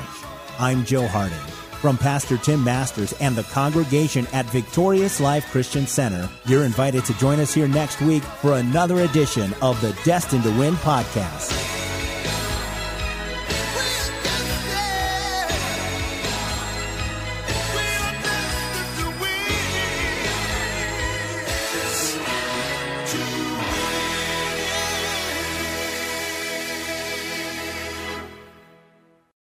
I'm 0.60 0.84
Joe 0.84 1.08
Harding. 1.08 1.36
From 1.80 1.98
Pastor 1.98 2.36
Tim 2.36 2.62
Masters 2.62 3.14
and 3.14 3.34
the 3.34 3.42
congregation 3.42 4.28
at 4.32 4.46
Victorious 4.46 5.18
Life 5.18 5.50
Christian 5.50 5.88
Center, 5.88 6.30
you're 6.44 6.62
invited 6.62 7.04
to 7.06 7.18
join 7.18 7.40
us 7.40 7.52
here 7.52 7.66
next 7.66 8.00
week 8.00 8.22
for 8.22 8.58
another 8.58 9.00
edition 9.00 9.52
of 9.60 9.80
the 9.80 9.90
Destined 10.04 10.44
to 10.44 10.56
Win 10.56 10.74
podcast. 10.74 11.79